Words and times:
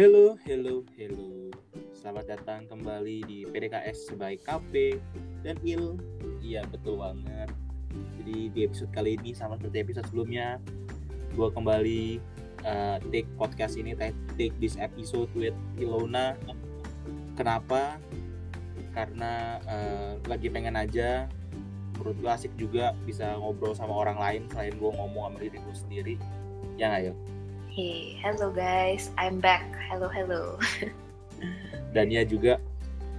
Hello, 0.00 0.32
hello, 0.48 0.80
hello. 0.96 1.52
Selamat 1.92 2.32
datang 2.32 2.64
kembali 2.72 3.20
di 3.20 3.44
PDKS 3.44 4.08
sebagai 4.08 4.40
KP 4.48 4.96
dan 5.44 5.60
Il. 5.60 6.00
Iya, 6.40 6.64
betul 6.72 7.04
banget. 7.04 7.52
Jadi 8.16 8.48
di 8.48 8.60
episode 8.64 8.88
kali 8.96 9.20
ini 9.20 9.36
sama 9.36 9.60
seperti 9.60 9.84
episode 9.84 10.08
sebelumnya, 10.08 10.56
gue 11.36 11.48
kembali 11.52 12.16
uh, 12.64 12.96
take 13.12 13.28
podcast 13.36 13.76
ini, 13.76 13.92
take, 13.92 14.16
take 14.40 14.56
this 14.56 14.80
episode 14.80 15.28
with 15.36 15.52
Ilona. 15.76 16.32
Kenapa? 17.36 18.00
Karena 18.96 19.60
uh, 19.68 20.16
lagi 20.24 20.48
pengen 20.48 20.80
aja 20.80 21.28
menurut 22.00 22.16
gue 22.24 22.30
asik 22.32 22.56
juga 22.56 22.96
bisa 23.04 23.36
ngobrol 23.36 23.76
sama 23.76 23.92
orang 23.92 24.16
lain 24.16 24.42
selain 24.48 24.72
gue 24.80 24.90
ngomong 24.96 25.28
sama 25.28 25.44
diri 25.44 25.60
gue 25.60 25.76
sendiri 25.76 26.14
ya 26.80 26.88
nggak 26.88 27.12
Hey, 27.70 28.18
hello 28.18 28.50
guys, 28.50 29.14
I'm 29.14 29.38
back. 29.38 29.62
Hello, 29.86 30.10
hello. 30.10 30.58
dan 31.94 32.10
ya 32.10 32.26
juga 32.26 32.58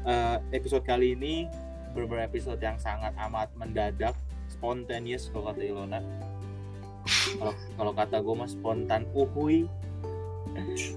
uh, 0.03 0.43
episode 0.51 0.83
kali 0.83 1.15
ini 1.15 1.47
beberapa 1.95 2.27
episode 2.27 2.59
yang 2.59 2.75
sangat 2.75 3.15
amat 3.15 3.47
mendadak 3.55 4.11
spontaneous 4.51 5.31
kalau 5.31 5.55
kata 5.55 5.63
Ilona 5.63 6.03
kalau 7.39 7.55
kalau 7.79 7.91
kata 7.95 8.19
gue 8.19 8.35
mah 8.35 8.51
spontan 8.51 9.07
uhui 9.15 9.71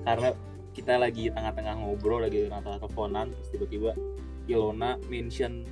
karena 0.03 0.35
kita 0.75 0.99
lagi 0.99 1.31
tengah-tengah 1.31 1.79
ngobrol 1.79 2.27
lagi 2.27 2.51
tengah-tengah 2.51 2.83
teleponan 2.83 3.31
terus 3.39 3.49
tiba-tiba 3.55 3.95
Ilona 4.51 4.99
mention 5.07 5.63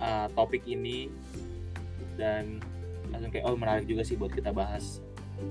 uh, 0.00 0.32
topik 0.32 0.64
ini 0.64 1.12
dan 2.16 2.64
langsung 3.12 3.28
kayak 3.28 3.44
oh 3.44 3.60
menarik 3.60 3.84
juga 3.84 4.08
sih 4.08 4.16
buat 4.16 4.32
kita 4.32 4.56
bahas 4.56 5.04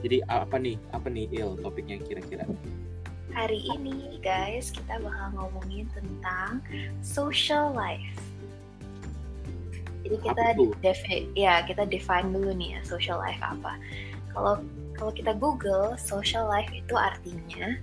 jadi 0.04 0.24
apa 0.28 0.56
nih 0.60 0.78
apa 0.94 1.08
nih 1.10 1.26
Il 1.32 1.58
topiknya 1.60 1.98
kira-kira 2.04 2.46
Hari 3.36 3.60
ini 3.78 4.18
guys 4.24 4.74
kita 4.74 4.98
bakal 4.98 5.30
ngomongin 5.38 5.86
tentang 5.94 6.64
social 7.06 7.70
life. 7.76 8.18
Jadi 10.02 10.18
kita 10.24 10.46
defi 10.82 11.30
ya 11.36 11.62
kita 11.68 11.86
define 11.86 12.32
dulu 12.34 12.56
nih 12.56 12.80
ya 12.80 12.82
social 12.88 13.20
life 13.22 13.40
apa. 13.44 13.78
Kalau 14.34 14.64
kalau 14.98 15.12
kita 15.14 15.38
Google 15.38 15.94
social 16.02 16.50
life 16.50 16.72
itu 16.74 16.98
artinya 16.98 17.78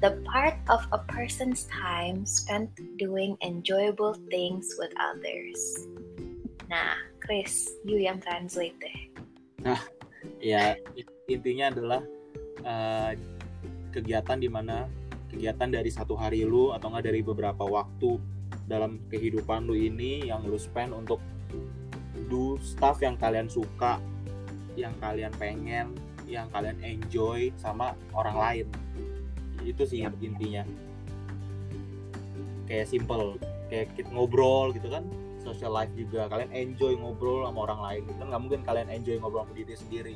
the 0.00 0.16
part 0.24 0.56
of 0.72 0.80
a 0.96 1.00
person's 1.12 1.68
time 1.68 2.24
spent 2.24 2.72
doing 2.96 3.36
enjoyable 3.44 4.16
things 4.32 4.72
with 4.80 4.92
others. 4.96 5.60
Nah, 6.72 6.96
Chris, 7.20 7.68
you 7.84 8.00
yang 8.00 8.22
translate 8.24 8.78
deh. 8.80 8.98
Nah, 9.60 9.80
ya 10.40 10.78
intinya 11.30 11.70
adalah 11.70 12.00
uh, 12.66 13.12
kegiatan 13.94 14.38
di 14.38 14.50
mana 14.50 14.90
kegiatan 15.30 15.70
dari 15.70 15.90
satu 15.90 16.18
hari 16.18 16.42
lu 16.42 16.74
atau 16.74 16.90
enggak 16.90 17.10
dari 17.10 17.22
beberapa 17.22 17.62
waktu 17.62 18.18
dalam 18.66 18.98
kehidupan 19.10 19.66
lu 19.66 19.78
ini 19.78 20.26
yang 20.26 20.42
lu 20.46 20.58
spend 20.58 20.90
untuk 20.94 21.22
do 22.30 22.54
stuff 22.62 23.02
yang 23.02 23.18
kalian 23.18 23.50
suka, 23.50 23.98
yang 24.78 24.94
kalian 25.02 25.34
pengen, 25.34 25.94
yang 26.30 26.46
kalian 26.54 26.78
enjoy 26.82 27.50
sama 27.58 27.98
orang 28.14 28.36
lain. 28.38 28.66
Itu 29.66 29.82
sih 29.86 30.06
intinya. 30.06 30.62
Kayak 32.70 32.86
simple, 32.86 33.34
kayak 33.66 33.98
ngobrol 34.14 34.70
gitu 34.70 34.86
kan, 34.86 35.02
social 35.42 35.74
life 35.74 35.90
juga. 35.98 36.30
Kalian 36.30 36.54
enjoy 36.54 36.94
ngobrol 36.94 37.42
sama 37.42 37.66
orang 37.66 37.80
lain. 37.82 38.02
Kan 38.14 38.26
nggak 38.30 38.42
mungkin 38.46 38.62
kalian 38.62 38.88
enjoy 38.94 39.18
ngobrol 39.18 39.42
sama 39.42 39.58
diri 39.58 39.74
sendiri. 39.74 40.14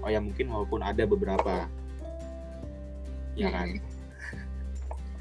Oh 0.00 0.08
ya 0.08 0.20
mungkin 0.22 0.48
walaupun 0.48 0.80
ada 0.80 1.04
beberapa. 1.04 1.68
Ya 3.38 3.48
kan? 3.52 3.78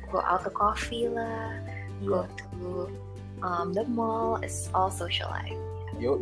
Go 0.09 0.19
out 0.25 0.41
to 0.41 0.52
coffee 0.52 1.05
lah 1.05 1.79
yeah. 2.01 2.07
go 2.07 2.22
to 2.28 2.67
um, 3.44 3.75
the 3.75 3.84
mall 3.91 4.39
is 4.44 4.72
all 4.72 4.91
social 4.91 5.28
life 5.29 5.56
yo 6.00 6.19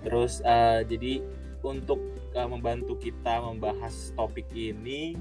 terus 0.00 0.40
uh, 0.48 0.80
jadi 0.84 1.20
untuk 1.60 2.00
uh, 2.32 2.48
membantu 2.48 2.96
kita 2.96 3.44
membahas 3.44 4.16
topik 4.16 4.48
ini 4.56 5.12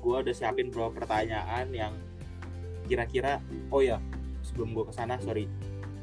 gue 0.00 0.16
udah 0.16 0.32
siapin 0.32 0.70
beberapa 0.70 1.02
pertanyaan 1.02 1.66
yang 1.74 1.92
kira-kira 2.86 3.42
oh 3.74 3.82
ya 3.82 3.98
sebelum 4.46 4.72
gue 4.74 4.84
ke 4.88 4.94
sana 4.94 5.18
sorry. 5.20 5.46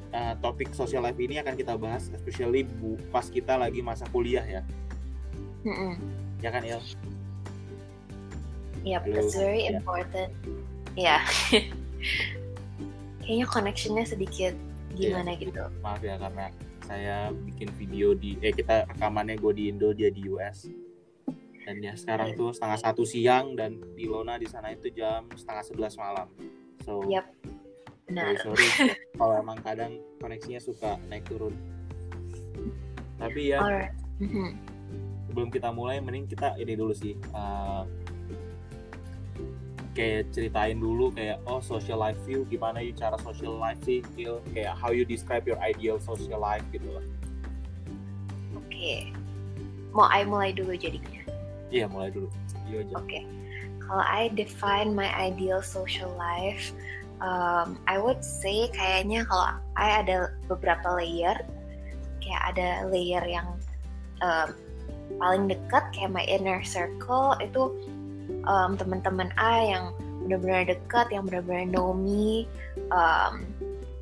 Uh, 0.07 0.31
topik 0.40 0.72
social 0.72 1.03
life 1.03 1.19
ini 1.19 1.36
akan 1.44 1.59
kita 1.59 1.75
bahas 1.75 2.07
especially 2.16 2.63
bu 2.63 2.96
pas 3.12 3.28
kita 3.28 3.59
lagi 3.59 3.84
masa 3.84 4.07
kuliah 4.07 4.44
ya 4.47 4.62
mm 5.63 5.73
-mm. 5.73 5.94
ya 6.41 6.50
kan 6.53 6.62
Il 6.62 6.81
Yep, 8.88 9.03
Halo. 9.03 9.16
that's 9.19 9.35
very 9.35 9.68
yeah. 9.68 9.75
important. 9.75 10.31
Ya. 10.95 11.19
Yeah. 11.19 11.22
Kayaknya 13.28 13.45
connectionnya 13.51 14.06
sedikit 14.07 14.53
gimana 14.95 15.35
yeah. 15.35 15.41
gitu. 15.44 15.63
Maaf 15.84 16.00
ya 16.00 16.16
karena 16.16 16.47
saya 16.88 17.35
bikin 17.35 17.68
video 17.75 18.16
di 18.16 18.40
eh 18.40 18.56
kita 18.56 18.88
rekamannya 18.88 19.35
gue 19.35 19.51
di 19.51 19.63
Indo 19.68 19.91
dia 19.91 20.07
di 20.07 20.23
US 20.31 20.72
dan 21.68 21.84
ya 21.84 22.00
sekarang 22.00 22.31
tuh 22.39 22.56
setengah 22.56 22.79
satu 22.79 23.03
siang 23.03 23.59
dan 23.59 23.84
di 23.91 24.07
Lona 24.07 24.39
di 24.39 24.47
sana 24.47 24.72
itu 24.72 24.88
jam 24.95 25.28
setengah 25.35 25.63
sebelas 25.68 26.00
malam 26.00 26.31
so 26.88 27.03
yep. 27.12 27.28
Benar. 28.07 28.39
sorry, 28.39 28.63
sorry 28.72 28.95
kalau 29.19 29.35
emang 29.35 29.59
kadang 29.59 30.00
koneksinya 30.24 30.63
suka 30.63 30.95
naik 31.12 31.28
turun 31.28 31.51
tapi 33.19 33.51
ya 33.51 33.59
Alright. 33.59 33.91
Sebelum 35.38 35.53
kita 35.53 35.70
mulai 35.70 36.02
mending 36.02 36.25
kita 36.25 36.58
ini 36.58 36.74
dulu 36.74 36.98
sih 36.98 37.14
uh, 37.30 37.86
kayak 39.94 40.34
ceritain 40.34 40.81
dulu 40.81 41.14
kayak 41.14 41.38
oh 41.46 41.62
social 41.62 42.02
life 42.02 42.18
you 42.25 42.42
gimana 42.50 42.81
you 42.81 42.90
cara 42.90 43.14
social 43.22 43.53
life 43.53 43.78
sih 43.86 44.02
feel 44.18 44.42
kayak 44.50 44.74
how 44.74 44.90
you 44.90 45.06
describe 45.06 45.46
your 45.46 45.62
ideal 45.62 46.02
social 46.02 46.42
life 46.42 46.66
gitu 46.74 46.90
lah. 46.90 47.06
Oke, 48.58 48.66
okay. 48.66 49.00
mau 49.94 50.09
I 50.09 50.25
mulai 50.25 50.58
dulu 50.58 50.74
jadinya. 50.74 51.22
Iya 51.69 51.86
mulai 51.86 52.09
dulu. 52.09 52.34
Iya. 52.74 52.90
Oke, 52.98 53.06
okay. 53.06 53.24
kalau 53.86 54.02
I 54.09 54.34
define 54.34 54.98
my 54.98 55.14
ideal 55.22 55.62
social 55.62 56.09
life, 56.18 56.74
um, 57.22 57.78
I 57.86 58.02
would 58.02 58.25
say 58.25 58.74
kayaknya 58.74 59.22
kalau 59.30 59.62
I 59.78 60.02
ada 60.02 60.34
beberapa 60.50 60.98
layer, 60.98 61.38
kayak 62.25 62.58
ada 62.58 62.90
layer 62.90 63.22
yang 63.22 63.54
um, 64.25 64.58
paling 65.16 65.47
dekat 65.47 65.84
kayak 65.95 66.12
my 66.12 66.25
inner 66.28 66.59
circle 66.62 67.34
itu 67.40 67.72
um, 68.44 68.75
teman-teman 68.75 69.31
I 69.40 69.72
yang 69.72 69.95
benar-benar 70.28 70.68
dekat, 70.68 71.07
yang 71.16 71.23
benar-benar 71.23 71.63
know 71.72 71.95
me, 71.95 72.51
um, 72.91 73.47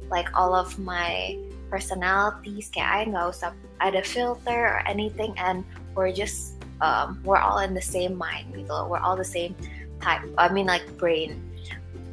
like 0.09 0.25
all 0.33 0.57
of 0.57 0.73
my 0.81 1.37
personalities, 1.69 2.73
kayak 2.73 2.89
I 2.89 2.99
nggak 3.13 3.25
usah 3.29 3.53
ada 3.77 4.01
filter 4.01 4.77
or 4.77 4.81
anything, 4.89 5.37
and 5.37 5.61
we're 5.93 6.09
just 6.09 6.57
um, 6.81 7.21
we're 7.21 7.41
all 7.41 7.61
in 7.61 7.77
the 7.77 7.83
same 7.83 8.17
mind 8.17 8.49
gitu, 8.57 8.73
we're 8.89 9.01
all 9.01 9.15
the 9.15 9.27
same 9.27 9.53
type. 10.01 10.25
I 10.41 10.49
mean 10.49 10.65
like 10.65 10.85
brain. 10.97 11.44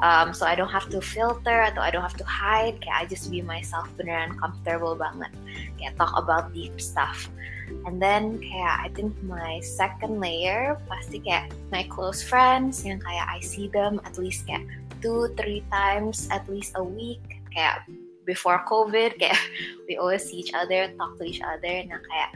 Um, 0.02 0.34
so 0.34 0.44
I 0.44 0.58
don't 0.58 0.68
have 0.68 0.90
to 0.90 0.98
filter 0.98 1.62
atau 1.62 1.78
I 1.78 1.94
don't 1.94 2.02
have 2.02 2.18
to 2.18 2.26
hide, 2.26 2.82
kayak 2.82 2.96
I 2.96 3.04
just 3.06 3.30
be 3.30 3.38
myself 3.38 3.86
beneran 3.94 4.34
comfortable 4.34 4.98
banget, 4.98 5.30
kayak 5.78 5.94
talk 5.94 6.10
about 6.18 6.50
deep 6.50 6.74
stuff. 6.82 7.30
And 7.86 8.02
then 8.02 8.42
kayak 8.42 8.76
I 8.82 8.88
think 8.98 9.14
my 9.22 9.62
second 9.62 10.18
layer 10.18 10.74
pasti 10.90 11.22
kayak 11.22 11.54
my 11.70 11.86
close 11.86 12.18
friends 12.18 12.82
yang 12.82 12.98
kayak 12.98 13.26
I 13.30 13.38
see 13.38 13.70
them 13.70 14.02
at 14.02 14.18
least 14.18 14.44
kayak 14.50 14.66
two 14.98 15.30
three 15.38 15.62
times 15.70 16.26
at 16.34 16.44
least 16.50 16.74
a 16.74 16.84
week. 16.84 17.22
Kayak 17.54 17.86
before 18.26 18.66
COVID 18.66 19.22
kayak 19.22 19.38
we 19.86 19.96
always 19.96 20.26
see 20.26 20.42
each 20.42 20.52
other 20.52 20.90
talk 20.98 21.14
to 21.22 21.24
each 21.24 21.40
other. 21.46 21.74
Nah 21.86 22.02
kayak 22.10 22.30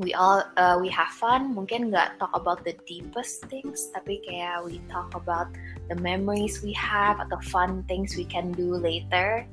we 0.00 0.16
all 0.16 0.42
uh, 0.56 0.80
we 0.80 0.88
have 0.90 1.12
fun. 1.12 1.54
Mungkin 1.54 1.92
nggak 1.92 2.18
talk 2.18 2.32
about 2.34 2.64
the 2.64 2.74
deepest 2.88 3.46
things 3.46 3.92
tapi 3.94 4.18
kayak 4.24 4.64
we 4.66 4.82
talk 4.90 5.12
about 5.14 5.52
the 5.88 5.98
memories 6.00 6.62
we 6.62 6.72
have 6.72 7.20
atau 7.20 7.38
fun 7.50 7.84
things 7.84 8.16
we 8.16 8.24
can 8.24 8.52
do 8.52 8.76
later. 8.76 9.44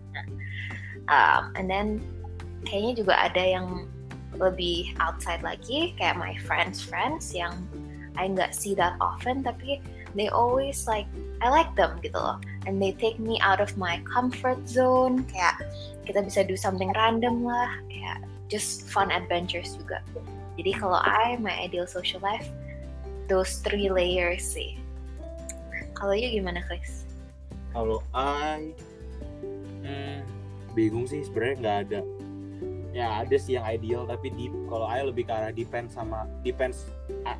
Um, 1.11 1.51
and 1.59 1.67
then 1.67 1.99
kayaknya 2.63 3.03
juga 3.03 3.13
ada 3.17 3.43
yang 3.43 3.67
lebih 4.39 4.95
outside 5.03 5.43
lagi 5.43 5.91
kayak 5.99 6.15
my 6.15 6.37
friends 6.47 6.79
friends 6.79 7.35
yang 7.35 7.51
I 8.15 8.31
nggak 8.31 8.55
see 8.55 8.71
that 8.79 8.95
often 9.03 9.43
tapi 9.43 9.83
they 10.15 10.31
always 10.31 10.87
like 10.87 11.07
I 11.43 11.51
like 11.51 11.73
them 11.75 11.99
gitu 11.99 12.15
loh. 12.15 12.39
And 12.69 12.77
they 12.77 12.93
take 12.95 13.17
me 13.17 13.41
out 13.41 13.59
of 13.59 13.75
my 13.75 13.99
comfort 14.07 14.61
zone 14.69 15.25
kayak 15.27 15.59
kita 16.05 16.23
bisa 16.23 16.45
do 16.47 16.55
something 16.55 16.93
random 16.95 17.43
lah 17.43 17.75
kayak 17.89 18.23
just 18.47 18.87
fun 18.87 19.09
adventures 19.09 19.75
juga. 19.75 19.99
Jadi 20.55 20.71
kalau 20.77 20.99
I 21.01 21.39
my 21.41 21.55
ideal 21.57 21.87
social 21.89 22.21
life 22.21 22.45
those 23.31 23.63
three 23.63 23.87
layers 23.87 24.43
sih 24.43 24.80
kalau 25.95 26.13
you 26.15 26.29
gimana 26.31 26.63
Chris? 26.65 27.05
Kalau 27.71 28.03
I 28.11 28.75
hmm, 29.83 30.23
bingung 30.75 31.07
sih 31.07 31.23
sebenarnya 31.23 31.55
nggak 31.61 31.77
ada. 31.87 32.01
Ya 32.91 33.23
ada 33.23 33.35
sih 33.39 33.55
yang 33.55 33.63
ideal 33.63 34.03
tapi 34.03 34.35
di 34.35 34.51
kalau 34.67 34.83
I 34.83 34.99
lebih 35.07 35.23
ke 35.23 35.31
arah 35.31 35.55
depend 35.55 35.87
sama 35.87 36.27
depends 36.43 36.91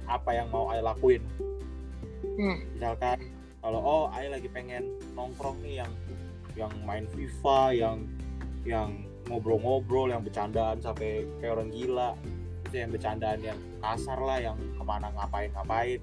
apa 0.07 0.31
yang 0.31 0.47
mau 0.51 0.71
I 0.71 0.79
lakuin. 0.79 1.23
Hmm. 2.21 2.63
misalkan 2.73 3.27
kalau 3.59 3.79
oh 3.83 4.05
I 4.15 4.31
lagi 4.31 4.47
pengen 4.47 4.95
nongkrong 5.13 5.59
nih 5.61 5.83
yang 5.83 5.91
yang 6.55 6.71
main 6.87 7.05
FIFA 7.11 7.75
yang 7.75 7.97
yang 8.63 8.89
ngobrol-ngobrol 9.27 10.09
yang 10.09 10.23
bercandaan 10.23 10.79
sampai 10.79 11.27
kayak 11.43 11.59
orang 11.59 11.69
gila. 11.69 12.15
Itu 12.71 12.75
yang 12.79 12.91
bercandaan 12.95 13.39
yang 13.43 13.59
kasar 13.83 14.19
lah 14.19 14.39
yang 14.39 14.55
ke 14.55 14.83
mana 14.83 15.11
ngapain-ngapain 15.11 15.99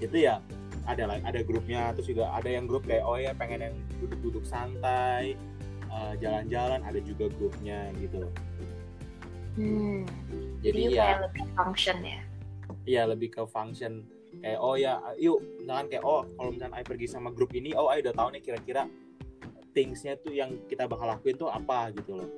itu 0.00 0.16
ya 0.26 0.40
ada 0.88 1.06
ada 1.22 1.40
grupnya 1.44 1.92
terus 1.92 2.08
juga 2.08 2.32
ada 2.32 2.48
yang 2.48 2.64
grup 2.64 2.88
kayak 2.88 3.04
oh 3.04 3.20
ya 3.20 3.36
pengen 3.36 3.60
yang 3.70 3.74
duduk-duduk 4.00 4.42
santai 4.42 5.36
uh, 5.92 6.16
jalan-jalan 6.18 6.80
ada 6.82 6.98
juga 7.00 7.28
grupnya 7.36 7.92
gitu 8.00 8.26
Hmm. 9.58 10.06
jadi 10.62 10.94
Jadi 10.94 10.94
ya 10.94 11.02
kayak 11.04 11.20
lebih 11.26 11.44
function 11.58 11.96
ya. 12.06 12.20
Iya 12.86 13.02
lebih 13.10 13.28
ke 13.34 13.42
function 13.50 14.06
kayak 14.40 14.62
oh 14.62 14.78
ya 14.78 15.02
yuk 15.18 15.42
misalkan 15.58 15.90
kayak 15.90 16.04
oh 16.06 16.22
kalau 16.38 16.54
misalkan 16.54 16.74
I 16.78 16.86
pergi 16.86 17.06
sama 17.10 17.34
grup 17.34 17.50
ini 17.50 17.74
oh 17.74 17.90
I 17.90 17.98
udah 17.98 18.14
tahu 18.14 18.30
nih 18.30 18.42
kira-kira 18.46 18.86
thingsnya 19.74 20.22
tuh 20.22 20.30
yang 20.30 20.54
kita 20.70 20.86
bakal 20.86 21.10
lakuin 21.10 21.34
tuh 21.34 21.50
apa 21.50 21.90
gitu 21.98 22.22
loh 22.22 22.30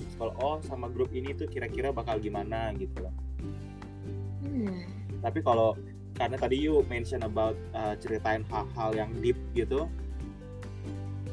Terus 0.00 0.14
kalau 0.16 0.32
oh 0.40 0.56
sama 0.64 0.88
grup 0.88 1.12
ini 1.12 1.36
tuh 1.36 1.44
kira-kira 1.44 1.92
bakal 1.92 2.16
gimana 2.16 2.72
gitu 2.74 3.04
loh 3.04 3.14
Hmm. 4.44 4.80
tapi 5.20 5.44
kalau 5.44 5.76
karena 6.14 6.36
tadi 6.38 6.56
you 6.62 6.86
mention 6.86 7.26
about 7.26 7.58
uh, 7.74 7.98
ceritain 7.98 8.46
hal-hal 8.46 8.90
yang 8.94 9.10
deep 9.18 9.38
gitu. 9.52 9.90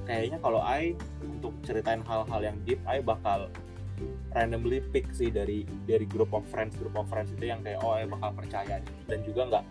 Kayaknya 0.09 0.41
kalau 0.41 0.61
I 0.65 0.97
untuk 1.21 1.53
ceritain 1.61 2.01
hal-hal 2.01 2.41
yang 2.41 2.57
deep 2.65 2.81
I 2.89 2.99
bakal 3.05 3.47
randomly 4.33 4.81
pick 4.89 5.05
sih 5.13 5.29
dari 5.29 5.69
dari 5.85 6.09
group 6.09 6.33
of 6.33 6.41
friends. 6.49 6.73
Group 6.81 6.97
of 6.97 7.05
friends 7.07 7.29
itu 7.37 7.53
yang 7.53 7.61
kayak 7.61 7.79
oh 7.85 7.93
I 7.93 8.09
bakal 8.09 8.33
percaya 8.33 8.81
dan 9.05 9.19
juga 9.21 9.41
nggak 9.47 9.65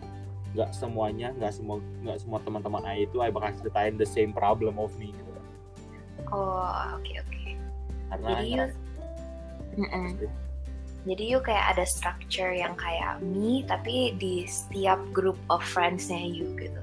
nggak 0.51 0.71
semuanya 0.75 1.31
nggak 1.35 1.53
semua 1.55 1.79
nggak 2.03 2.17
semua 2.19 2.39
teman-teman 2.43 2.83
I 2.87 3.07
itu 3.07 3.19
I 3.19 3.31
bakal 3.31 3.51
ceritain 3.59 3.95
the 3.99 4.07
same 4.07 4.31
problem 4.31 4.79
of 4.79 4.95
me 4.95 5.11
gitu. 5.11 5.31
Oh, 6.31 6.95
oke 6.95 7.11
oke. 7.19 7.43
karena 8.11 8.27
Jadi 8.39 8.43
I 8.47 8.55
you. 8.55 10.27
Jadi 11.07 11.23
you 11.25 11.39
kayak 11.41 11.77
ada 11.77 11.85
structure 11.87 12.53
yang 12.53 12.77
kayak 12.77 13.17
me, 13.25 13.65
tapi 13.65 14.13
di 14.21 14.45
setiap 14.45 15.01
group 15.11 15.37
of 15.49 15.61
friends-nya 15.65 16.21
you 16.21 16.53
gitu. 16.57 16.81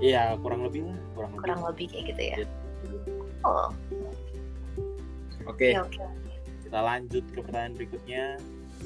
iya 0.00 0.32
kurang 0.40 0.64
lebih 0.64 0.88
lah 0.88 0.96
kurang 1.12 1.30
lebih 1.36 1.40
Kurang 1.44 1.60
lebih 1.68 1.86
kayak 1.92 2.04
gitu 2.14 2.22
ya. 2.22 2.36
Iya. 2.40 2.46
Oh, 3.44 3.68
oke 5.48 5.68
oke 5.80 6.00
oke. 6.00 6.32
kita 6.64 6.78
lanjut 6.80 7.24
ke 7.32 7.38
pertanyaan 7.44 7.74
berikutnya 7.76 8.24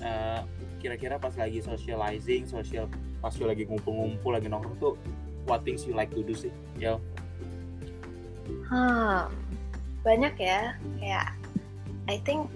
Eh, 0.03 0.41
kira-kira 0.83 1.23
pas 1.23 1.31
lagi 1.39 1.63
socializing 1.63 2.51
social 2.51 2.91
pas 3.23 3.31
you 3.39 3.47
lagi 3.47 3.63
ngumpul-ngumpul 3.63 4.35
lagi 4.35 4.51
nongkrong 4.51 4.77
tuh 4.83 4.95
what 5.47 5.63
things 5.63 5.87
you 5.87 5.95
like 5.95 6.11
to 6.11 6.21
do 6.27 6.35
sih 6.35 6.51
ya 6.77 6.99
Hmm, 8.69 9.29
banyak 10.05 10.37
ya. 10.37 10.77
Kayak 11.01 11.33
I 12.09 12.21
think 12.29 12.49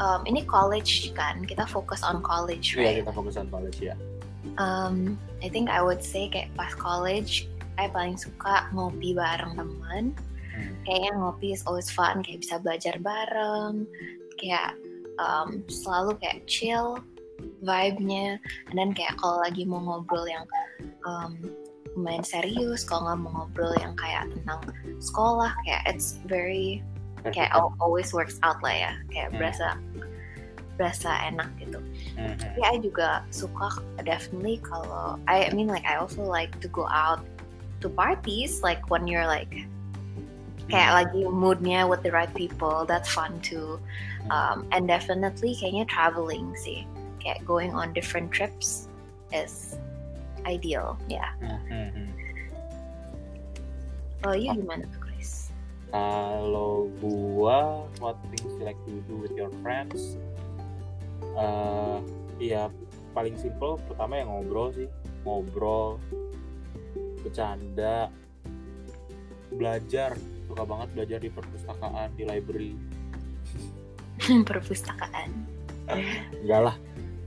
um, 0.00 0.20
ini 0.24 0.44
college 0.44 1.12
kan, 1.16 1.44
kita 1.44 1.64
fokus 1.68 2.00
on 2.04 2.20
college, 2.24 2.76
Iya 2.76 2.82
right? 2.82 2.96
kita 3.04 3.12
fokus 3.12 3.34
on 3.36 3.48
college 3.48 3.80
ya 3.80 3.96
Um, 4.58 5.18
I 5.42 5.50
think 5.50 5.68
I 5.68 5.82
would 5.82 6.00
say 6.00 6.30
kayak 6.30 6.54
pas 6.56 6.72
college, 6.72 7.50
I 7.76 7.90
paling 7.92 8.16
suka 8.16 8.70
ngopi 8.72 9.12
bareng 9.12 9.58
teman. 9.58 10.16
Hmm. 10.54 10.72
Kayaknya 10.88 11.12
ngopi 11.18 11.48
is 11.52 11.66
always 11.68 11.90
fun, 11.92 12.24
kayak 12.24 12.40
bisa 12.40 12.62
belajar 12.62 12.96
bareng, 13.02 13.84
kayak 14.40 14.72
um, 15.20 15.60
selalu 15.68 16.16
kayak 16.22 16.46
chill 16.48 17.02
vibe-nya. 17.60 18.40
Then 18.72 18.96
kayak 18.96 19.20
kalau 19.20 19.44
lagi 19.44 19.68
mau 19.68 19.82
ngobrol 19.82 20.24
yang 20.24 20.48
um, 21.04 21.36
main 21.92 22.24
serius, 22.24 22.86
kalau 22.86 23.12
nggak 23.12 23.18
mau 23.20 23.30
ngobrol 23.44 23.76
yang 23.76 23.92
kayak 23.98 24.30
tentang 24.32 24.60
sekolah, 25.04 25.52
kayak 25.68 25.84
it's 25.84 26.16
very 26.24 26.80
kayak 27.32 27.50
al- 27.54 27.74
always 27.80 28.10
works 28.12 28.36
out 28.42 28.58
lah 28.62 28.74
ya, 28.74 28.92
kayak 29.10 29.30
Hmm. 29.32 29.38
berasa 29.40 29.68
berasa 30.76 31.08
enak 31.24 31.48
gitu. 31.56 31.80
Mhm. 32.20 32.36
Tapi 32.36 32.60
I 32.60 32.76
juga 32.84 33.24
suka 33.32 33.80
definitely 34.04 34.60
kalau 34.60 35.16
I 35.24 35.48
mean 35.56 35.72
like 35.72 35.88
I 35.88 35.96
also 35.96 36.20
like 36.20 36.52
to 36.60 36.68
go 36.68 36.84
out 36.92 37.24
to 37.80 37.88
parties 37.88 38.60
like 38.60 38.84
when 38.92 39.08
you're 39.08 39.24
like 39.24 39.48
kayak 40.68 40.92
lagi 41.06 41.24
moodnya 41.24 41.86
with 41.88 42.02
the 42.02 42.10
right 42.10 42.28
people 42.34 42.84
that's 42.84 43.06
fun 43.08 43.38
too 43.38 43.78
um, 44.34 44.66
and 44.74 44.90
definitely 44.90 45.54
kayaknya 45.54 45.86
traveling 45.86 46.50
sih 46.58 46.82
kayak 47.22 47.38
going 47.46 47.70
on 47.70 47.94
different 47.94 48.34
trips 48.34 48.90
is 49.30 49.78
ideal 50.42 50.98
ya 51.06 51.30
Mhm. 51.38 52.10
kalau 54.26 54.34
you 54.34 54.50
gimana 54.58 54.82
tuh 54.90 54.98
Chris 54.98 55.05
kalau 55.90 56.90
gua 56.98 57.86
what 58.02 58.18
things 58.34 58.52
you 58.58 58.64
like 58.66 58.78
to 58.86 58.98
do 59.06 59.14
with 59.18 59.34
your 59.34 59.50
friends? 59.62 60.18
Eh 61.36 61.98
iya 62.42 62.68
paling 63.16 63.38
simple 63.40 63.80
pertama 63.86 64.20
yang 64.20 64.28
ngobrol 64.30 64.74
sih. 64.74 64.88
Ngobrol 65.22 65.98
bercanda 67.22 68.10
belajar. 69.54 70.14
Suka 70.46 70.62
banget 70.62 70.88
belajar 70.94 71.18
di 71.18 71.30
perpustakaan 71.30 72.08
di 72.14 72.22
library. 72.22 72.72
Perpustakaan. 74.48 75.30
Enggak 76.42 76.60
lah 76.72 76.76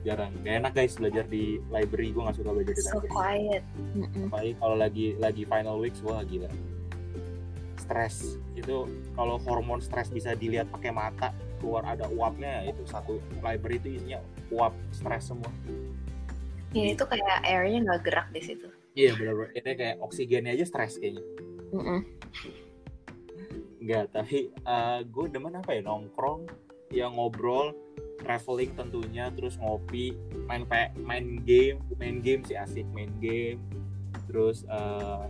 jarang. 0.07 0.31
Gak 0.47 0.55
enak 0.63 0.71
guys 0.75 0.95
belajar 0.95 1.27
di 1.27 1.59
library. 1.67 2.15
Gue 2.15 2.23
gak 2.23 2.37
suka 2.39 2.51
belajar 2.55 2.73
di 2.75 2.83
so 2.83 2.97
library. 2.97 3.11
quiet. 3.11 3.63
Mm-mm. 3.95 4.31
apalagi 4.31 4.53
kalau 4.55 4.75
lagi 4.79 5.05
lagi 5.19 5.43
final 5.43 5.77
weeks 5.79 5.99
wah 6.03 6.23
gila 6.23 6.47
stres. 7.89 8.37
Itu 8.53 8.85
kalau 9.17 9.41
hormon 9.41 9.81
stres 9.81 10.13
bisa 10.13 10.37
dilihat 10.37 10.69
pakai 10.69 10.93
mata 10.93 11.33
keluar 11.57 11.81
ada 11.89 12.05
uapnya 12.13 12.61
ya 12.61 12.69
itu 12.69 12.85
satu 12.85 13.17
library 13.41 13.81
itu 13.81 13.97
isinya 13.97 14.21
uap 14.53 14.77
stres 14.93 15.33
semua. 15.33 15.49
Ya 16.69 16.93
itu 16.93 17.01
kayak 17.01 17.41
airnya 17.49 17.81
nggak 17.81 18.01
gerak 18.05 18.27
di 18.29 18.41
situ. 18.45 18.69
Iya 18.93 19.17
benar-benar 19.17 19.57
ini 19.57 19.71
kayak 19.73 19.97
oksigennya 20.05 20.53
aja 20.53 20.65
stres 20.69 21.01
kayaknya. 21.01 21.25
Enggak 23.81 24.05
tapi 24.13 24.53
gue 25.09 25.25
demen 25.33 25.57
apa 25.57 25.73
ya? 25.73 25.81
Nongkrong 25.81 26.45
ya 26.93 27.09
ngobrol 27.09 27.73
traveling 28.21 28.69
tentunya 28.77 29.33
terus 29.33 29.57
ngopi 29.57 30.13
main 30.45 30.61
pe- 30.69 30.93
main 31.01 31.41
game. 31.41 31.81
Main 31.97 32.21
game 32.21 32.45
sih 32.45 32.53
asik 32.53 32.85
main 32.93 33.09
game. 33.17 33.57
Terus 34.29 34.61
eh, 34.69 35.25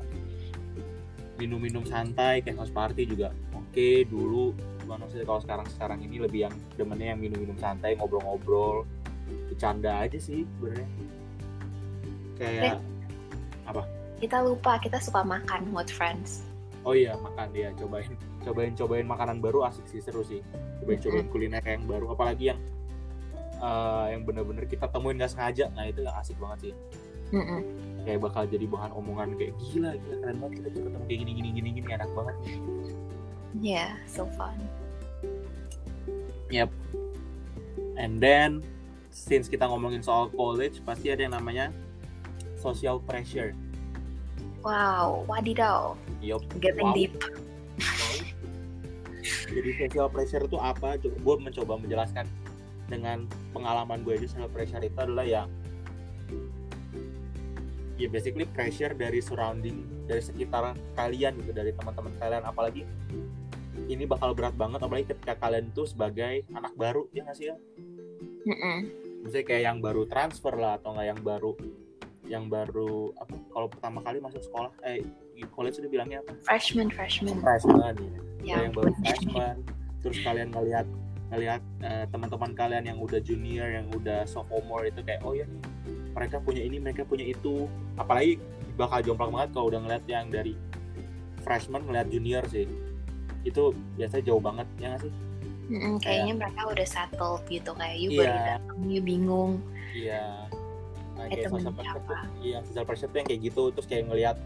minum-minum 1.39 1.88
santai 1.88 2.43
kayak 2.43 2.60
house 2.60 2.74
party 2.75 3.08
juga 3.08 3.31
oke 3.55 3.89
dulu. 4.12 4.51
Cuman 4.84 5.08
maksudnya 5.08 5.24
kalau 5.24 5.39
sekarang 5.39 5.67
sekarang 5.72 6.00
ini 6.03 6.19
lebih 6.19 6.51
yang 6.51 6.55
demennya 6.75 7.15
yang 7.15 7.19
minum-minum 7.24 7.55
santai 7.55 7.96
ngobrol-ngobrol. 7.96 8.84
Bercanda 9.48 10.03
aja 10.03 10.19
sih 10.19 10.43
sebenarnya. 10.43 10.88
Kayak 12.36 12.77
kita 14.19 14.43
lupa 14.43 14.75
kita 14.84 15.00
suka 15.00 15.24
makan 15.24 15.72
with 15.72 15.88
friends. 15.88 16.43
Oh 16.84 16.91
iya 16.91 17.15
makan 17.15 17.51
dia 17.55 17.72
cobain 17.79 18.12
cobain 18.43 18.74
cobain 18.75 19.08
makanan 19.08 19.39
baru 19.39 19.63
asik 19.72 19.88
sih 19.88 20.03
seru 20.03 20.27
sih. 20.27 20.43
Cobain 20.84 21.00
cobain 21.00 21.27
kuliner 21.31 21.63
yang 21.63 21.88
baru. 21.88 22.12
Apalagi 22.12 22.51
yang 22.51 22.60
eh, 23.63 24.05
yang 24.12 24.27
bener-bener 24.27 24.67
kita 24.67 24.91
temuin 24.91 25.15
nggak 25.15 25.31
sengaja. 25.31 25.72
Nah 25.72 25.88
itu 25.88 26.03
yang 26.03 26.15
asik 26.19 26.36
banget 26.36 26.72
sih. 26.72 26.74
Mm-mm. 27.29 27.62
Kayak 28.08 28.20
bakal 28.24 28.44
jadi 28.48 28.65
bahan 28.65 28.91
omongan 28.96 29.36
kayak 29.36 29.53
gila 29.60 29.91
gila 29.96 30.15
keren 30.24 30.38
banget 30.39 30.53
kita 30.60 30.68
tuh 30.72 30.82
ketemu 30.88 31.03
kayak 31.06 31.20
gini 31.20 31.32
gini 31.36 31.50
gini 31.51 31.70
gini 31.75 31.88
enak 31.94 32.10
banget 32.15 32.36
nih 32.44 32.58
yeah 33.60 33.91
so 34.08 34.24
fun 34.38 34.56
and 38.00 38.24
then 38.24 38.63
since 39.12 39.51
kita 39.51 39.68
ngomongin 39.68 40.00
soal 40.00 40.32
college 40.32 40.79
pasti 40.88 41.12
ada 41.12 41.27
yang 41.27 41.36
namanya 41.36 41.74
social 42.56 43.03
pressure 43.03 43.51
wow 44.63 45.24
wadidaw 45.27 45.94
Yup. 46.24 46.44
getting 46.60 46.89
Wow. 46.91 46.98
deep 46.98 47.13
Jadi 49.50 49.70
social 49.82 50.08
pressure 50.13 50.46
itu 50.46 50.58
apa? 50.62 50.98
Gue 51.01 51.36
mencoba 51.41 51.77
menjelaskan 51.82 52.25
dengan 52.89 53.29
pengalaman 53.53 54.01
gue 54.01 54.18
aja 54.18 54.27
social 54.29 54.50
pressure 54.50 54.82
itu 54.82 54.98
adalah 54.98 55.25
yang 55.25 55.48
ya 58.00 58.08
basically 58.08 58.48
pressure 58.48 58.96
dari 58.96 59.20
surrounding 59.20 59.84
dari 60.08 60.24
sekitar 60.24 60.74
kalian 60.96 61.36
gitu 61.44 61.51
dari 61.51 61.75
teman-teman 61.75 62.15
kalian. 62.18 62.44
Apalagi 62.48 62.88
ini 63.89 64.03
bakal 64.08 64.32
berat 64.32 64.56
banget 64.56 64.79
apalagi 64.79 65.12
ketika 65.12 65.36
kalian 65.36 65.68
tuh 65.75 65.84
sebagai 65.84 66.48
anak 66.56 66.74
baru 66.79 67.12
ya 67.12 67.27
nggak 67.27 67.38
sih 67.38 67.48
ya? 67.51 67.58
Mm-mm. 68.48 68.77
misalnya 69.20 69.46
kayak 69.51 69.63
yang 69.68 69.77
baru 69.84 70.08
transfer 70.08 70.56
lah 70.56 70.79
atau 70.79 70.96
nggak 70.96 71.08
yang 71.12 71.22
baru 71.22 71.51
yang 72.29 72.46
baru 72.48 73.12
apa 73.20 73.36
kalau 73.51 73.68
pertama 73.68 74.00
kali 74.00 74.18
masuk 74.24 74.39
sekolah 74.46 74.72
eh 74.88 75.03
college 75.51 75.82
itu 75.84 75.89
bilangnya 75.91 76.24
apa? 76.24 76.38
Freshman 76.46 76.88
freshman. 76.88 77.41
Freshman 77.44 77.96
ya. 78.00 78.20
Ya 78.39 78.58
yang 78.63 78.74
baru 78.75 78.96
freshman. 79.03 79.60
terus 80.00 80.15
kalian 80.24 80.56
ngelihat 80.56 80.88
ngelihat 81.29 81.62
eh, 81.84 82.06
teman-teman 82.08 82.56
kalian 82.56 82.86
yang 82.88 82.98
udah 83.03 83.20
junior 83.20 83.68
yang 83.68 83.91
udah 83.91 84.24
sophomore 84.24 84.88
itu 84.88 85.03
kayak 85.03 85.20
oh 85.27 85.36
ya 85.36 85.44
nih 85.44 85.62
mereka 86.15 86.37
punya 86.41 86.61
ini 86.63 86.77
mereka 86.81 87.05
punya 87.05 87.25
itu. 87.25 87.65
Apalagi 87.95 88.39
bakal 88.75 89.03
jomplang 89.03 89.31
banget 89.31 89.49
kalau 89.53 89.67
udah 89.69 89.79
ngeliat 89.83 90.03
yang 90.07 90.27
dari 90.29 90.53
freshman 91.43 91.85
ngeliat 91.85 92.07
junior 92.09 92.43
sih. 92.47 92.65
Itu 93.43 93.71
biasanya 93.95 94.23
jauh 94.29 94.41
banget 94.43 94.67
ya 94.77 94.95
nggak 94.95 95.01
sih? 95.07 95.13
Mm-mm, 95.69 96.01
kayaknya 96.01 96.33
mereka 96.33 96.61
udah 96.65 96.87
settled 96.87 97.45
gitu 97.45 97.71
kayak 97.77 97.97
you 98.01 98.09
Iya. 98.09 98.19
baru 98.25 98.37
datang 98.57 98.79
you 98.89 99.01
bingung. 99.05 99.51
Iya. 99.93 100.49
Nah, 101.13 101.27
Eh, 101.27 101.35
kayak 101.35 101.51
temen 101.51 101.59
social 101.59 101.75
pressure 101.75 102.01
tuh 102.07 102.19
iya 102.39 102.57
social 102.63 102.85
pressure 102.87 103.09
tuh 103.11 103.17
yang 103.19 103.27
kayak 103.27 103.41
gitu 103.43 103.63
terus 103.75 103.87
kayak 103.91 104.03
ngeliat 104.07 104.37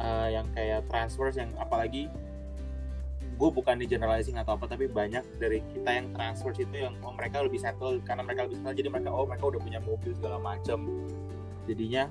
eh, 0.00 0.28
yang 0.32 0.46
kayak 0.56 0.80
transfers 0.88 1.36
yang 1.36 1.52
apalagi 1.60 2.08
gue 3.40 3.48
bukan 3.48 3.80
di 3.80 3.88
generalizing 3.88 4.36
atau 4.36 4.52
apa 4.60 4.68
tapi 4.68 4.84
banyak 4.84 5.24
dari 5.40 5.64
kita 5.72 5.88
yang 5.88 6.12
transfers 6.12 6.60
itu 6.60 6.76
yang 6.76 6.92
oh 7.00 7.16
mereka 7.16 7.40
lebih 7.40 7.56
settle 7.56 7.96
karena 8.04 8.20
mereka 8.20 8.44
lebih 8.44 8.60
settle 8.60 8.76
jadi 8.76 8.88
mereka 8.92 9.08
oh 9.08 9.24
mereka 9.24 9.44
udah 9.48 9.60
punya 9.64 9.80
mobil 9.80 10.12
segala 10.12 10.36
macem. 10.36 11.08
Jadinya 11.64 12.04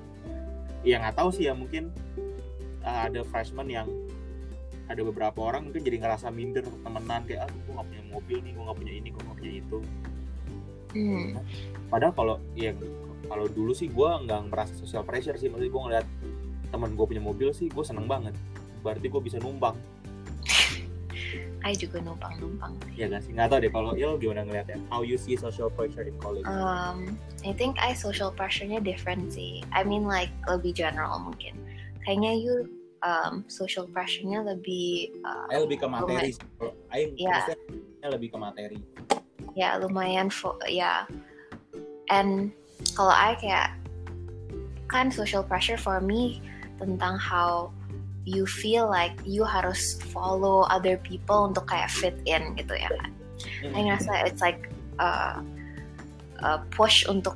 ya 0.82 0.98
nggak 0.98 1.14
tahu 1.14 1.30
sih 1.30 1.46
ya 1.46 1.54
mungkin 1.54 1.94
uh, 2.82 3.06
ada 3.06 3.22
freshman 3.22 3.70
yang 3.70 3.86
ada 4.90 5.06
beberapa 5.06 5.38
orang 5.38 5.70
mungkin 5.70 5.86
jadi 5.86 6.02
ngerasa 6.02 6.34
minder 6.34 6.66
temenan 6.82 7.22
kayak 7.22 7.46
ah 7.46 7.50
gue 7.54 7.72
gak 7.78 7.86
punya 7.86 8.04
mobil 8.10 8.36
nih 8.42 8.50
gue 8.50 8.62
gak 8.66 8.78
punya 8.82 8.92
ini 8.98 9.08
gue 9.14 9.22
gak 9.22 9.38
punya 9.38 9.52
itu. 9.54 9.78
Hmm. 10.90 11.38
padahal 11.86 12.10
kalau 12.18 12.36
ya 12.58 12.74
kalau 13.30 13.46
dulu 13.46 13.70
sih 13.70 13.86
gue 13.86 14.10
nggak 14.26 14.50
merasa 14.50 14.74
social 14.74 15.06
pressure 15.06 15.38
sih 15.38 15.46
maksudnya 15.46 15.70
gue 15.70 15.82
ngeliat 15.86 16.06
teman 16.74 16.98
gue 16.98 17.06
punya 17.06 17.22
mobil 17.22 17.54
sih 17.54 17.70
gue 17.70 17.84
seneng 17.86 18.10
banget. 18.10 18.34
Berarti 18.82 19.06
gue 19.06 19.22
bisa 19.22 19.38
numpang 19.38 19.78
I 21.60 21.76
juga 21.76 22.00
numpang-numpang 22.00 22.76
ya 22.96 23.06
kan 23.12 23.20
sih 23.20 23.32
nggak 23.36 23.48
tahu 23.52 23.58
deh 23.60 23.72
kalau 23.72 23.92
Il 23.92 24.16
gimana 24.16 24.48
ngeliatnya 24.48 24.80
how 24.88 25.04
you 25.04 25.20
see 25.20 25.36
social 25.36 25.68
pressure 25.68 26.04
in 26.04 26.16
college 26.18 26.44
Um, 26.48 27.20
I 27.44 27.52
think 27.52 27.76
I 27.76 27.92
social 27.92 28.32
pressure-nya 28.32 28.80
different 28.80 29.32
sih. 29.32 29.60
I 29.70 29.84
mean 29.84 30.08
like 30.08 30.32
lebih 30.48 30.76
general 30.76 31.20
mungkin. 31.20 31.56
Kayaknya 32.04 32.32
you 32.40 32.54
um, 33.04 33.44
social 33.48 33.84
pressure-nya 33.88 34.40
lebih 34.44 35.12
uh, 35.24 35.52
Ayo 35.52 35.68
lebih 35.68 35.84
ke 35.84 35.88
materi 35.88 36.30
sih. 36.32 36.46
Iya. 36.90 37.32
maksudnya 37.32 38.08
lebih 38.08 38.28
ke 38.34 38.38
materi 38.40 38.78
ya 39.54 39.78
lumayan 39.78 40.30
fo 40.30 40.58
ya. 40.66 41.06
And 42.10 42.50
kalau 42.96 43.14
I 43.14 43.38
kayak 43.38 43.76
kan 44.90 45.12
social 45.14 45.46
pressure 45.46 45.78
for 45.78 46.02
me 46.02 46.42
tentang 46.80 47.14
how 47.20 47.70
you 48.30 48.46
feel 48.46 48.86
like 48.86 49.18
you 49.26 49.42
harus 49.42 49.98
follow 50.14 50.62
other 50.70 50.94
people 51.02 51.50
untuk 51.50 51.66
kayak 51.66 51.90
fit 51.90 52.14
in 52.30 52.54
gitu 52.54 52.78
ya 52.78 52.86
kan. 52.86 53.10
Hmm. 53.66 53.74
I 53.74 53.78
ngerasa 53.90 54.30
it's 54.30 54.38
like 54.38 54.70
uh, 55.02 55.42
a 56.46 56.62
push 56.70 57.02
untuk 57.10 57.34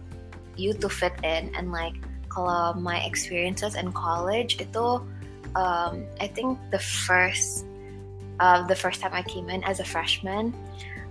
you 0.55 0.71
to 0.79 0.87
fit 0.87 1.19
in 1.27 1.51
and 1.59 1.75
like 1.75 1.99
kalau 2.31 2.79
my 2.79 3.03
experiences 3.03 3.75
in 3.75 3.91
college 3.91 4.63
itu 4.63 5.03
um, 5.59 6.07
I 6.23 6.31
think 6.31 6.59
the 6.71 6.79
first 6.79 7.67
uh, 8.39 8.63
the 8.67 8.79
first 8.79 9.03
time 9.03 9.15
I 9.15 9.27
came 9.27 9.51
in 9.51 9.67
as 9.67 9.83
a 9.83 9.87
freshman 9.87 10.55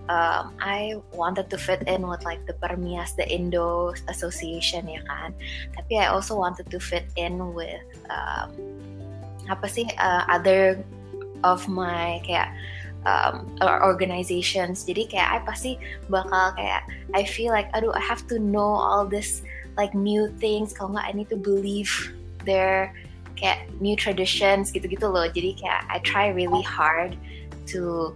um, 0.08 0.56
I 0.60 1.00
wanted 1.12 1.48
to 1.52 1.58
fit 1.58 1.84
in 1.88 2.08
with 2.08 2.24
like 2.24 2.44
the 2.48 2.56
Permias 2.56 3.16
the 3.16 3.28
Indo 3.28 3.96
Association 4.08 4.88
ya 4.88 5.04
kan 5.08 5.36
tapi 5.76 6.00
I 6.00 6.08
also 6.12 6.40
wanted 6.40 6.72
to 6.72 6.80
fit 6.80 7.08
in 7.20 7.56
with 7.56 7.84
um, 8.08 8.52
apa 9.52 9.68
sih 9.68 9.88
uh, 10.00 10.24
other 10.32 10.80
of 11.44 11.68
my 11.68 12.24
kayak 12.24 12.52
um, 13.06 13.52
or- 13.60 13.84
organizations. 13.84 14.84
Jadi 14.88 15.12
kayak 15.12 15.30
I 15.30 15.40
pasti 15.44 15.72
bakal 16.08 16.56
kayak 16.56 16.88
I 17.12 17.24
feel 17.28 17.52
like 17.52 17.68
aduh 17.76 17.92
I 17.92 18.02
have 18.04 18.26
to 18.32 18.40
know 18.40 18.80
all 18.80 19.06
this 19.08 19.44
like 19.76 19.92
new 19.94 20.32
things. 20.40 20.72
Kalau 20.72 20.96
nggak 20.96 21.08
I 21.08 21.14
need 21.14 21.30
to 21.32 21.40
believe 21.40 21.92
their 22.48 22.92
kayak 23.40 23.68
new 23.84 23.96
traditions 23.96 24.72
gitu-gitu 24.72 25.08
loh. 25.08 25.28
Jadi 25.28 25.60
kayak 25.60 25.84
I 25.92 26.00
try 26.04 26.32
really 26.32 26.64
hard 26.64 27.20
to 27.76 28.12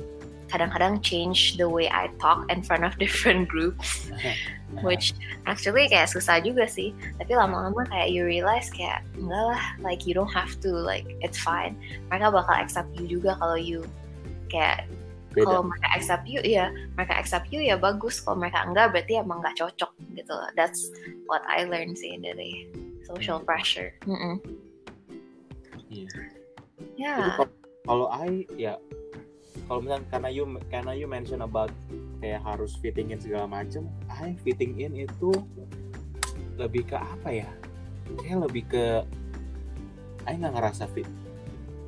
kadang-kadang 0.48 1.00
change 1.04 1.56
the 1.56 1.68
way 1.68 1.88
I 1.88 2.08
talk 2.18 2.48
in 2.48 2.64
front 2.64 2.84
of 2.88 2.96
different 3.04 3.48
groups. 3.48 4.08
Which 4.84 5.16
actually 5.48 5.88
kayak 5.88 6.12
susah 6.12 6.44
juga 6.44 6.68
sih. 6.68 6.92
Tapi 7.16 7.32
lama-lama 7.32 7.88
kayak 7.88 8.12
you 8.12 8.28
realize 8.28 8.68
kayak 8.68 9.00
enggak 9.16 9.56
lah 9.56 9.64
like 9.80 10.04
you 10.04 10.12
don't 10.12 10.32
have 10.32 10.60
to 10.60 10.76
like 10.76 11.08
it's 11.24 11.40
fine. 11.40 11.80
Mereka 12.12 12.36
bakal 12.36 12.56
accept 12.56 12.92
you 13.00 13.08
juga 13.08 13.40
kalau 13.40 13.56
you 13.56 13.88
kayak 14.52 14.84
kalau 15.38 15.64
mereka 15.64 15.88
accept 15.96 16.26
you 16.28 16.44
ya 16.44 16.68
mereka 17.00 17.16
accept 17.16 17.48
you 17.48 17.64
ya 17.64 17.80
bagus. 17.80 18.20
Kalau 18.20 18.36
mereka 18.36 18.68
enggak 18.68 18.92
berarti 18.92 19.24
emang 19.24 19.40
nggak 19.40 19.56
cocok 19.56 19.92
gitu 20.20 20.36
that's 20.60 20.92
what 21.32 21.42
I 21.48 21.64
learned 21.64 21.96
sih 21.96 22.20
dari 22.20 22.68
social 23.08 23.40
pressure. 23.40 23.96
Mm-mm. 24.04 24.44
Iya. 25.88 26.12
ya 27.00 27.16
Jadi 27.16 27.32
kalau- 27.40 27.56
kalau 27.88 28.08
I 28.12 28.44
ya 28.60 28.76
kalau 29.68 29.84
misalnya 29.84 30.08
karena 30.08 30.30
you 30.32 30.44
karena 30.72 30.92
you 30.96 31.08
mention 31.12 31.44
about 31.44 31.70
kayak 32.24 32.40
harus 32.42 32.74
fitting 32.80 33.12
in 33.12 33.20
segala 33.20 33.46
macem 33.46 33.86
I 34.08 34.34
fitting 34.42 34.80
in 34.80 34.96
itu 34.96 35.32
lebih 36.58 36.90
ke 36.90 36.98
apa 36.98 37.30
ya? 37.30 37.50
Kayak 38.24 38.50
lebih 38.50 38.64
ke 38.72 38.86
I 40.28 40.36
nggak 40.40 40.56
ngerasa 40.56 40.88
fit 40.92 41.08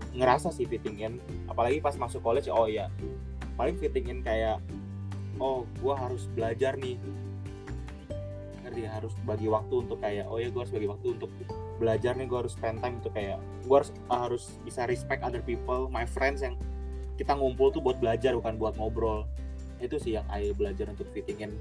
ngerasa 0.09 0.49
sih 0.49 0.65
fitting 0.65 1.05
in 1.05 1.13
apalagi 1.45 1.77
pas 1.77 1.93
masuk 1.93 2.25
college 2.25 2.49
oh 2.49 2.65
ya 2.65 2.89
paling 3.53 3.77
fitting 3.77 4.09
in 4.09 4.19
kayak 4.25 4.57
oh 5.37 5.63
gua 5.79 5.95
harus 5.95 6.27
belajar 6.35 6.75
nih. 6.75 6.99
Ngerti 8.65 8.81
harus 8.89 9.13
bagi 9.23 9.47
waktu 9.47 9.73
untuk 9.87 10.01
kayak 10.03 10.25
oh 10.27 10.41
ya 10.41 10.49
gua 10.51 10.65
harus 10.65 10.73
bagi 10.73 10.89
waktu 10.89 11.07
untuk 11.15 11.31
belajar 11.79 12.11
nih 12.19 12.27
gue 12.27 12.37
harus 12.43 12.53
spend 12.59 12.83
time 12.83 12.99
untuk 12.99 13.15
kayak 13.15 13.39
gue 13.39 13.71
harus 13.71 13.91
harus 14.11 14.43
bisa 14.67 14.83
respect 14.83 15.23
other 15.23 15.39
people 15.39 15.87
my 15.87 16.03
friends 16.03 16.43
yang 16.43 16.59
kita 17.19 17.35
ngumpul 17.35 17.67
tuh 17.75 17.83
buat 17.83 17.99
belajar 17.99 18.31
bukan 18.39 18.55
buat 18.55 18.79
ngobrol. 18.79 19.27
Itu 19.83 19.99
sih 19.99 20.15
yang 20.15 20.23
Ayo 20.31 20.55
belajar 20.55 20.87
untuk 20.87 21.11
fitting 21.11 21.43
in 21.43 21.51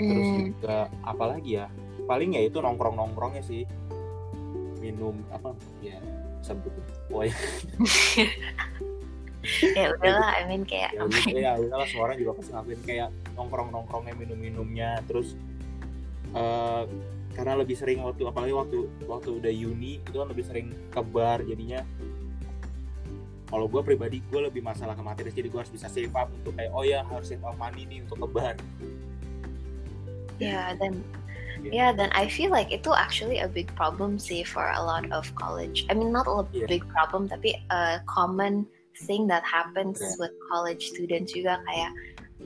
terus 0.00 0.32
Mm. 0.32 0.56
juga 0.56 0.88
apalagi 1.04 1.60
ya 1.60 1.68
paling 2.08 2.32
ya 2.32 2.48
itu 2.48 2.62
nongkrong 2.62 2.96
nongkrongnya 2.96 3.42
sih. 3.44 3.66
Minum 4.80 5.20
apa 5.28 5.52
ya 5.84 6.00
sebut 6.40 6.72
oh 7.12 7.20
ya 7.28 7.34
ya 9.76 9.92
udahlah 9.96 10.30
I 10.40 10.48
mean 10.48 10.64
kayak 10.64 10.96
ya 10.96 11.04
udah 11.04 11.24
ya. 11.28 11.52
udahlah 11.60 11.86
semua 11.88 12.08
orang 12.08 12.16
juga 12.16 12.32
pasti 12.40 12.50
ngakuin 12.52 12.80
kayak 12.84 13.08
nongkrong 13.36 13.68
nongkrongnya 13.72 14.14
minum 14.16 14.38
minumnya 14.40 15.00
terus 15.04 15.36
eh 16.32 16.84
karena 17.36 17.62
lebih 17.62 17.76
sering 17.78 18.02
waktu 18.02 18.26
apalagi 18.26 18.52
waktu 18.52 18.78
waktu 19.06 19.28
udah 19.38 19.52
uni 19.52 20.02
itu 20.02 20.16
kan 20.16 20.28
lebih 20.28 20.44
sering 20.44 20.74
ke 20.90 21.00
bar 21.00 21.40
jadinya 21.46 21.80
kalau 23.50 23.66
gue 23.66 23.82
pribadi 23.82 24.22
gue 24.30 24.40
lebih 24.46 24.62
masalah 24.62 24.94
ke 24.94 25.02
materi 25.02 25.28
jadi 25.34 25.50
gue 25.50 25.58
harus 25.58 25.72
bisa 25.74 25.90
save 25.90 26.14
up 26.14 26.30
untuk 26.30 26.54
kayak 26.54 26.70
oh 26.70 26.86
ya 26.86 27.02
harus 27.02 27.28
save 27.28 27.42
up 27.42 27.58
money 27.58 27.82
nih 27.84 28.06
untuk 28.06 28.22
ke 28.22 28.28
bar 28.30 28.54
ya 30.40 30.72
dan 30.78 31.02
Yeah. 31.60 31.92
ya 31.92 31.98
dan 31.98 32.08
I 32.16 32.24
feel 32.24 32.48
like 32.48 32.72
itu 32.72 32.88
actually 32.96 33.44
a 33.44 33.48
big 33.50 33.68
problem 33.76 34.16
sih 34.16 34.40
for 34.48 34.64
a 34.64 34.80
lot 34.80 35.04
of 35.12 35.28
college 35.36 35.84
I 35.90 35.98
mean 35.98 36.08
not 36.08 36.24
a 36.24 36.40
Yeah. 36.56 36.64
big 36.64 36.88
problem 36.88 37.28
tapi 37.28 37.52
a 37.68 38.00
common 38.08 38.64
thing 39.04 39.28
that 39.28 39.44
happens 39.44 40.00
Yeah. 40.00 40.16
with 40.16 40.32
college 40.48 40.88
students 40.88 41.36
juga 41.36 41.60
kayak 41.68 41.90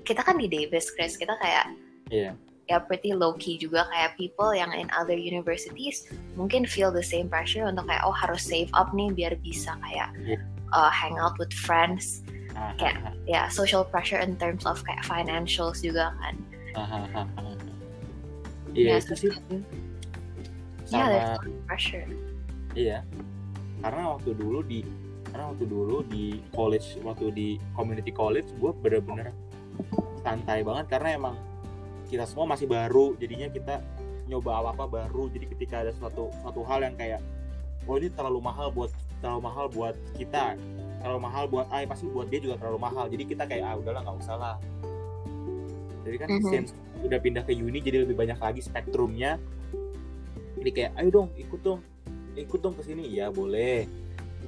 kita 0.03 0.19
kan 0.27 0.35
di 0.43 0.51
Davis 0.51 0.91
Chris 0.99 1.15
kita 1.15 1.39
kayak 1.39 1.71
Iya. 2.11 2.35
ya 2.67 2.83
pretty 2.83 3.15
low 3.15 3.39
key 3.39 3.55
juga 3.55 3.87
kayak 3.95 4.19
people 4.19 4.51
yang 4.51 4.75
in 4.75 4.91
other 4.99 5.15
universities 5.15 6.11
mungkin 6.35 6.67
feel 6.67 6.91
the 6.91 7.05
same 7.05 7.31
pressure 7.31 7.63
untuk 7.71 7.87
kayak 7.87 8.03
oh 8.03 8.11
harus 8.15 8.43
save 8.43 8.73
up 8.75 8.91
nih 8.99 9.15
biar 9.15 9.39
bisa 9.39 9.79
kayak 9.79 10.11
Yeah. 10.27 10.43
Uh, 10.75 10.91
hang 10.91 11.17
out 11.17 11.39
with 11.39 11.55
friends. 11.55 12.21
Ah, 12.55 12.75
Kayak- 12.79 13.15
ya 13.27 13.47
social 13.49 13.83
pressure 13.83 14.19
in 14.19 14.35
terms 14.37 14.63
of 14.67 14.79
kayak 14.83 15.03
financials 15.03 15.81
juga 15.81 16.15
kan. 16.21 16.35
Ah, 16.75 17.07
ah. 17.15 17.27
iya 18.75 18.99
Ya, 18.99 19.03
itu 19.03 19.15
sih. 19.15 19.31
yeah 20.91 21.07
there's 21.07 21.31
sama 21.31 21.39
a 21.39 21.39
lot 21.39 21.47
of 21.47 21.55
pressure. 21.67 22.07
Iya, 22.75 23.07
karena 23.81 24.03
waktu 24.19 24.31
dulu 24.35 24.61
di 24.67 24.83
karena 25.31 25.51
waktu 25.51 25.67
dulu 25.67 25.97
di 26.07 26.43
college 26.55 26.99
waktu 27.03 27.27
di 27.35 27.49
community 27.75 28.11
college 28.11 28.47
gue 28.59 28.71
bener-bener 28.71 29.35
santai 30.23 30.63
banget 30.63 30.87
karena 30.91 31.09
emang 31.15 31.35
kita 32.07 32.27
semua 32.27 32.55
masih 32.55 32.67
baru. 32.71 33.15
Jadinya 33.19 33.51
kita 33.51 33.83
nyoba 34.27 34.63
apa 34.63 34.71
apa 34.79 34.85
baru. 35.03 35.27
Jadi 35.31 35.47
ketika 35.55 35.83
ada 35.87 35.91
suatu 35.95 36.31
suatu 36.43 36.63
hal 36.67 36.87
yang 36.87 36.95
kayak 36.95 37.19
oh 37.87 37.99
ini 37.99 38.11
terlalu 38.11 38.39
mahal 38.43 38.71
buat 38.71 38.91
terlalu 39.25 39.41
mahal 39.49 39.67
buat 39.73 39.97
kita. 40.21 40.61
Terlalu 41.01 41.21
mahal 41.25 41.45
buat 41.49 41.67
ah 41.73 41.81
pasti 41.89 42.05
buat 42.13 42.29
dia 42.29 42.45
juga 42.45 42.61
terlalu 42.61 42.77
mahal. 42.85 43.09
Jadi 43.09 43.25
kita 43.25 43.49
kayak 43.49 43.65
ah 43.65 43.75
udahlah 43.81 44.05
nggak 44.05 44.17
usah 44.21 44.37
lah. 44.37 44.57
Jadi 46.05 46.17
kan 46.21 46.29
Mhm. 46.29 46.51
since 46.53 46.71
udah 47.01 47.17
pindah 47.17 47.41
ke 47.49 47.57
uni 47.57 47.81
jadi 47.81 48.05
lebih 48.05 48.13
banyak 48.21 48.37
lagi 48.37 48.61
spektrumnya. 48.61 49.41
Jadi 50.61 50.71
kayak 50.77 50.93
ayo 51.01 51.09
dong 51.09 51.29
ikut 51.41 51.61
dong 51.65 51.81
ikut 52.37 52.61
dong 52.61 52.77
ke 52.77 52.85
sini. 52.85 53.09
Ya 53.09 53.33
boleh. 53.33 53.89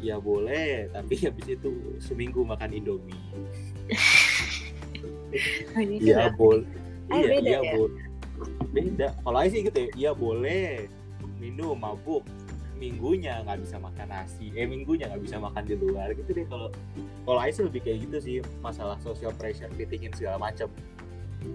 Ya 0.05 0.21
boleh. 0.21 0.93
Tapi 0.93 1.15
habis 1.33 1.47
itu 1.49 1.73
seminggu 2.05 2.45
makan 2.45 2.77
indomie. 2.77 3.17
Ini 5.77 6.01
ya 6.01 6.33
juga. 6.33 6.39
boleh 6.39 6.65
iya 7.13 7.35
iya 7.39 7.59
ya? 7.61 7.73
boleh 7.77 8.05
beda. 8.73 9.09
Kalau 9.21 9.39
Ais 9.41 9.53
sih 9.53 9.61
gitu 9.65 9.79
ya 9.79 9.89
iya 9.97 10.11
boleh. 10.13 10.89
Minum 11.37 11.77
mabuk 11.77 12.25
minggunya 12.77 13.41
nggak 13.43 13.65
bisa 13.65 13.77
makan 13.81 14.07
nasi 14.13 14.53
eh 14.53 14.69
minggunya 14.69 15.09
nggak 15.09 15.23
bisa 15.25 15.37
makan 15.41 15.63
di 15.65 15.75
luar 15.77 16.13
gitu 16.13 16.31
deh. 16.33 16.47
Kalau 16.49 16.69
kalau 17.25 17.39
Ais 17.41 17.57
lebih 17.59 17.81
kayak 17.83 17.99
gitu 18.09 18.17
sih 18.21 18.37
masalah 18.61 19.01
social 19.01 19.33
pressure 19.35 19.73
fittingin 19.75 20.13
segala 20.13 20.37
macam 20.39 20.69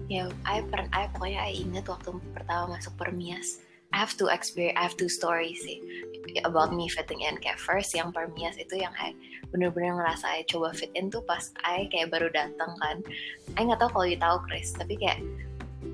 ya 0.08 0.30
I 0.46 0.62
per 0.66 0.86
I 0.90 1.08
pokoknya 1.12 1.40
I 1.42 1.52
inget 1.62 1.86
waktu 1.86 2.16
pertama 2.32 2.78
masuk 2.78 2.94
permias. 2.98 3.62
I 3.92 4.00
have 4.00 4.16
to 4.24 4.32
experience 4.32 4.80
I 4.80 4.88
have 4.88 4.96
two 4.96 5.12
stories 5.12 5.60
sih. 5.60 5.78
About 6.48 6.72
me 6.72 6.88
fitting 6.88 7.20
in. 7.20 7.36
Kayak 7.44 7.60
first 7.60 7.92
yang 7.92 8.08
permias 8.08 8.56
itu 8.56 8.80
yang 8.80 8.94
I 8.96 9.12
bener-bener 9.52 10.00
ngerasa 10.00 10.40
I 10.40 10.48
coba 10.48 10.72
fit 10.72 10.88
in 10.96 11.12
tuh 11.12 11.20
pas 11.28 11.52
I 11.60 11.92
kayak 11.92 12.08
baru 12.08 12.32
datang 12.32 12.72
kan. 12.80 13.04
I 13.60 13.68
nggak 13.68 13.84
tahu 13.84 14.00
kalau 14.00 14.06
you 14.08 14.16
tahu 14.16 14.40
Chris 14.48 14.72
tapi 14.72 14.96
kayak 14.96 15.20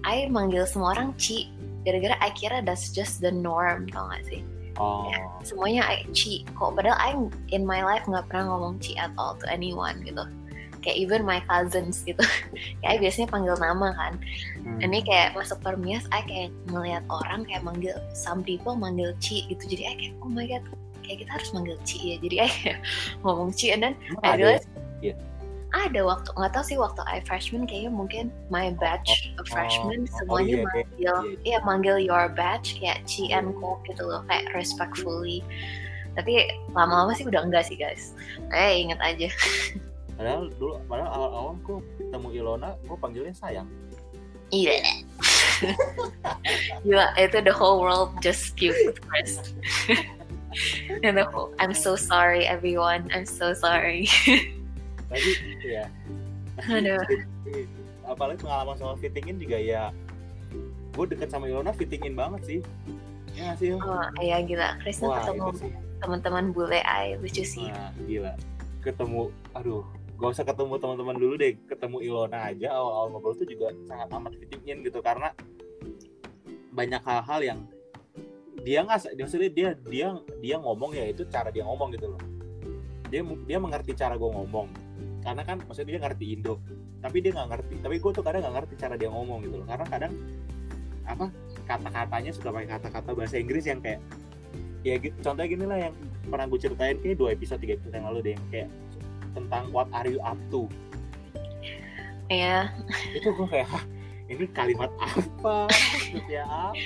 I 0.07 0.31
manggil 0.31 0.63
semua 0.63 0.95
orang 0.95 1.11
Ci. 1.19 1.51
Gara-gara 1.83 2.15
I 2.23 2.31
kira 2.31 2.63
that's 2.63 2.95
just 2.95 3.19
the 3.19 3.33
norm 3.33 3.89
tau 3.91 4.07
gak 4.13 4.23
sih 4.29 4.45
oh 4.79 5.11
Ya, 5.11 5.21
semuanya 5.45 5.83
I, 5.87 6.07
Ci 6.15 6.47
kok 6.57 6.75
padahal 6.79 6.99
I 6.99 7.11
in 7.55 7.67
my 7.67 7.85
life 7.85 8.07
nggak 8.07 8.27
pernah 8.31 8.55
ngomong 8.55 8.81
Ci 8.83 8.95
at 8.97 9.13
all 9.19 9.35
to 9.39 9.47
anyone 9.51 10.01
gitu 10.03 10.25
kayak 10.81 10.97
even 10.99 11.27
my 11.27 11.43
cousins 11.51 12.07
gitu 12.07 12.23
kayak 12.83 13.03
biasanya 13.03 13.29
panggil 13.29 13.57
nama 13.59 13.93
kan 13.95 14.13
hmm. 14.63 14.79
ini 14.83 15.03
kayak 15.03 15.35
masuk 15.35 15.59
permias 15.61 16.07
I 16.15 16.23
kayak 16.25 16.51
ngelihat 16.71 17.05
orang 17.11 17.45
kayak 17.45 17.67
manggil 17.67 17.99
some 18.15 18.47
people 18.47 18.79
manggil 18.79 19.13
Ci 19.19 19.47
gitu 19.51 19.63
jadi 19.67 19.83
I 19.91 19.95
kayak 19.99 20.15
oh 20.23 20.31
my 20.31 20.47
god 20.47 20.65
kayak 21.03 21.27
kita 21.27 21.31
harus 21.35 21.51
manggil 21.51 21.77
Ci 21.83 21.99
ya 21.99 22.17
jadi 22.23 22.37
I 22.47 22.49
kayak 22.49 22.81
ngomong 23.27 23.51
Ci 23.53 23.75
and 23.75 23.83
then 23.83 23.95
Emang 24.09 24.23
I 24.25 24.31
ya? 24.31 24.39
realize 24.39 24.67
Iya. 24.99 25.15
Ada 25.77 26.01
waktu 26.01 26.33
nggak 26.33 26.53
tahu 26.57 26.65
sih 26.65 26.79
waktu 26.81 27.05
I 27.05 27.21
freshman 27.21 27.69
kayaknya 27.69 27.93
mungkin 27.93 28.33
my 28.49 28.73
batch 28.81 29.37
of 29.37 29.45
freshmen 29.53 30.09
oh, 30.09 30.13
semuanya 30.17 30.49
iya, 30.49 30.57
iya, 30.57 30.65
manggil 30.65 30.87
iya. 30.97 31.15
iya. 31.45 31.59
manggil 31.61 31.97
your 32.01 32.27
batch 32.33 32.81
kayak 32.81 33.05
Ci 33.05 33.29
and 33.37 33.53
Ko 33.61 33.77
gitu 33.85 34.01
loh 34.09 34.25
kayak 34.33 34.49
respectfully. 34.57 35.45
Tapi 36.17 36.49
lama-lama 36.73 37.13
sih 37.13 37.29
udah 37.29 37.45
enggak 37.45 37.69
sih 37.69 37.77
guys. 37.77 38.17
Eh 38.49 38.81
inget 38.81 38.97
aja. 39.05 39.29
Padahal 40.19 40.51
dulu 40.59 40.83
padahal 40.91 41.11
awal-awal 41.15 41.53
gue 41.63 41.79
ketemu 41.95 42.29
Ilona 42.43 42.75
gue 42.83 42.97
panggilnya 42.99 43.35
sayang. 43.39 43.71
Iya. 44.51 44.83
Gila, 46.83 47.15
itu 47.15 47.39
the 47.39 47.55
whole 47.55 47.79
world 47.79 48.19
just 48.19 48.59
cute 48.59 48.99
Chris. 49.07 49.55
And 51.07 51.15
the 51.15 51.29
whole, 51.29 51.55
I'm 51.63 51.71
so 51.71 51.95
sorry 51.95 52.51
everyone. 52.51 53.07
I'm 53.15 53.31
so 53.31 53.55
sorry 53.55 54.11
tapi 55.09 55.31
ya 55.65 55.85
Aduh. 56.69 57.03
apalagi 58.13 58.41
pengalaman 58.41 58.77
soal 58.81 58.97
fittingin 58.97 59.37
juga 59.37 59.61
ya 59.61 59.93
gue 60.97 61.05
deket 61.13 61.29
sama 61.29 61.47
Ilona 61.47 61.77
fittingin 61.77 62.17
banget 62.17 62.43
sih 62.45 62.61
ya 63.37 63.53
sih 63.61 63.77
oh 63.77 64.07
iya 64.19 64.41
gila 64.43 64.81
Krisna 64.81 65.21
ketemu 65.21 65.53
sih 65.55 65.73
teman-teman 65.99 66.55
bule 66.55 66.81
I 66.83 67.19
lucu 67.19 67.43
sih 67.43 67.69
Nah, 67.71 67.91
gila. 68.07 68.33
Ketemu, 68.79 69.35
aduh, 69.53 69.83
gak 70.17 70.31
usah 70.39 70.47
ketemu 70.47 70.79
teman-teman 70.79 71.17
dulu 71.19 71.35
deh. 71.35 71.59
Ketemu 71.67 71.97
Ilona 72.07 72.55
aja 72.55 72.79
awal-awal 72.79 73.07
ngobrol 73.11 73.35
tuh 73.35 73.47
juga 73.51 73.75
sangat 73.91 74.09
amat 74.15 74.33
fittingin 74.39 74.87
gitu 74.87 75.03
karena 75.03 75.35
banyak 76.71 77.03
hal-hal 77.03 77.41
yang 77.43 77.61
dia 78.63 78.87
nggak, 78.87 79.19
maksudnya 79.19 79.51
dia 79.51 79.69
dia 79.87 80.09
dia 80.39 80.57
ngomong 80.59 80.95
ya 80.95 81.11
itu 81.11 81.27
cara 81.27 81.51
dia 81.51 81.67
ngomong 81.67 81.91
gitu 81.99 82.15
loh. 82.15 82.23
Dia 83.11 83.27
dia 83.51 83.59
mengerti 83.59 83.99
cara 83.99 84.15
gue 84.15 84.31
ngomong 84.31 84.88
karena 85.29 85.45
kan 85.45 85.61
maksudnya 85.61 85.89
dia 85.93 86.01
ngerti 86.09 86.25
Indo. 86.33 86.57
Tapi 87.05 87.21
dia 87.21 87.37
nggak 87.37 87.49
ngerti. 87.53 87.75
Tapi 87.85 87.97
gue 88.01 88.11
tuh 88.17 88.25
kadang 88.25 88.41
nggak 88.49 88.55
ngerti 88.65 88.75
cara 88.81 88.95
dia 88.97 89.13
ngomong 89.13 89.45
gitu 89.45 89.61
loh. 89.61 89.67
Karena 89.69 89.85
kadang 89.85 90.13
apa 91.05 91.27
kata-katanya 91.69 92.31
suka 92.33 92.49
pakai 92.49 92.69
kata-kata 92.69 93.11
bahasa 93.13 93.37
Inggris 93.37 93.65
yang 93.69 93.81
kayak 93.81 94.01
ya 94.85 95.01
gitu 95.01 95.17
contohnya 95.25 95.49
gini 95.49 95.65
lah 95.65 95.79
yang 95.89 95.95
pernah 96.29 96.45
gue 96.49 96.61
ceritain 96.61 96.97
kayak 97.01 97.17
dua 97.17 97.33
episode 97.33 97.61
tiga 97.65 97.81
episode 97.81 97.97
yang 97.97 98.07
lalu 98.13 98.19
deh 98.21 98.33
yang 98.37 98.47
kayak 98.53 98.69
tentang 99.33 99.65
what 99.73 99.89
are 99.93 100.09
you 100.09 100.21
up 100.25 100.37
to? 100.49 100.65
Ya 102.29 102.73
itu 103.13 103.29
gue 103.29 103.49
kayak 103.49 103.69
ini 104.29 104.45
kalimat 104.53 104.93
apa? 105.01 105.69
Maksudnya 105.69 106.45
apa? 106.45 106.77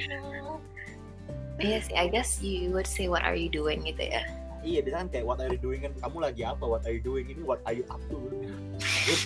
Iya 1.62 1.78
sih 1.82 1.94
I 1.94 2.06
guess 2.10 2.42
you 2.42 2.74
would 2.74 2.90
say 2.90 3.06
what 3.06 3.22
are 3.22 3.38
you 3.38 3.50
doing 3.50 3.86
gitu 3.86 4.06
ya 4.06 4.22
iya 4.62 4.80
dia 4.80 4.94
kan 4.98 5.06
kayak 5.10 5.26
what 5.26 5.38
are 5.42 5.50
you 5.50 5.60
doing? 5.60 5.82
Kan 5.82 5.92
kamu 5.98 6.18
lagi 6.22 6.42
apa? 6.46 6.64
What 6.64 6.82
are 6.86 6.94
you 6.94 7.02
doing? 7.02 7.26
Ini 7.28 7.42
what 7.42 7.60
are 7.66 7.74
you 7.74 7.84
up 7.90 8.00
to? 8.10 8.18
Gue 8.18 9.16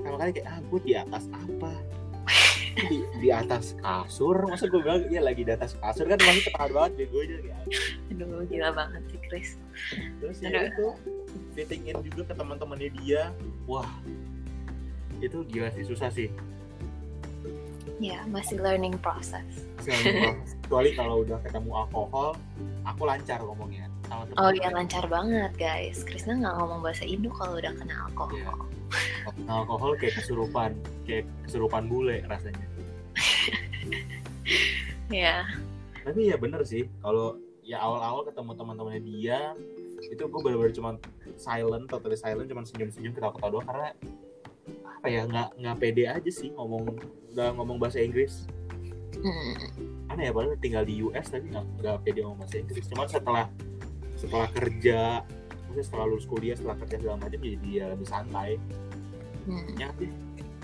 pertama 0.00 0.16
kali 0.20 0.30
kayak 0.36 0.48
ah 0.48 0.58
gue 0.64 0.80
di 0.84 0.92
atas 0.96 1.24
apa? 1.32 1.72
Di, 2.70 2.98
di 3.18 3.28
atas 3.34 3.74
kasur? 3.82 4.36
Masa 4.46 4.70
gue 4.70 4.80
bilang 4.80 5.02
iya 5.10 5.20
lagi 5.20 5.42
di 5.42 5.52
atas 5.52 5.74
kasur? 5.80 6.06
Kan 6.06 6.20
masih 6.22 6.42
ketahuan 6.46 6.70
banget 6.72 6.92
deh 6.96 7.06
gue 7.08 7.20
aja 7.24 7.36
kayak. 7.42 7.62
Aduh 8.14 8.42
gila 8.46 8.68
banget 8.72 9.02
sih 9.10 9.20
Chris. 9.26 9.48
Terus 10.22 10.36
ya 10.44 10.70
itu 10.70 10.88
fitting 11.56 11.82
in 11.90 11.96
juga 12.06 12.22
ke 12.30 12.34
teman-temannya 12.36 12.90
dia. 13.02 13.22
Wah 13.64 13.88
itu 15.20 15.44
gila 15.48 15.68
sih 15.74 15.84
susah 15.84 16.08
sih. 16.12 16.28
Ya 18.00 18.24
masih 18.32 18.56
learning 18.60 18.96
process. 19.04 19.44
Kecuali 19.84 20.96
kalau 20.96 21.24
udah 21.24 21.36
ketemu 21.44 21.70
alkohol 21.84 22.32
aku 22.88 23.02
lancar 23.04 23.40
ngomongnya 23.44 23.90
sama 24.10 24.22
temen 24.26 24.38
oh 24.42 24.50
iya 24.50 24.68
lancar 24.74 25.04
banget 25.06 25.52
guys. 25.54 26.02
Krisna 26.02 26.34
nggak 26.42 26.54
ngomong 26.58 26.80
bahasa 26.82 27.06
Indo 27.06 27.30
kalau 27.30 27.56
udah 27.62 27.72
kena 27.78 27.94
alkohol. 28.10 28.34
Iya. 28.34 28.52
alkohol 29.46 29.94
kayak 30.02 30.18
kesurupan 30.18 30.74
kayak 31.06 31.24
kesurupan 31.46 31.86
bule 31.86 32.26
rasanya. 32.26 32.66
Ya 35.10 35.42
tapi 36.04 36.32
ya 36.32 36.36
bener 36.40 36.64
sih 36.64 36.88
kalau 37.04 37.36
ya 37.60 37.78
awal-awal 37.78 38.24
ketemu 38.24 38.50
teman-temannya 38.56 39.02
dia 39.04 39.38
itu 40.00 40.22
gue 40.24 40.40
bener-bener 40.40 40.72
cuma 40.72 40.96
silent 41.36 41.84
totally 41.86 42.16
silent 42.16 42.48
cuma 42.48 42.64
senyum-senyum 42.64 43.12
ketawa-ketawa 43.12 43.50
doang 43.52 43.66
karena 43.68 43.88
apa 45.00 45.06
ya 45.08 45.22
nggak 45.28 45.48
nggak 45.60 45.76
pede 45.76 46.04
aja 46.08 46.30
sih 46.32 46.50
ngomong 46.56 46.88
udah 47.32 47.48
ngomong 47.56 47.76
bahasa 47.80 48.00
Inggris. 48.00 48.48
Hmm, 49.20 49.54
aneh 50.08 50.28
ya 50.28 50.32
padahal 50.32 50.56
tinggal 50.60 50.84
di 50.84 51.04
US 51.04 51.28
tapi 51.28 51.52
nggak 51.52 51.66
nggak 51.80 51.96
pede 52.04 52.20
ngomong 52.24 52.40
bahasa 52.44 52.56
Inggris. 52.60 52.84
Cuman 52.88 53.08
setelah 53.08 53.46
setelah 54.20 54.48
kerja 54.52 55.00
maksudnya 55.70 55.84
setelah 55.86 56.04
lulus 56.10 56.26
kuliah 56.28 56.56
setelah 56.58 56.76
kerja 56.84 56.96
segala 57.00 57.16
macam 57.16 57.40
jadi 57.40 57.58
dia 57.64 57.84
lebih 57.88 58.08
santai. 58.08 58.50
Hmm. 59.48 59.66
ya 59.80 59.88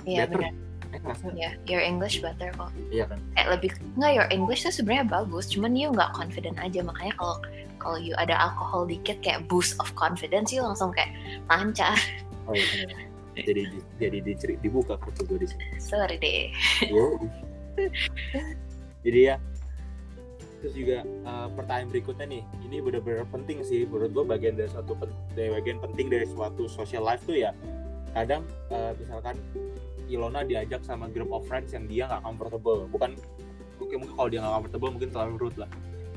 iya 0.05 0.29
better. 0.29 0.39
benar. 0.45 0.53
Eh 0.95 1.33
ya 1.35 1.51
your 1.67 1.83
English 1.83 2.21
better 2.21 2.53
kok. 2.55 2.71
Iya 2.93 3.09
kan? 3.11 3.19
Kayak 3.33 3.49
lebih 3.59 3.71
nggak 3.97 4.13
your 4.13 4.29
English 4.29 4.63
tuh 4.69 4.75
sebenarnya 4.75 5.07
bagus 5.09 5.49
cuman 5.51 5.73
you 5.73 5.89
nggak 5.89 6.13
confident 6.13 6.61
aja. 6.61 6.85
Makanya 6.85 7.17
kalau 7.17 7.37
kalau 7.81 7.97
you 7.97 8.13
ada 8.21 8.37
alkohol 8.37 8.85
dikit 8.85 9.19
kayak 9.25 9.49
boost 9.49 9.79
of 9.81 9.89
confidence 9.97 10.53
you 10.53 10.61
langsung 10.61 10.93
kayak 10.93 11.11
lancar. 11.49 11.97
Oh 12.47 12.55
iya 12.55 12.87
jadi 13.37 13.69
di- 13.69 13.87
jadi 14.01 14.19
diceri- 14.25 14.61
dibuka 14.65 14.97
kartu 14.97 15.29
gue 15.29 15.45
di 15.45 15.49
sini. 15.53 15.65
Sorry 15.77 16.17
deh. 16.17 16.49
Jadi 19.05 19.21
ya 19.29 19.37
terus 20.61 20.75
juga 20.75 21.05
eh, 21.05 21.49
pertanyaan 21.53 21.89
berikutnya 21.93 22.27
nih 22.27 22.43
ini 22.67 22.77
benar-benar 22.81 23.29
penting 23.29 23.61
sih. 23.63 23.85
Menurut 23.85 24.11
gue 24.13 24.25
bagian 24.25 24.55
dari 24.57 24.71
suatu 24.73 24.97
pen- 24.97 25.17
dari 25.37 25.51
bagian 25.53 25.79
penting 25.79 26.07
dari 26.09 26.27
suatu 26.27 26.67
social 26.67 27.05
life 27.05 27.23
tuh 27.29 27.37
ya 27.37 27.53
kadang 28.17 28.43
eh, 28.73 28.93
misalkan 28.97 29.37
Ilona 30.07 30.47
diajak 30.47 30.87
sama 30.87 31.11
group 31.11 31.35
of 31.35 31.43
friends 31.51 31.75
yang 31.75 31.85
dia 31.91 32.07
nggak 32.07 32.23
comfortable. 32.23 32.87
Bukan 32.89 33.19
mungkin 33.83 33.97
mungkin 34.01 34.15
kalau 34.17 34.29
dia 34.31 34.41
nggak 34.41 34.55
comfortable 34.63 34.91
mungkin 34.95 35.11
terlalu 35.13 35.35
rude 35.49 35.59
lah. 35.61 35.71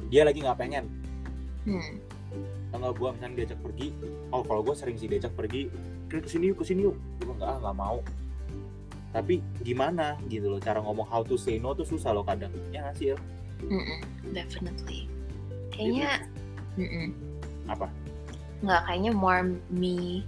Dia 0.08 0.22
lagi 0.24 0.40
nggak 0.42 0.60
pengen. 0.60 0.86
Hmm. 1.68 2.00
atau 2.70 2.78
nggak 2.86 2.94
gue 3.02 3.10
misalnya 3.18 3.36
diajak 3.42 3.60
pergi 3.66 3.88
oh 4.30 4.46
kalau 4.46 4.62
gue 4.62 4.78
sering 4.78 4.94
sih 4.94 5.10
diajak 5.10 5.34
pergi 5.34 5.66
ke 6.06 6.22
ke 6.22 6.30
sini 6.30 6.54
yuk 6.54 6.62
ke 6.62 6.66
sini 6.70 6.86
yuk. 6.86 6.96
Gue 7.20 7.34
nggak 7.34 7.50
ah, 7.50 7.58
nggak 7.66 7.78
mau. 7.78 7.98
Tapi 9.10 9.42
gimana 9.66 10.14
gitu 10.30 10.54
loh 10.54 10.62
cara 10.62 10.78
ngomong 10.78 11.10
how 11.10 11.26
to 11.26 11.34
say 11.34 11.58
no 11.58 11.74
tuh 11.74 11.84
susah 11.84 12.14
loh 12.14 12.22
kadang. 12.22 12.54
Ya 12.70 12.86
nggak 12.86 12.96
sih 12.96 13.08
ya 13.12 13.18
Mm-mm, 13.68 14.00
definitely. 14.32 15.12
Kayaknya 15.76 16.24
mm-mm. 16.80 17.12
apa? 17.68 17.92
Nggak 18.64 18.82
kayaknya 18.88 19.12
more 19.12 19.44
me. 19.68 20.24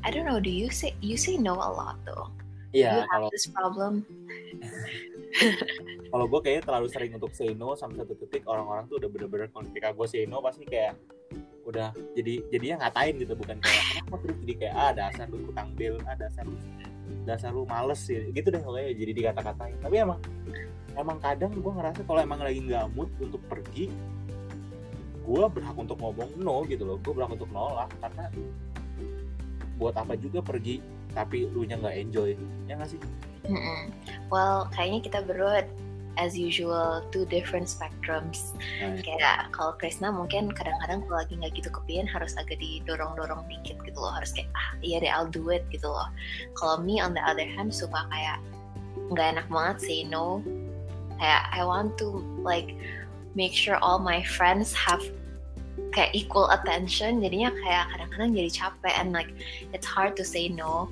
I 0.00 0.08
don't 0.08 0.24
know 0.24 0.40
do 0.40 0.48
you 0.48 0.72
say 0.72 0.96
you 1.04 1.16
say 1.16 1.36
no 1.36 1.56
a 1.56 1.70
lot 1.70 1.96
though. 2.04 2.28
Iya 2.76 2.90
you 2.92 3.00
have 3.04 3.08
kalau 3.10 3.28
this 3.32 3.48
problem? 3.48 4.04
Kalau 6.10 6.26
gue 6.26 6.40
kayaknya 6.42 6.64
terlalu 6.66 6.88
sering 6.90 7.12
untuk 7.14 7.30
say 7.38 7.54
no 7.54 7.78
sampai 7.78 8.02
satu 8.02 8.18
titik 8.18 8.42
orang-orang 8.50 8.90
tuh 8.90 8.98
udah 8.98 9.06
bener-bener 9.06 9.46
ketika 9.46 9.94
gue 9.94 10.06
say 10.10 10.26
no 10.26 10.42
pasti 10.42 10.66
kayak 10.66 10.98
udah 11.62 11.94
jadi 12.18 12.42
jadinya 12.50 12.76
ngatain 12.82 13.14
gitu 13.22 13.38
bukan 13.38 13.56
kayak 13.62 13.82
kenapa 13.94 14.16
terus? 14.26 14.36
Jadi 14.42 14.54
kayak 14.58 14.74
ah 14.74 14.90
dasar 14.90 15.26
lu 15.30 15.38
bil 15.78 15.94
ah 16.02 16.16
dasar 16.18 16.42
lu 16.42 16.56
dasar 17.22 17.50
lu 17.54 17.62
males 17.68 18.00
sih 18.02 18.32
gitu 18.34 18.50
deh 18.50 18.58
pokoknya 18.58 18.90
jadi 18.90 19.12
dikata-katain. 19.22 19.76
Tapi 19.78 19.94
emang 20.02 20.18
emang 20.98 21.18
kadang 21.22 21.52
gue 21.54 21.72
ngerasa 21.72 22.00
kalau 22.08 22.20
emang 22.22 22.40
lagi 22.42 22.60
nggak 22.64 22.90
mood 22.94 23.10
untuk 23.22 23.42
pergi 23.46 23.90
gue 25.20 25.44
berhak 25.46 25.76
untuk 25.76 26.00
ngomong 26.00 26.42
no 26.42 26.66
gitu 26.66 26.82
loh. 26.82 26.96
Gue 26.98 27.12
berhak 27.14 27.30
untuk 27.36 27.50
nolak 27.54 27.92
karena 28.02 28.26
buat 29.78 29.94
apa 29.94 30.18
juga 30.18 30.42
pergi 30.42 30.82
tapi 31.14 31.46
lu 31.46 31.62
nya 31.62 31.78
nggak 31.78 31.96
enjoy. 32.08 32.34
Ya 32.66 32.74
nggak 32.74 32.90
sih? 32.90 33.00
Well 34.32 34.66
kayaknya 34.74 35.00
kita 35.06 35.18
berdua 35.22 35.68
as 36.18 36.34
usual 36.34 37.06
two 37.14 37.22
different 37.30 37.70
spectrums. 37.70 38.52
Nah, 38.82 38.98
kayak 38.98 39.54
kalau 39.54 39.78
Krisna 39.78 40.10
mungkin 40.10 40.50
kadang-kadang 40.50 41.06
kalau 41.06 41.22
lagi 41.22 41.38
nggak 41.38 41.54
gitu 41.62 41.70
kepikiran 41.70 42.10
harus 42.10 42.34
agak 42.34 42.58
didorong-dorong 42.58 43.46
dikit 43.46 43.78
gitu 43.86 43.98
loh. 44.02 44.10
Harus 44.10 44.34
kayak 44.34 44.50
ah 44.58 44.74
iya 44.82 44.98
deh 44.98 45.08
I'll 45.08 45.30
do 45.30 45.54
it 45.54 45.62
gitu 45.70 45.86
loh. 45.86 46.10
Kalau 46.58 46.82
me 46.82 46.98
on 46.98 47.14
the 47.14 47.22
other 47.22 47.46
hand 47.46 47.70
suka 47.70 48.02
kayak 48.10 48.42
nggak 49.14 49.38
enak 49.38 49.46
banget 49.46 49.76
say 49.78 50.00
no 50.02 50.42
kayak 51.20 51.52
I 51.52 51.62
want 51.68 52.00
to 52.00 52.24
like 52.40 52.72
make 53.36 53.52
sure 53.52 53.76
all 53.78 54.00
my 54.00 54.24
friends 54.24 54.72
have 54.72 55.04
kayak 55.92 56.16
equal 56.16 56.48
attention. 56.50 57.20
Jadinya 57.20 57.52
kayak 57.60 57.92
kadang-kadang 57.94 58.30
jadi 58.32 58.50
capek 58.50 58.94
and 58.96 59.12
like 59.12 59.30
it's 59.76 59.86
hard 59.86 60.16
to 60.16 60.24
say 60.24 60.48
no. 60.48 60.88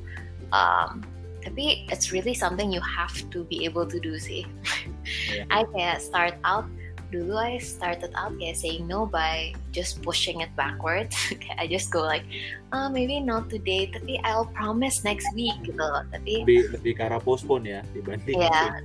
Um, 0.52 1.02
tapi 1.40 1.88
it's 1.88 2.12
really 2.12 2.36
something 2.36 2.68
you 2.68 2.84
have 2.84 3.14
to 3.32 3.48
be 3.48 3.64
able 3.64 3.88
to 3.88 3.96
do 3.96 4.20
sih. 4.20 4.44
Yeah. 5.32 5.48
I 5.54 5.64
kayak 5.72 6.04
start 6.04 6.36
out 6.44 6.68
dulu 7.08 7.40
I 7.40 7.56
started 7.56 8.12
out 8.20 8.36
kayak 8.36 8.60
saying 8.60 8.84
no 8.84 9.08
by 9.08 9.56
just 9.72 10.04
pushing 10.04 10.44
it 10.44 10.52
backwards 10.60 11.16
I 11.60 11.64
just 11.64 11.88
go 11.88 12.04
like 12.04 12.28
oh 12.76 12.92
maybe 12.92 13.16
not 13.16 13.48
today 13.48 13.88
tapi 13.88 14.20
I'll 14.28 14.44
promise 14.52 15.08
next 15.08 15.24
week 15.32 15.56
gitu 15.64 15.80
loh. 15.80 16.04
Tapi 16.12 16.44
lebih 16.44 16.76
lebih 16.76 16.92
ke 17.00 17.02
arah 17.08 17.22
postpone 17.22 17.64
ya 17.64 17.80
dibanding 17.96 18.36
Iya. 18.44 18.84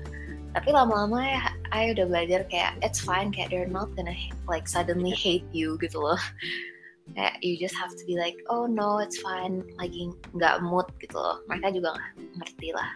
Tapi 0.54 0.70
lama-lama 0.70 1.20
ya 1.26 1.44
I 1.74 1.92
udah 1.92 2.06
belajar 2.06 2.46
kayak 2.48 2.78
it's 2.86 3.02
fine 3.02 3.34
kayak 3.34 3.50
they're 3.50 3.70
not 3.70 3.89
gonna 3.98 4.13
like 4.46 4.70
suddenly 4.70 5.12
hate 5.12 5.46
you 5.50 5.76
gitu 5.82 5.98
loh. 5.98 6.22
Kayak 7.18 7.42
you 7.44 7.58
just 7.60 7.76
have 7.76 7.92
to 7.92 8.04
be 8.06 8.16
like 8.16 8.38
oh 8.48 8.70
no 8.70 9.02
it's 9.02 9.18
fine. 9.20 9.66
Lagi 9.82 10.13
nggak 10.38 10.62
mood 10.62 10.86
gitu 11.02 11.18
loh. 11.18 11.42
Mereka 11.50 11.74
juga 11.74 11.98
nggak 11.98 12.12
ngerti 12.38 12.70
lah 12.72 12.89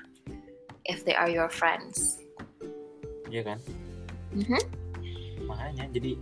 if 0.85 1.01
they 1.03 1.17
are 1.17 1.27
your 1.27 1.49
friends. 1.49 2.21
Iya 3.27 3.53
kan? 3.53 3.59
Mhm. 4.37 4.61
makanya 5.47 5.87
jadi 5.95 6.19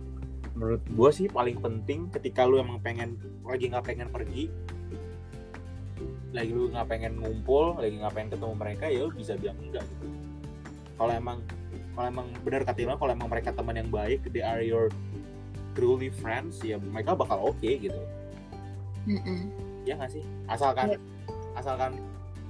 menurut 0.54 0.82
gue 0.86 1.10
sih 1.10 1.26
paling 1.26 1.58
penting 1.58 2.08
ketika 2.14 2.46
lu 2.46 2.62
emang 2.62 2.78
pengen 2.78 3.18
lagi 3.42 3.66
nggak 3.68 3.82
pengen 3.82 4.08
pergi 4.08 4.46
lagi 6.30 6.50
lu 6.54 6.70
nggak 6.70 6.86
pengen 6.86 7.18
ngumpul 7.18 7.74
lagi 7.74 7.98
nggak 7.98 8.14
pengen 8.14 8.30
ketemu 8.38 8.54
mereka 8.54 8.84
ya 8.86 9.00
lu 9.02 9.10
bisa 9.10 9.34
bilang 9.34 9.58
enggak 9.58 9.82
gitu 9.82 10.06
kalau 10.96 11.12
emang 11.12 11.38
kalau 11.96 12.06
emang 12.12 12.26
benar 12.44 12.60
kata 12.64 12.84
Ilham, 12.84 12.98
kalau 13.00 13.12
emang 13.12 13.28
mereka 13.32 13.56
teman 13.56 13.76
yang 13.76 13.88
baik 13.88 14.20
they 14.28 14.44
are 14.44 14.60
your 14.60 14.92
truly 15.72 16.08
friends 16.08 16.60
ya 16.60 16.76
mereka 16.76 17.16
bakal 17.16 17.52
oke 17.52 17.64
gitu. 17.64 17.96
Mm-mm. 19.06 19.48
ya 19.86 19.94
nggak 19.94 20.12
sih? 20.12 20.24
Asalkan 20.50 20.96
Iya. 20.96 20.98
asalkan 21.56 21.92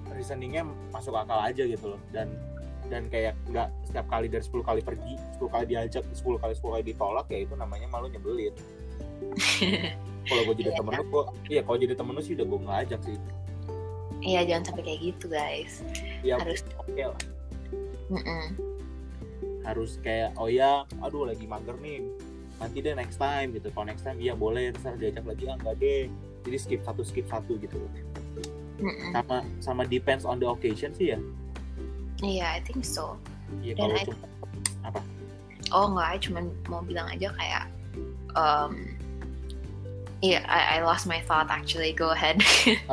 reasoningnya 0.09 0.65
masuk 0.91 1.13
akal 1.15 1.37
aja 1.39 1.63
gitu 1.63 1.95
loh. 1.95 2.01
Dan 2.11 2.33
dan 2.87 3.11
kayak 3.11 3.35
nggak 3.51 3.69
setiap 3.83 4.07
kali 4.07 4.31
dari 4.31 4.43
10 4.47 4.63
kali 4.63 4.81
pergi 4.81 5.15
10 5.37 5.51
kali 5.51 5.65
diajak 5.67 6.07
10 6.15 6.39
kali 6.39 6.55
10 6.55 6.75
kali 6.75 6.83
ditolak 6.87 7.27
ya 7.29 7.39
itu 7.43 7.55
namanya 7.59 7.87
malu 7.91 8.07
nyebelin. 8.09 8.55
Kalau 10.27 10.43
gue 10.43 10.55
jadi 10.59 10.71
Iya, 10.75 10.79
temen 10.83 10.93
lu 10.99 11.05
kok 11.07 11.27
iya 11.47 11.61
kalau 11.63 11.79
jadi 11.79 11.95
temen 11.95 12.13
lu 12.19 12.23
sih 12.23 12.35
udah 12.35 12.47
gue 12.51 12.59
nggak 12.67 12.79
ajak 12.89 13.01
sih. 13.07 13.17
Iya 14.27 14.41
jangan 14.43 14.63
sampai 14.67 14.83
kayak 14.83 15.01
gitu 15.07 15.27
guys. 15.31 15.87
Ya 16.27 16.35
harus 16.35 16.67
oke 16.83 16.99
lah 16.99 17.15
Mm-mm. 18.13 18.45
harus 19.67 19.99
kayak 19.99 20.31
oh 20.39 20.47
ya 20.47 20.87
aduh 21.03 21.27
lagi 21.27 21.43
mager 21.43 21.75
nih. 21.83 22.07
Nanti 22.63 22.79
deh 22.81 22.95
next 22.95 23.19
time 23.19 23.51
gitu. 23.51 23.69
Kalau 23.75 23.91
next 23.91 24.07
time 24.07 24.23
iya 24.23 24.39
boleh. 24.39 24.71
Terus 24.71 24.95
diajak 25.03 25.27
lagi 25.27 25.45
ah 25.51 25.59
enggak 25.59 25.77
deh. 25.83 26.07
Jadi 26.47 26.57
skip 26.57 26.81
satu 26.87 27.03
skip 27.03 27.27
satu 27.27 27.59
gitu. 27.59 27.83
Mm-mm. 28.77 29.11
sama 29.17 29.37
sama 29.59 29.83
depends 29.89 30.29
on 30.29 30.39
the 30.39 30.47
occasion 30.47 30.95
sih 30.95 31.17
ya. 31.17 31.19
Iya 32.23 32.47
I 32.57 32.61
think 32.63 32.87
so. 32.87 33.19
Iya 33.61 33.75
kalau 33.75 33.95
I- 33.99 34.07
cuma 34.07 34.27
Oh 35.75 35.91
enggak, 35.91 36.09
I 36.15 36.19
cuman 36.23 36.45
mau 36.71 36.79
bilang 36.87 37.11
aja 37.11 37.27
kayak 37.35 37.67
um, 38.39 38.95
Iya, 40.23 40.47
I, 40.47 40.79
I 40.79 40.87
lost 40.87 41.11
my 41.11 41.21
thought 41.27 41.51
actually. 41.51 41.91
Go 41.91 42.15
ahead. 42.15 42.39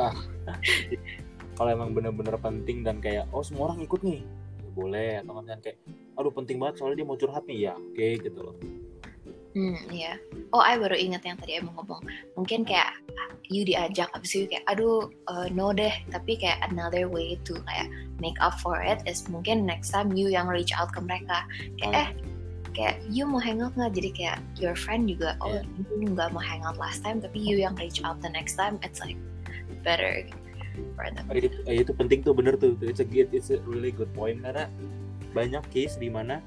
kalau 1.56 1.70
emang 1.70 1.94
bener-bener 1.94 2.36
penting 2.38 2.82
dan 2.82 2.98
kayak 2.98 3.30
oh 3.30 3.40
semua 3.40 3.70
orang 3.72 3.80
ikut 3.84 4.00
nih 4.02 4.20
boleh 4.74 5.22
atau 5.22 5.38
kan 5.40 5.58
kayak 5.62 5.78
aduh 6.18 6.32
penting 6.34 6.58
banget 6.58 6.82
soalnya 6.82 7.02
dia 7.02 7.06
mau 7.06 7.18
curhat 7.18 7.44
nih 7.46 7.58
ya 7.70 7.74
oke 7.78 8.08
gitu 8.20 8.40
loh 8.42 8.56
hmm, 9.54 9.78
iya. 9.94 10.18
Oh, 10.50 10.58
I 10.58 10.74
baru 10.74 10.98
ingat 10.98 11.22
yang 11.22 11.38
tadi 11.38 11.62
emang 11.62 11.78
ngomong. 11.78 12.02
Mungkin 12.34 12.66
kayak 12.66 12.98
you 13.46 13.62
diajak 13.62 14.10
abis 14.10 14.34
itu 14.34 14.50
kayak 14.50 14.66
aduh 14.66 15.06
uh, 15.30 15.46
no 15.46 15.70
deh. 15.70 15.94
Tapi 16.10 16.34
kayak 16.34 16.58
another 16.74 17.06
way 17.06 17.38
to 17.46 17.62
kayak 17.62 17.86
make 18.18 18.34
up 18.42 18.58
for 18.58 18.82
it 18.82 18.98
is 19.06 19.22
mungkin 19.30 19.62
next 19.62 19.94
time 19.94 20.10
you 20.10 20.26
yang 20.26 20.50
reach 20.50 20.74
out 20.74 20.90
ke 20.90 20.98
mereka. 20.98 21.46
Kayak 21.78 21.94
eh 21.94 22.08
kayak 22.74 22.98
you 23.08 23.24
mau 23.24 23.38
hangout 23.38 23.72
nggak 23.78 23.94
jadi 23.94 24.10
kayak 24.10 24.38
your 24.58 24.74
friend 24.74 25.06
juga 25.06 25.38
oh 25.38 25.54
Yeah. 25.54 25.64
you 26.02 26.10
nggak 26.10 26.34
mau 26.34 26.42
hangout 26.42 26.76
last 26.76 27.06
time 27.06 27.22
tapi 27.22 27.38
you 27.38 27.62
yang 27.62 27.78
reach 27.78 28.02
out 28.02 28.18
the 28.18 28.28
next 28.28 28.58
time 28.58 28.82
it's 28.82 28.98
like 28.98 29.16
better 29.86 30.26
itu, 31.38 31.56
eh, 31.66 31.76
itu 31.82 31.92
penting 31.94 32.20
tuh 32.22 32.34
bener 32.34 32.54
tuh. 32.58 32.74
It's 32.82 33.00
a 33.02 33.06
good 33.06 33.30
it's 33.30 33.50
a 33.50 33.58
really 33.64 33.94
good 33.94 34.10
point. 34.12 34.42
Karena 34.42 34.66
banyak 35.34 35.62
case 35.70 35.98
di 35.98 36.10
mana 36.10 36.42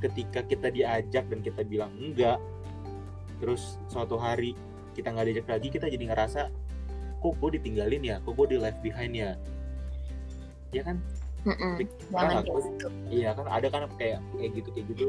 ketika 0.00 0.42
kita 0.46 0.72
diajak 0.72 1.28
dan 1.28 1.40
kita 1.44 1.60
bilang 1.66 1.92
enggak 2.00 2.40
terus 3.40 3.76
suatu 3.88 4.16
hari 4.20 4.56
kita 4.96 5.12
nggak 5.12 5.26
diajak 5.32 5.46
lagi 5.48 5.68
kita 5.72 5.86
jadi 5.88 6.04
ngerasa 6.12 6.50
kok 7.20 7.34
gue 7.36 7.50
ditinggalin 7.60 8.02
ya? 8.04 8.16
Kok 8.24 8.32
gue 8.36 8.46
di 8.54 8.58
left 8.58 8.80
behind 8.80 9.12
ya? 9.12 9.36
Ya 10.72 10.82
kan? 10.86 11.02
Aku- 12.44 12.60
gitu. 12.76 12.88
iya 13.08 13.32
kan 13.32 13.46
ada 13.48 13.66
kan 13.72 13.88
kayak 13.96 14.20
kayak 14.36 14.50
gitu 14.56 14.68
kayak 14.72 14.86
gitu. 14.92 15.06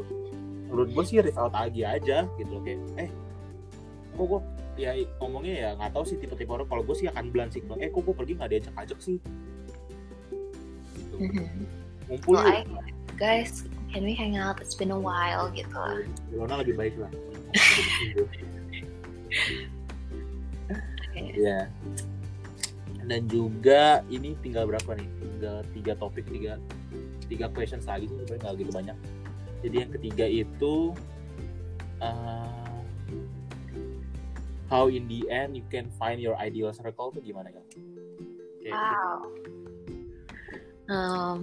Menurut 0.71 0.89
gue 0.95 1.03
sih 1.03 1.19
reach 1.19 1.39
out 1.39 1.51
aja 1.51 1.99
aja 1.99 2.17
gitu 2.39 2.51
loh 2.51 2.63
kayak 2.63 2.79
eh 2.99 3.09
kok 4.15 4.25
gue 4.27 4.39
ya 4.81 4.97
ngomongnya 5.21 5.53
ya 5.53 5.69
nggak 5.77 5.93
tahu 5.93 6.03
sih 6.09 6.17
tipe-tipe 6.17 6.49
orang 6.49 6.65
kalau 6.65 6.81
gue 6.81 6.95
sih 6.97 7.05
akan 7.05 7.29
bilang, 7.29 7.53
eh 7.77 7.93
kok 7.93 8.01
gue 8.01 8.15
pergi 8.17 8.33
nggak 8.41 8.49
diajak 8.49 8.73
ajak 8.81 8.99
sih 8.99 9.21
Gitu. 11.21 11.43
Mhm. 11.43 11.47
ngumpul 12.09 12.33
Well, 12.35 12.47
I, 12.47 12.65
guys, 13.15 13.63
can 13.93 14.03
we 14.03 14.17
hang 14.17 14.35
out? 14.35 14.59
It's 14.59 14.75
been 14.75 14.91
a 14.91 14.99
while 14.99 15.47
gitu 15.53 15.71
lah. 15.71 16.01
Ilona 16.33 16.59
lebih 16.65 16.75
baik 16.75 16.95
lah 16.97 17.11
Kayak, 21.11 21.33
Iya. 21.35 21.59
Dan 23.05 23.27
juga 23.27 24.03
ini 24.07 24.39
tinggal 24.39 24.67
berapa 24.67 24.95
nih? 24.95 25.07
Tinggal 25.19 25.57
tiga 25.75 25.93
topik, 25.99 26.25
tiga 26.31 26.55
tiga 27.27 27.47
questions 27.51 27.83
lagi 27.87 28.07
sih 28.07 28.15
sebenarnya 28.23 28.39
nggak 28.43 28.55
gitu 28.63 28.71
banyak. 28.71 28.97
Jadi 29.61 29.75
yang 29.75 29.91
ketiga 29.91 30.25
itu 30.27 30.75
uh, 31.99 32.70
how 34.71 34.87
in 34.87 35.03
the 35.11 35.27
end 35.27 35.59
you 35.59 35.67
can 35.67 35.91
find 35.99 36.23
your 36.23 36.39
ideal 36.39 36.71
circle 36.71 37.11
tuh 37.11 37.19
gimana 37.19 37.51
ya? 37.51 37.63
Kayak 38.63 38.79
Wow. 38.79 39.19
Um, 40.91 41.37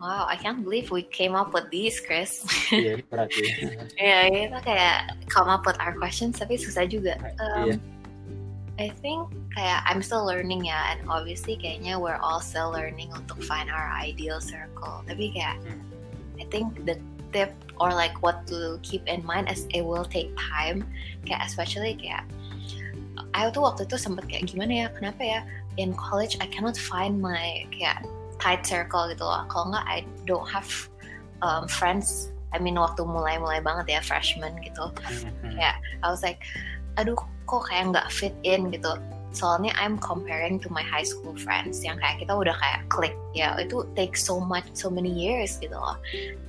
wow, 0.00 0.24
I 0.28 0.36
can't 0.36 0.64
believe 0.64 0.88
we 0.92 1.04
came 1.04 1.36
up 1.36 1.52
with 1.52 1.68
these, 1.72 2.00
Chris. 2.00 2.44
Iya, 2.72 3.00
ini 3.00 3.04
berat 3.08 3.28
ya. 3.32 3.48
ya, 3.96 4.18
kita 4.28 4.58
kayak 4.64 4.96
come 5.32 5.48
up 5.48 5.64
with 5.64 5.76
our 5.80 5.96
questions, 5.96 6.40
tapi 6.40 6.56
susah 6.56 6.88
juga. 6.88 7.16
Um, 7.40 7.68
Iya. 7.68 7.76
I 8.74 8.90
think 9.00 9.30
kayak 9.54 9.86
I'm 9.86 10.02
still 10.02 10.26
learning 10.26 10.66
ya, 10.66 10.90
and 10.90 11.06
obviously 11.06 11.54
kayaknya 11.54 11.94
we're 11.94 12.18
all 12.18 12.42
still 12.42 12.74
learning 12.74 13.14
untuk 13.14 13.38
find 13.46 13.70
our 13.70 13.86
ideal 13.94 14.42
circle. 14.42 15.06
Tapi 15.06 15.30
kayak 15.30 15.62
Hmm. 15.62 15.80
I 16.42 16.44
think 16.50 16.82
the 16.82 16.98
tip 17.34 17.50
or 17.82 17.90
like 17.90 18.14
what 18.22 18.46
to 18.46 18.78
keep 18.86 19.02
in 19.10 19.26
mind 19.26 19.50
is 19.50 19.66
it 19.74 19.82
will 19.82 20.06
take 20.06 20.30
time. 20.38 20.86
Kayak 21.26 21.50
especially 21.50 21.98
kayak 21.98 22.22
I 23.34 23.50
tuh 23.50 23.66
waktu 23.66 23.90
itu 23.90 23.98
sempet 23.98 24.30
kayak 24.30 24.46
gimana 24.46 24.86
ya, 24.86 24.86
kenapa 24.94 25.22
ya 25.22 25.40
in 25.74 25.90
college 25.98 26.38
I 26.38 26.46
cannot 26.46 26.78
find 26.78 27.18
my 27.18 27.66
kayak 27.74 28.06
tight 28.38 28.62
circle 28.62 29.10
gitu 29.10 29.26
loh. 29.26 29.42
Kalau 29.50 29.74
nggak 29.74 29.86
I 29.90 30.06
don't 30.30 30.46
have 30.46 30.70
um, 31.42 31.66
friends. 31.66 32.30
I 32.54 32.62
mean 32.62 32.78
waktu 32.78 33.02
mulai-mulai 33.02 33.58
banget 33.58 33.98
ya 33.98 34.00
freshman 34.00 34.54
gitu. 34.62 34.94
Mhm. 34.94 35.58
Kayak 35.58 35.82
I 36.02 36.06
was 36.06 36.22
like, 36.22 36.38
aduh 36.94 37.18
kok 37.50 37.66
kayak 37.66 37.90
nggak 37.90 38.06
fit 38.14 38.34
in 38.46 38.70
gitu. 38.70 38.94
Soalnya 39.34 39.74
I'm 39.74 39.98
comparing 39.98 40.62
to 40.62 40.70
my 40.70 40.86
high 40.86 41.02
school 41.02 41.34
friends 41.34 41.82
yang 41.82 41.98
kayak 41.98 42.22
kita 42.22 42.30
udah 42.30 42.54
kayak 42.54 42.86
click 42.86 43.18
ya 43.34 43.58
itu 43.58 43.82
takes 43.98 44.22
so 44.22 44.38
much 44.38 44.62
so 44.78 44.86
many 44.86 45.10
years 45.10 45.58
gitu 45.58 45.74
loh. 45.74 45.98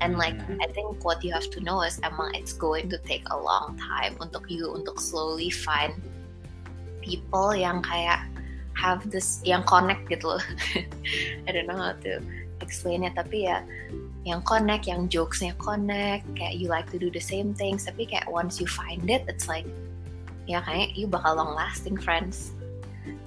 And 0.06 0.22
like 0.22 0.38
Mhm. 0.38 0.62
I 0.62 0.70
think 0.70 1.02
what 1.02 1.26
you 1.26 1.34
have 1.34 1.50
to 1.58 1.60
know 1.66 1.82
is 1.82 1.98
emang 2.06 2.38
it's 2.38 2.54
going 2.54 2.86
to 2.94 3.02
take 3.02 3.26
a 3.34 3.38
long 3.38 3.74
time 3.82 4.14
untuk 4.22 4.46
you 4.54 4.70
untuk 4.70 5.02
slowly 5.02 5.50
find 5.50 5.98
people 7.02 7.58
yang 7.58 7.82
kayak 7.82 8.22
have 8.78 9.02
this 9.10 9.42
yang 9.42 9.66
connect 9.66 10.06
gitu 10.06 10.38
loh. 10.38 10.44
I 11.46 11.50
don't 11.50 11.66
know 11.66 11.82
how 11.82 11.98
to 12.06 12.22
explain 12.62 13.02
it 13.02 13.18
tapi 13.18 13.50
ya 13.50 13.66
yang 14.26 14.42
connect, 14.42 14.90
yang 14.90 15.06
jokesnya 15.06 15.54
connect, 15.62 16.26
kayak 16.34 16.58
you 16.58 16.66
like 16.66 16.90
to 16.90 16.98
do 16.98 17.14
the 17.14 17.22
same 17.22 17.54
things, 17.54 17.86
tapi 17.86 18.10
kayak 18.10 18.26
once 18.26 18.58
you 18.58 18.66
find 18.66 19.06
it, 19.06 19.22
it's 19.30 19.46
like 19.46 19.70
ya 20.50 20.66
kayak 20.66 20.98
you 20.98 21.06
bakal 21.06 21.38
long 21.38 21.54
lasting 21.54 21.94
friends. 21.94 22.55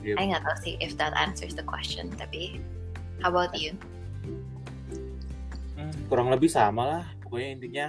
Yep. 0.02 0.16
I 0.18 0.24
nggak 0.30 0.42
tahu 0.42 0.56
sih 0.62 0.74
if 0.82 0.94
that 0.98 1.14
answers 1.14 1.54
the 1.54 1.66
question, 1.66 2.10
tapi 2.14 2.58
how 3.22 3.30
about 3.30 3.54
you? 3.54 3.74
Hmm, 5.78 5.94
kurang 6.10 6.30
lebih 6.30 6.50
sama 6.50 6.82
lah. 6.86 7.04
Pokoknya 7.22 7.48
intinya 7.54 7.86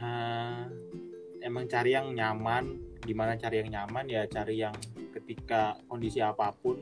uh, 0.00 0.62
emang 1.44 1.68
cari 1.68 1.96
yang 1.96 2.12
nyaman. 2.12 2.80
Gimana 3.04 3.38
cari 3.38 3.62
yang 3.62 3.70
nyaman? 3.70 4.04
Ya 4.08 4.24
cari 4.26 4.60
yang 4.60 4.74
ketika 5.14 5.78
kondisi 5.88 6.20
apa 6.20 6.52
pun 6.56 6.80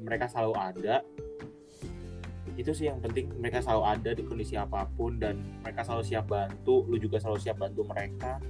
mereka 0.00 0.28
selalu 0.28 0.54
ada. 0.56 0.96
Itu 2.56 2.72
sih 2.72 2.88
yang 2.88 3.04
penting 3.04 3.36
mereka 3.36 3.60
selalu 3.60 3.82
ada 3.84 4.10
di 4.16 4.22
kondisi 4.24 4.56
apa 4.56 4.88
pun 4.96 5.20
dan 5.20 5.40
mereka 5.60 5.84
selalu 5.84 6.04
siap 6.08 6.26
bantu. 6.28 6.88
Lu 6.88 6.96
juga 6.96 7.20
selalu 7.20 7.38
siap 7.42 7.60
bantu 7.60 7.84
mereka 7.84 8.40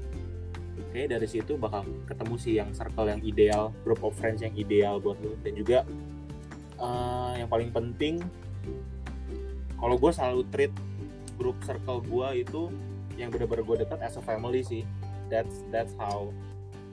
oke 0.96 1.12
dari 1.12 1.28
situ 1.28 1.60
bakal 1.60 1.84
ketemu 2.08 2.34
sih 2.40 2.56
yang 2.56 2.72
circle 2.72 3.04
yang 3.04 3.20
ideal 3.20 3.68
group 3.84 4.00
of 4.00 4.16
friends 4.16 4.40
yang 4.40 4.56
ideal 4.56 4.96
buat 4.96 5.20
lu. 5.20 5.36
Dan 5.44 5.52
juga 5.52 5.84
uh, 6.80 7.36
yang 7.36 7.52
paling 7.52 7.68
penting 7.68 8.24
kalau 9.76 10.00
gue 10.00 10.08
selalu 10.08 10.48
treat 10.48 10.72
grup 11.36 11.60
circle 11.68 12.00
gue 12.00 12.48
itu 12.48 12.72
yang 13.20 13.28
benar-benar 13.28 13.60
gue 13.68 13.76
dekat 13.84 14.00
as 14.00 14.16
a 14.16 14.24
family 14.24 14.64
sih. 14.64 14.88
That's 15.28 15.60
that's 15.68 15.92
how 16.00 16.32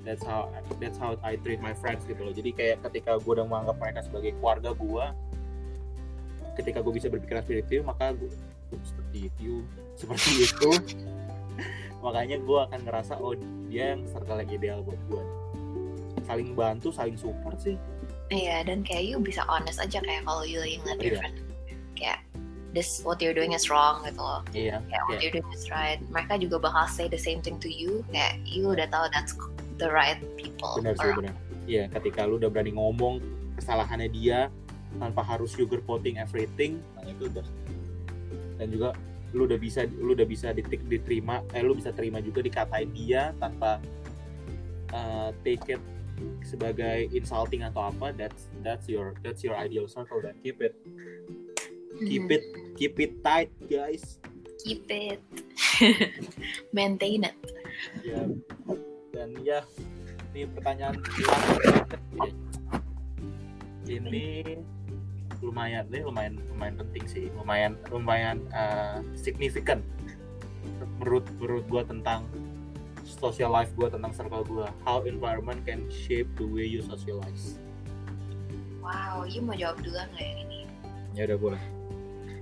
that's 0.04 0.20
how 0.20 0.52
that's 0.84 1.00
how 1.00 1.16
I 1.24 1.40
treat 1.40 1.64
my 1.64 1.72
friends 1.72 2.04
gitu 2.04 2.28
loh. 2.28 2.36
Jadi 2.36 2.52
kayak 2.52 2.84
ketika 2.92 3.16
gue 3.24 3.32
udah 3.40 3.48
menganggap 3.48 3.80
mereka 3.80 4.04
sebagai 4.04 4.36
keluarga 4.36 4.76
gue 4.76 5.06
ketika 6.60 6.84
gue 6.84 6.92
bisa 6.92 7.08
berpikiran 7.08 7.40
seperti 7.40 7.80
itu 7.80 7.88
maka 7.88 8.12
gue 8.20 8.30
seperti 8.84 9.32
itu 9.32 9.66
seperti 9.98 10.32
itu 10.46 10.70
makanya 12.04 12.36
gue 12.36 12.60
akan 12.68 12.80
ngerasa 12.84 13.16
oh 13.24 13.32
dia 13.72 13.96
yang 13.96 14.04
circle 14.12 14.44
yang 14.44 14.52
ideal 14.52 14.80
buat 14.84 15.00
gue 15.08 15.24
saling 16.24 16.56
bantu 16.56 16.90
saling 16.90 17.20
support 17.20 17.60
sih. 17.60 17.76
Iya 18.32 18.66
dan 18.66 18.82
kayak 18.82 19.04
you 19.14 19.20
bisa 19.20 19.44
honest 19.46 19.78
aja 19.78 20.00
kayak 20.00 20.24
kalau 20.26 20.48
you 20.48 20.64
lagi 20.64 20.80
ngeliat 20.82 21.00
your 21.04 21.20
friend 21.20 21.36
kayak 22.00 22.20
this 22.74 23.04
what 23.06 23.22
you're 23.22 23.36
doing 23.36 23.54
is 23.54 23.68
wrong 23.70 24.02
gitu 24.08 24.18
loh. 24.18 24.42
Iya 24.56 24.80
kayak 24.90 25.04
what 25.06 25.20
yeah. 25.20 25.22
you're 25.22 25.36
doing 25.38 25.52
is 25.54 25.68
right. 25.70 26.00
Mereka 26.10 26.40
juga 26.42 26.64
bakal 26.64 26.88
say 26.90 27.06
the 27.12 27.20
same 27.20 27.44
thing 27.44 27.60
to 27.60 27.70
you 27.70 28.02
kayak 28.10 28.40
you 28.48 28.66
udah 28.66 28.88
tahu 28.90 29.06
that's 29.12 29.36
the 29.78 29.92
right 29.92 30.18
people 30.40 30.80
benar 30.80 30.96
sih 30.98 31.12
benar. 31.14 31.36
Iya 31.68 31.92
ketika 31.92 32.26
lu 32.26 32.40
udah 32.40 32.50
berani 32.50 32.74
ngomong 32.74 33.20
kesalahannya 33.60 34.10
dia 34.10 34.48
tanpa 34.98 35.22
harus 35.26 35.54
sugar 35.54 35.84
coating 35.86 36.18
everything 36.18 36.80
nah 36.98 37.06
itu 37.06 37.30
udah. 37.30 37.46
Dan 38.58 38.68
juga 38.72 38.96
lu 39.34 39.50
udah 39.50 39.58
bisa 39.58 39.90
lu 39.98 40.14
udah 40.14 40.30
bisa 40.30 40.54
ditik 40.54 40.86
diterima 40.86 41.42
eh 41.58 41.66
lu 41.66 41.74
bisa 41.74 41.90
terima 41.90 42.22
juga 42.22 42.46
dikatain 42.46 42.90
dia 42.94 43.34
tanpa 43.42 43.82
uh, 44.94 45.34
take 45.42 45.78
it 45.78 45.82
sebagai 46.46 47.10
insulting 47.12 47.66
atau 47.66 47.90
apa 47.90 48.14
that's 48.14 48.48
that's 48.62 48.86
your 48.86 49.18
that's 49.26 49.42
your 49.42 49.58
ideal 49.58 49.90
circle 49.90 50.22
dan 50.22 50.38
keep 50.46 50.62
it. 50.62 50.78
Keep 52.04 52.26
it 52.34 52.44
keep 52.74 52.96
it 52.98 53.22
tight 53.22 53.54
guys. 53.70 54.18
Keep 54.66 54.90
it. 54.90 55.22
Maintain 56.76 57.28
it. 57.30 57.38
Ya. 58.02 58.26
Dan 59.14 59.38
ya 59.46 59.62
ini 60.34 60.50
pertanyaan 60.50 60.98
ini 63.86 64.58
lumayan 65.44 65.84
deh 65.92 66.00
lumayan 66.00 66.40
lumayan 66.48 66.76
penting 66.80 67.04
sih 67.06 67.26
lumayan 67.36 67.76
lumayan 67.92 68.40
uh, 68.56 69.04
signifikan 69.14 69.84
menurut 71.04 71.28
menurut 71.38 71.66
gue 71.68 71.84
tentang 71.84 72.24
social 73.04 73.52
life 73.52 73.68
gue 73.76 73.92
tentang 73.92 74.16
circle 74.16 74.48
gue 74.48 74.68
how 74.88 75.04
environment 75.04 75.60
can 75.68 75.84
shape 75.92 76.32
the 76.40 76.48
way 76.48 76.64
you 76.64 76.80
socialize. 76.80 77.60
Wow 78.80 79.28
you 79.28 79.44
mau 79.44 79.56
jawab 79.56 79.84
dulu 79.84 80.00
nggak 80.00 80.24
yang 80.24 80.40
ini? 80.48 80.60
Ya 81.14 81.28
udah 81.28 81.38
boleh. 81.40 81.64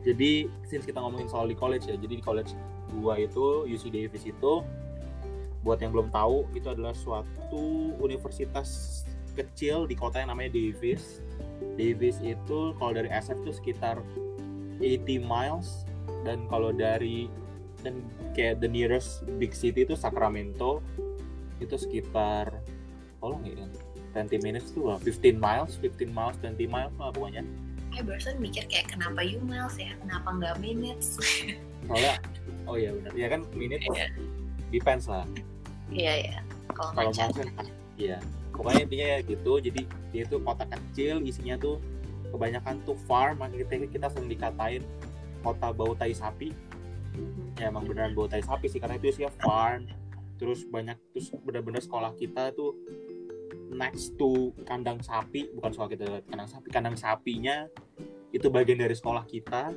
Jadi 0.06 0.50
since 0.70 0.86
kita 0.86 1.02
ngomongin 1.02 1.30
soal 1.30 1.50
di 1.50 1.58
college 1.58 1.90
ya 1.90 1.98
jadi 1.98 2.22
di 2.22 2.24
college 2.24 2.54
gue 2.94 3.16
itu 3.26 3.46
UC 3.66 3.84
Davis 3.90 4.24
itu 4.30 4.54
buat 5.62 5.78
yang 5.78 5.94
belum 5.94 6.10
tahu 6.10 6.50
itu 6.58 6.68
adalah 6.70 6.94
suatu 6.98 7.94
universitas 8.02 9.02
kecil 9.38 9.86
di 9.86 9.94
kota 9.94 10.20
yang 10.20 10.34
namanya 10.34 10.58
Davis 10.58 11.22
Davis 11.80 12.18
itu 12.22 12.74
kalau 12.78 12.92
dari 12.94 13.10
SF 13.10 13.42
itu 13.48 13.54
sekitar 13.54 14.02
80 14.82 15.22
miles. 15.22 15.86
Dan 16.22 16.46
kalau 16.50 16.70
dari 16.70 17.30
dan 17.82 18.02
kayak 18.38 18.62
the 18.62 18.70
nearest 18.70 19.26
big 19.42 19.52
city 19.58 19.84
itu 19.84 19.98
Sacramento 19.98 20.82
itu 21.62 21.76
sekitar 21.78 22.62
tolong 23.22 23.46
ya 23.46 23.66
20 24.18 24.42
minutes 24.42 24.74
tuh 24.74 24.98
15 24.98 25.38
miles 25.38 25.78
15 25.78 26.10
miles 26.10 26.36
20 26.42 26.58
miles 26.68 26.94
lah 26.98 27.14
pokoknya. 27.14 27.44
Eh 27.92 28.02
barusan 28.02 28.40
mikir 28.40 28.66
kayak 28.68 28.92
kenapa 28.92 29.22
you 29.22 29.40
miles 29.46 29.76
ya? 29.78 29.94
Kenapa 30.02 30.30
nggak 30.36 30.56
minutes? 30.60 31.20
Soalnya 31.88 32.14
oh 32.66 32.76
iya 32.76 32.92
benar 32.96 33.12
ya 33.14 33.28
kan 33.30 33.42
minutes 33.54 33.86
yeah. 33.94 34.10
depends 34.74 35.06
lah. 35.08 35.24
Iya 35.94 36.14
iya. 36.28 36.38
Kalau 36.74 36.92
miles 36.98 37.18
kan 37.18 37.48
iya. 37.96 38.18
Pokoknya 38.52 38.82
intinya 38.84 39.08
ya 39.16 39.20
gitu 39.24 39.54
jadi 39.64 39.82
dia 40.12 40.28
itu 40.28 40.38
kota 40.44 40.68
kecil 40.68 41.24
isinya 41.24 41.56
tuh 41.56 41.80
kebanyakan 42.32 42.84
tuh 42.84 42.96
farm 43.08 43.40
makanya 43.40 43.88
kita 43.88 44.08
sering 44.12 44.32
dikatain 44.32 44.84
kota 45.44 45.72
bau 45.74 45.96
tai 45.96 46.16
sapi. 46.16 46.52
Ya 47.60 47.68
emang 47.72 47.88
beneran 47.88 48.16
bau 48.16 48.28
tai 48.28 48.44
sapi 48.44 48.72
sih 48.72 48.80
karena 48.80 49.00
itu 49.00 49.12
sih 49.12 49.28
farm. 49.44 49.88
Terus 50.40 50.68
banyak 50.68 51.00
terus 51.16 51.32
bener-bener 51.44 51.84
sekolah 51.84 52.16
kita 52.16 52.56
tuh 52.56 52.76
next 53.72 54.20
to 54.20 54.52
kandang 54.68 55.00
sapi 55.00 55.48
bukan 55.56 55.72
sekolah 55.72 55.90
kita 55.92 56.06
kandang 56.28 56.50
sapi 56.52 56.68
kandang 56.68 56.98
sapinya 57.00 57.68
itu 58.36 58.48
bagian 58.52 58.80
dari 58.80 58.96
sekolah 58.96 59.24
kita. 59.28 59.72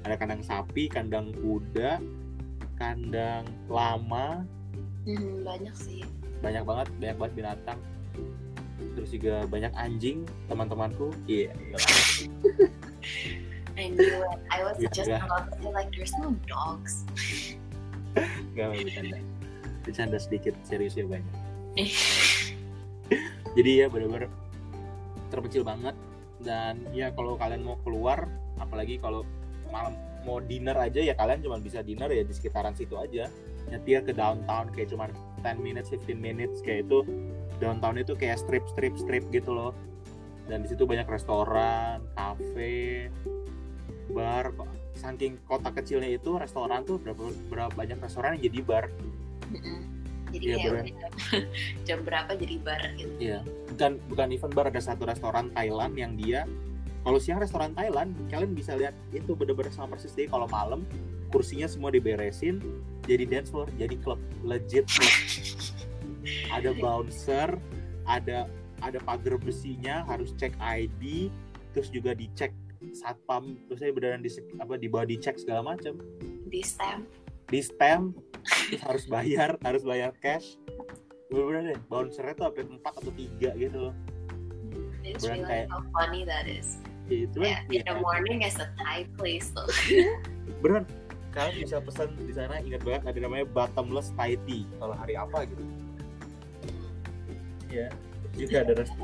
Ada 0.00 0.16
kandang 0.16 0.40
sapi 0.40 0.88
kandang 0.88 1.32
kuda 1.36 2.00
kandang 2.80 3.44
lama. 3.68 4.44
Hmm, 5.04 5.44
banyak 5.44 5.74
sih. 5.76 6.00
Banyak 6.40 6.64
banget 6.64 6.88
banyak 6.96 7.16
banget 7.20 7.34
binatang 7.36 7.80
terus 8.98 9.10
juga 9.12 9.44
banyak 9.46 9.72
anjing 9.76 10.26
teman-temanku 10.48 11.12
iya 11.26 11.52
yeah. 11.54 12.70
I 13.80 13.88
knew 13.88 14.20
it. 14.28 14.40
I 14.52 14.60
was 14.60 14.76
yeah, 14.76 14.92
just 14.92 15.08
yeah. 15.08 15.24
about 15.24 15.48
to 15.48 15.56
say 15.56 15.72
like 15.72 15.88
there's 15.96 16.12
no 16.20 16.36
dogs. 16.44 17.08
Gak 18.52 18.66
mau 18.68 18.76
bercanda. 18.76 19.18
Bercanda 19.80 20.18
sedikit, 20.20 20.54
serius 20.68 21.00
ya 21.00 21.08
banyak. 21.08 21.34
Jadi 23.56 23.70
ya 23.80 23.86
benar-benar 23.88 24.28
terpencil 25.32 25.64
banget 25.64 25.96
dan 26.44 26.84
ya 26.92 27.08
kalau 27.16 27.40
kalian 27.40 27.64
mau 27.64 27.80
keluar, 27.80 28.28
apalagi 28.60 29.00
kalau 29.00 29.24
malam 29.72 29.96
mau 30.28 30.36
dinner 30.44 30.76
aja 30.76 31.00
ya 31.00 31.16
kalian 31.16 31.40
cuma 31.40 31.56
bisa 31.56 31.80
dinner 31.80 32.12
ya 32.12 32.20
di 32.20 32.36
sekitaran 32.36 32.76
situ 32.76 33.00
aja. 33.00 33.32
Nyetir 33.72 34.04
ke 34.04 34.12
downtown 34.12 34.68
kayak 34.76 34.92
cuma 34.92 35.08
10 35.40 35.56
minutes 35.62 35.88
15 35.88 36.20
minutes 36.20 36.60
kayak 36.60 36.84
itu 36.84 37.06
downtown 37.60 38.00
itu 38.00 38.16
kayak 38.16 38.40
strip 38.40 38.64
strip 38.72 38.96
strip 38.96 39.24
gitu 39.30 39.52
loh. 39.52 39.72
Dan 40.48 40.66
di 40.66 40.68
situ 40.72 40.88
banyak 40.88 41.06
restoran 41.06 42.02
kafe 42.16 43.12
bar. 44.10 44.50
Saking 44.96 45.38
kota 45.46 45.70
kecilnya 45.70 46.10
itu 46.10 46.36
restoran 46.36 46.82
tuh 46.82 46.98
berapa 46.98 47.30
berapa 47.52 47.70
banyak 47.76 48.00
restoran 48.02 48.36
yang 48.36 48.50
jadi 48.50 48.58
bar. 48.64 48.84
Jadi 50.30 50.44
ya, 50.46 50.56
kayak 50.62 50.84
jam, 50.86 51.12
jam 51.86 51.98
berapa 52.02 52.30
jadi 52.34 52.56
bar 52.64 52.82
gitu. 52.98 53.14
Iya. 53.20 53.38
Bukan 53.76 54.00
bukan 54.10 54.26
event 54.34 54.54
bar 54.56 54.66
ada 54.72 54.82
satu 54.82 55.06
restoran 55.06 55.52
Thailand 55.54 55.94
yang 55.94 56.18
dia 56.18 56.48
kalau 57.00 57.16
siang 57.16 57.40
restoran 57.40 57.72
Thailand 57.72 58.12
kalian 58.28 58.52
bisa 58.52 58.76
lihat 58.76 58.92
itu 59.14 59.32
bener-bener 59.32 59.72
sama 59.72 59.96
persis. 59.96 60.12
Jadi 60.12 60.28
kalau 60.28 60.50
malam 60.50 60.84
kursinya 61.30 61.70
semua 61.70 61.94
diberesin 61.94 62.58
jadi 63.06 63.24
dance 63.24 63.48
floor 63.54 63.70
jadi 63.78 63.96
klub 64.02 64.18
legit 64.42 64.84
ada 66.52 66.70
bouncer 66.76 67.48
ada 68.08 68.48
ada 68.80 68.98
pagar 69.04 69.36
besinya 69.36 70.04
harus 70.08 70.32
cek 70.36 70.56
ID 70.60 71.28
terus 71.76 71.88
juga 71.92 72.16
dicek 72.16 72.50
satpam 72.96 73.60
terus 73.68 73.84
saya 73.84 73.92
beneran 73.92 74.24
di 74.24 74.30
apa 74.56 74.74
di 74.80 74.88
bawah 74.88 75.06
dicek 75.06 75.36
segala 75.36 75.76
macam 75.76 76.00
di 76.50 76.60
stamp. 76.64 77.06
Di 77.46 77.60
stamp 77.62 78.16
terus 78.72 78.82
harus 78.82 79.04
bayar 79.06 79.54
harus 79.62 79.82
bayar 79.84 80.10
cash. 80.18 80.58
Bener-bener 81.30 81.76
deh 81.76 81.78
bouncernya 81.86 82.34
tuh 82.34 82.44
sampai 82.50 82.64
empat 82.66 82.92
atau 82.98 83.12
tiga 83.14 83.50
gitu 83.54 83.94
It's 85.00 85.24
really 85.24 85.46
kayak, 85.48 85.72
how 85.72 85.80
funny 85.96 86.28
that 86.28 86.44
is. 86.44 86.76
Itu 87.08 87.40
yeah, 87.40 87.64
in 87.72 87.82
the 87.88 87.96
morning 87.98 88.44
is 88.44 88.54
a 88.60 88.68
Thai 88.76 89.08
place 89.16 89.48
though. 89.56 89.66
Beneran, 90.62 90.84
kalian 91.32 91.64
bisa 91.64 91.80
pesan 91.80 92.14
di 92.20 92.34
sana 92.36 92.60
ingat 92.60 92.84
banget 92.84 93.02
ada 93.08 93.18
namanya 93.24 93.48
bottomless 93.48 94.12
Thai 94.14 94.36
tea. 94.44 94.68
Kalau 94.76 94.92
hari 94.92 95.16
apa 95.16 95.48
gitu 95.48 95.64
ya 97.70 97.88
juga 98.34 98.62
ada 98.66 98.72
rest 98.78 98.94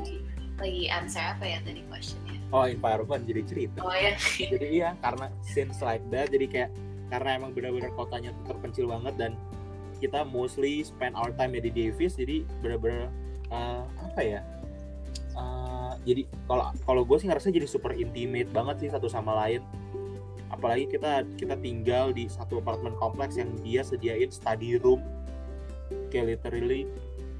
lagi 0.57 0.89
answer 0.89 1.21
apa 1.21 1.45
ya 1.45 1.57
tadi 1.61 1.85
questionnya? 1.85 2.37
Oh 2.49 2.65
environment 2.65 3.23
jadi 3.29 3.41
cerita. 3.45 3.79
Oh 3.85 3.93
ya 3.93 4.17
jadi 4.53 4.67
iya 4.67 4.89
karena 5.05 5.29
since 5.45 5.79
like 5.85 6.03
that 6.09 6.33
jadi 6.33 6.45
kayak 6.49 6.69
karena 7.07 7.39
emang 7.39 7.51
benar-benar 7.55 7.93
kotanya 7.95 8.33
terpencil 8.49 8.89
banget 8.89 9.15
dan 9.15 9.31
kita 9.97 10.21
mostly 10.25 10.85
spend 10.85 11.17
our 11.17 11.33
time 11.33 11.57
ya 11.57 11.61
di 11.63 11.71
Davis 11.73 12.17
jadi 12.17 12.45
benar-benar 12.61 13.09
uh, 13.53 13.85
apa 14.01 14.21
ya? 14.21 14.41
Uh, 15.37 15.93
jadi 16.01 16.25
kalau 16.49 16.73
kalau 16.81 17.01
gue 17.05 17.17
sih 17.21 17.29
ngerasa 17.29 17.53
jadi 17.53 17.69
super 17.69 17.93
intimate 17.93 18.49
banget 18.49 18.87
sih 18.87 18.89
satu 18.89 19.05
sama 19.05 19.37
lain. 19.45 19.61
Apalagi 20.49 20.89
kita 20.89 21.21
kita 21.37 21.53
tinggal 21.61 22.09
di 22.15 22.25
satu 22.25 22.63
apartemen 22.65 22.97
kompleks 22.97 23.37
yang 23.37 23.53
dia 23.61 23.85
sediain 23.85 24.33
study 24.33 24.81
room. 24.81 25.05
Kayak 26.09 26.41
literally 26.41 26.89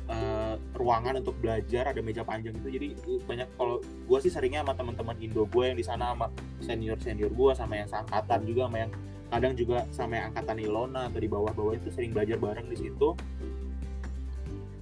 uh, 0.10 0.56
ruangan 0.76 1.20
untuk 1.20 1.36
belajar 1.40 1.92
ada 1.92 2.00
meja 2.04 2.24
panjang 2.24 2.56
itu 2.56 2.70
jadi 2.72 2.88
banyak 3.28 3.48
kalau 3.60 3.80
gue 3.84 4.20
sih 4.24 4.32
seringnya 4.32 4.64
sama 4.64 4.74
teman-teman 4.76 5.16
Indo 5.20 5.44
gue 5.48 5.64
yang 5.68 5.78
di 5.78 5.86
sana 5.86 6.16
sama 6.16 6.28
senior 6.64 6.98
senior 7.00 7.32
gue 7.32 7.52
sama 7.56 7.74
yang 7.80 7.88
seangkatan 7.88 8.48
juga 8.48 8.68
sama 8.68 8.78
yang 8.88 8.92
kadang 9.28 9.54
juga 9.60 9.84
sama 9.92 10.14
yang 10.16 10.26
angkatan 10.32 10.58
Ilona 10.64 11.12
atau 11.12 11.20
di 11.20 11.28
bawah-bawah 11.28 11.76
itu 11.76 11.92
sering 11.92 12.16
belajar 12.16 12.40
bareng 12.40 12.68
di 12.72 12.78
situ. 12.80 13.12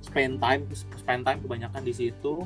Spend 0.06 0.38
time 0.38 0.70
spend 1.02 1.26
time 1.26 1.40
kebanyakan 1.42 1.82
di 1.82 1.94
situ. 1.94 2.46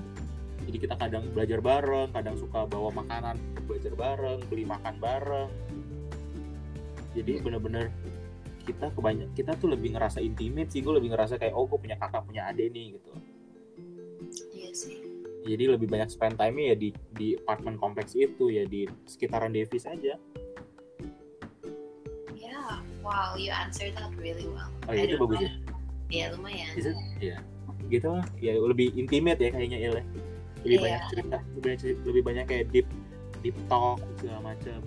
Jadi 0.64 0.78
kita 0.80 0.96
kadang 0.96 1.28
belajar 1.36 1.60
bareng 1.60 2.16
kadang 2.16 2.40
suka 2.40 2.64
bawa 2.70 2.94
makanan 2.94 3.36
belajar 3.68 3.92
bareng 4.00 4.40
beli 4.48 4.64
makan 4.64 4.96
bareng. 5.04 5.52
Jadi 7.20 7.44
bener-bener 7.44 7.92
kita 8.70 8.94
kebanyak 8.94 9.30
kita 9.34 9.58
tuh 9.58 9.74
lebih 9.74 9.98
ngerasa 9.98 10.22
intimate 10.22 10.70
sih 10.70 10.86
gue 10.86 10.94
lebih 10.94 11.18
ngerasa 11.18 11.42
kayak 11.42 11.58
oh 11.58 11.66
gue 11.66 11.80
punya 11.82 11.98
kakak 11.98 12.22
punya 12.30 12.46
adik 12.46 12.70
nih 12.70 12.98
gitu 12.98 13.12
iya 14.54 14.70
sih 14.72 14.98
jadi 15.50 15.74
lebih 15.74 15.90
banyak 15.90 16.14
spend 16.14 16.38
time 16.38 16.62
ya 16.62 16.78
di 16.78 16.94
di 17.18 17.34
apartemen 17.34 17.82
kompleks 17.82 18.14
itu 18.14 18.54
ya 18.54 18.70
di 18.70 18.86
sekitaran 19.10 19.50
Davis 19.50 19.90
aja 19.90 20.14
ya 20.14 20.18
yeah. 22.38 22.78
wow 23.02 23.34
you 23.34 23.50
answered 23.50 23.98
that 23.98 24.14
really 24.22 24.46
well 24.46 24.70
oh 24.86 24.94
ya 24.94 25.10
itu 25.10 25.18
bagus 25.18 25.50
ya 25.50 25.54
Iya 26.10 26.34
lumayan. 26.34 26.74
Iya. 27.22 27.38
Gitu 27.88 28.08
lah. 28.10 28.26
Ya 28.42 28.58
lebih 28.58 28.98
intimate 28.98 29.38
ya 29.38 29.50
kayaknya 29.54 29.78
ya. 29.78 29.90
Lebih 29.94 30.04
yeah. 30.66 30.82
banyak 30.82 31.02
cerita, 31.14 31.38
lebih 31.54 31.62
banyak, 31.62 31.80
lebih 32.04 32.22
banyak 32.26 32.46
kayak 32.50 32.66
deep 32.74 32.88
deep 33.46 33.56
talk 33.72 34.02
segala 34.20 34.52
macam 34.52 34.82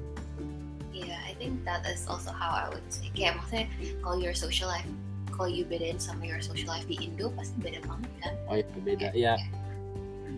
think 1.42 1.66
that 1.66 1.82
is 1.90 2.06
also 2.06 2.30
how 2.30 2.54
I 2.54 2.70
would 2.70 2.86
say. 2.86 3.10
Kayak 3.10 3.42
maksudnya 3.42 3.66
kalau 3.98 4.22
your 4.22 4.38
social 4.38 4.70
life 4.70 4.86
kalau 5.34 5.48
you 5.50 5.66
bedain 5.66 5.98
sama 5.98 6.22
your 6.28 6.38
social 6.38 6.70
life 6.70 6.86
di 6.86 6.94
Indo 7.02 7.34
pasti 7.34 7.58
beda 7.58 7.82
banget 7.82 8.12
kan? 8.22 8.32
Oh 8.46 8.54
iya 8.54 8.66
beda. 8.78 9.08
Okay. 9.10 9.26
ya 9.26 9.34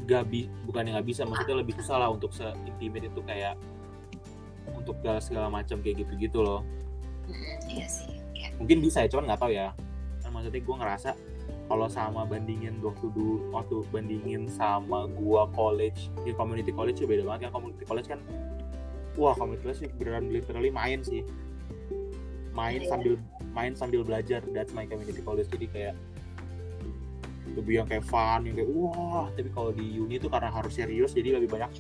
gak 0.05 0.29
bi 0.29 0.49
bukan 0.69 0.85
yang 0.89 1.01
nggak 1.01 1.09
bisa 1.09 1.25
maksudnya 1.25 1.65
lebih 1.65 1.77
susah 1.81 1.97
lah 1.97 2.09
untuk 2.13 2.33
se 2.33 2.45
intimate 2.69 3.09
itu 3.09 3.21
kayak 3.25 3.57
untuk 4.73 4.97
segala 5.01 5.21
segala 5.21 5.49
macam 5.53 5.85
kayak 5.85 6.07
gitu 6.09 6.13
gitu 6.17 6.39
loh. 6.41 6.65
Mm, 7.29 7.57
iya 7.69 7.87
sih 7.89 8.09
okay. 8.33 8.53
mungkin 8.57 8.81
bisa 8.81 9.05
ya 9.05 9.09
cuman 9.13 9.29
nggak 9.29 9.41
tahu 9.45 9.53
ya. 9.53 9.69
Kan 10.25 10.31
maksudnya 10.33 10.61
gue 10.61 10.77
ngerasa 10.77 11.11
kalau 11.65 11.89
sama 11.89 12.29
bandingin 12.29 12.77
waktu 12.85 13.09
dulu 13.17 13.49
waktu 13.53 13.81
bandingin 13.89 14.45
sama 14.53 15.09
gua 15.09 15.49
college 15.57 16.13
di 16.23 16.37
community 16.37 16.69
college 16.69 17.01
ya 17.01 17.09
beda 17.09 17.25
banget 17.25 17.49
kan 17.49 17.53
community 17.57 17.85
college 17.89 18.09
kan 18.09 18.21
wah 19.15 19.35
komunitas 19.35 19.83
sih 19.83 19.89
beneran 19.95 20.31
literally 20.31 20.71
main 20.71 21.01
sih. 21.03 21.23
Main 22.55 22.83
yeah. 22.83 22.91
sambil 22.91 23.15
main 23.55 23.73
sambil 23.75 24.03
belajar. 24.03 24.43
That's 24.55 24.75
my 24.75 24.87
community 24.87 25.23
college. 25.23 25.51
Jadi 25.51 25.67
kayak 25.71 25.95
lebih 27.55 27.85
yang 27.85 27.87
kayak 27.87 28.05
fun 28.07 28.47
yang 28.47 28.57
kayak 28.59 28.71
wah. 28.71 29.31
Tapi 29.35 29.51
kalau 29.55 29.71
di 29.75 29.99
uni 29.99 30.19
tuh 30.19 30.31
karena 30.31 30.51
harus 30.51 30.75
serius 30.75 31.15
jadi 31.15 31.39
lebih 31.39 31.51
banyak 31.51 31.71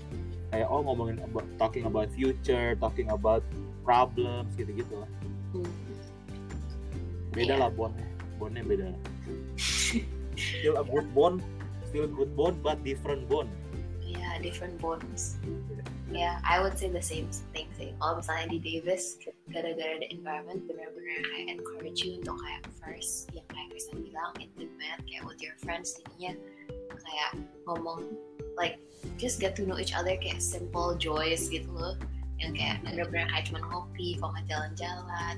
kayak 0.55 0.71
oh 0.71 0.87
ngomongin 0.87 1.19
about, 1.27 1.47
talking 1.59 1.83
about 1.83 2.07
future 2.15 2.79
talking 2.79 3.11
about 3.11 3.43
problems 3.83 4.55
gitu 4.55 4.71
gitu 4.71 4.95
lah. 4.95 5.11
Hmm. 5.55 5.75
beda 7.35 7.59
yeah. 7.59 7.63
lah 7.67 7.71
bondnya. 7.71 8.07
Bondnya 8.39 8.63
beda. 8.63 8.89
Still 10.35 10.75
a 10.79 10.85
good 10.87 11.07
bond 11.15 11.39
still 11.95 12.07
a 12.07 12.11
good 12.11 12.35
bond 12.35 12.59
but 12.59 12.83
different 12.83 13.23
bond. 13.31 13.47
Yeah 14.03 14.43
different 14.43 14.83
bonds 14.83 15.39
ya 16.13 16.21
yeah, 16.21 16.35
I 16.45 16.61
would 16.61 16.77
say 16.77 16.93
the 16.93 17.01
same 17.01 17.33
thing 17.57 17.69
sih. 17.81 17.97
Kalau 17.97 18.21
misalnya 18.21 18.53
di 18.53 18.59
Davis 18.61 19.17
gara-gara 19.49 19.97
the 19.97 20.09
environment 20.13 20.69
benar-benar 20.69 21.21
kayak 21.33 21.57
encourage 21.57 22.05
you 22.05 22.21
untuk 22.21 22.37
kayak 22.45 22.63
first 22.77 23.33
yang 23.33 23.47
kayak 23.49 23.73
Kristen 23.73 24.05
bilang 24.05 24.37
intimate 24.37 25.01
kayak 25.09 25.25
with 25.25 25.41
your 25.41 25.57
friends 25.65 25.97
jadinya 25.97 26.37
kayak 26.93 27.33
ngomong 27.65 28.05
like 28.61 28.77
just 29.17 29.41
get 29.41 29.57
to 29.57 29.65
know 29.65 29.81
each 29.81 29.97
other 29.97 30.13
kayak 30.21 30.45
simple 30.45 30.93
joys 31.01 31.49
gitu 31.49 31.69
loh. 31.73 31.97
Yang 32.37 32.53
kayak 32.61 32.77
benar-benar 32.85 33.27
kayak 33.33 33.45
cuma 33.49 33.61
ngopi 33.65 34.21
kalau 34.21 34.31
nggak 34.37 34.47
jalan-jalan 34.53 35.37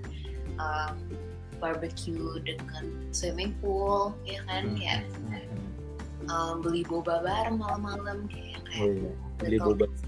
um, 0.58 0.94
barbecue 1.62 2.42
dengan 2.42 3.06
swimming 3.14 3.54
pool 3.62 4.18
ya 4.26 4.42
kan? 4.50 4.74
Hmm, 4.74 4.78
kayak 4.82 5.02
um, 6.26 6.58
beli 6.58 6.82
boba 6.82 7.22
bareng 7.22 7.62
malam-malam 7.62 8.26
kayak 8.26 8.60
kayak 8.66 8.82
oh, 8.82 8.90
iya. 8.90 9.12
beli 9.38 9.58
boba. 9.62 9.86
mm 9.86 10.05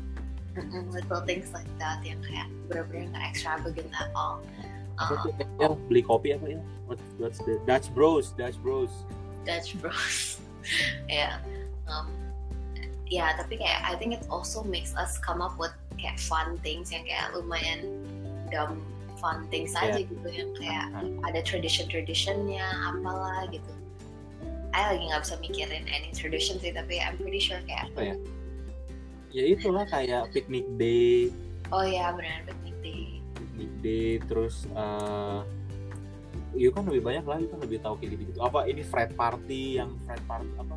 little 0.91 1.23
things 1.23 1.53
like 1.53 1.69
that 1.79 2.03
yang 2.03 2.19
kayak 2.23 2.49
bener-bener 2.67 3.09
gak 3.15 3.25
extravagant 3.35 3.91
at 3.97 4.11
all. 4.13 4.43
Um, 4.99 5.31
ya, 5.63 5.69
beli 5.87 6.03
kopi 6.03 6.35
apa 6.35 6.59
ya? 6.59 6.61
What, 6.91 6.99
what's 7.23 7.39
the 7.47 7.63
Dutch 7.67 7.87
Bros? 7.95 8.35
Dutch 8.35 8.59
Bros. 8.59 8.91
Dutch 9.47 9.79
Bros. 9.79 10.43
ya, 11.07 11.07
yeah. 11.09 11.33
um, 11.87 12.11
ya 13.07 13.31
yeah, 13.31 13.31
tapi 13.39 13.63
kayak 13.63 13.79
I 13.87 13.95
think 13.95 14.13
it 14.13 14.27
also 14.27 14.67
makes 14.67 14.93
us 14.99 15.17
come 15.23 15.39
up 15.39 15.55
with 15.57 15.73
kayak 15.97 16.19
fun 16.19 16.59
things 16.67 16.91
yang 16.91 17.07
kayak 17.07 17.31
lumayan 17.31 17.87
dumb 18.51 18.83
fun 19.23 19.47
things 19.51 19.75
yeah. 19.75 19.95
aja 19.95 20.01
gitu 20.07 20.29
yang 20.31 20.51
kayak 20.59 20.87
uh-huh. 20.95 21.29
ada 21.31 21.41
tradition 21.47 21.87
traditionnya 21.87 22.67
apalah 22.91 23.47
gitu. 23.51 23.71
I 24.75 24.95
lagi 24.95 25.05
nggak 25.11 25.23
bisa 25.25 25.35
mikirin 25.41 25.85
any 25.89 26.11
tradition 26.13 26.61
sih 26.61 26.75
tapi 26.75 27.01
I'm 27.01 27.17
pretty 27.17 27.41
sure 27.41 27.59
kayak 27.65 27.89
oh, 27.97 28.05
ya? 28.05 28.15
Ya 29.33 29.45
itulah 29.45 29.85
kayak 29.89 30.31
picnic 30.33 30.67
day. 30.81 31.33
Oh 31.69 31.85
ya 31.85 32.13
benar 32.17 32.45
picnic 32.49 32.77
day. 32.81 33.05
Picnic 33.37 33.73
day 33.85 34.11
terus 34.25 34.65
uh, 34.73 35.45
Iya 36.57 36.75
kan 36.75 36.89
lebih 36.89 37.05
banyak 37.05 37.25
lagi 37.29 37.45
kan 37.53 37.59
lebih 37.61 37.79
tahu 37.85 38.01
kayak 38.01 38.19
gitu 38.19 38.23
gitu 38.35 38.41
apa 38.41 38.67
ini 38.67 38.83
Fred 38.83 39.13
party 39.15 39.79
yang 39.79 39.95
Fred 40.09 40.23
party 40.27 40.49
apa? 40.59 40.77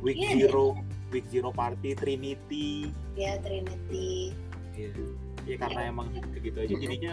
Week 0.00 0.16
yeah, 0.16 0.34
zero 0.34 0.74
yeah. 0.74 1.12
week 1.12 1.26
zero 1.28 1.50
party 1.52 1.92
Trinity. 1.94 2.90
Ya 3.14 3.22
yeah, 3.22 3.34
Trinity. 3.44 4.32
Iya 4.74 4.90
ya 5.48 5.56
karena 5.56 5.80
yeah. 5.88 5.92
emang 5.92 6.06
gitu 6.36 6.58
aja 6.60 6.74
jadinya 6.76 7.12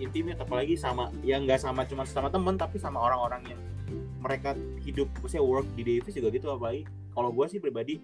intimate 0.00 0.40
apalagi 0.40 0.74
sama 0.80 1.12
ya 1.20 1.36
nggak 1.36 1.60
sama 1.60 1.84
cuma 1.84 2.08
sama 2.08 2.32
temen 2.32 2.56
tapi 2.56 2.80
sama 2.80 2.96
orang-orang 3.04 3.52
yang 3.52 3.60
mereka 4.20 4.56
hidup 4.80 5.12
maksudnya 5.20 5.44
work 5.44 5.68
di 5.76 5.82
Davis 5.84 6.16
juga 6.16 6.28
gitu 6.32 6.48
apalagi 6.48 6.88
kalau 7.12 7.28
gue 7.36 7.46
sih 7.52 7.60
pribadi 7.60 8.00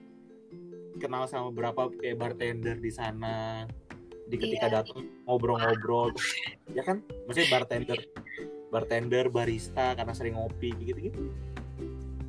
kenal 0.99 1.25
sama 1.29 1.53
beberapa 1.53 1.93
kayak 2.01 2.17
bartender 2.19 2.77
di 2.81 2.93
sana 2.93 3.65
di 4.27 4.37
ketika 4.37 4.67
yeah. 4.67 4.75
datang 4.83 5.07
ngobrol-ngobrol 5.25 6.11
ya 6.77 6.83
kan 6.83 6.99
maksudnya 7.27 7.49
bartender 7.53 7.99
bartender 8.75 9.25
barista 9.31 9.95
karena 9.95 10.13
sering 10.13 10.35
ngopi 10.35 10.75
gitu 10.83 10.99
gitu 11.11 11.21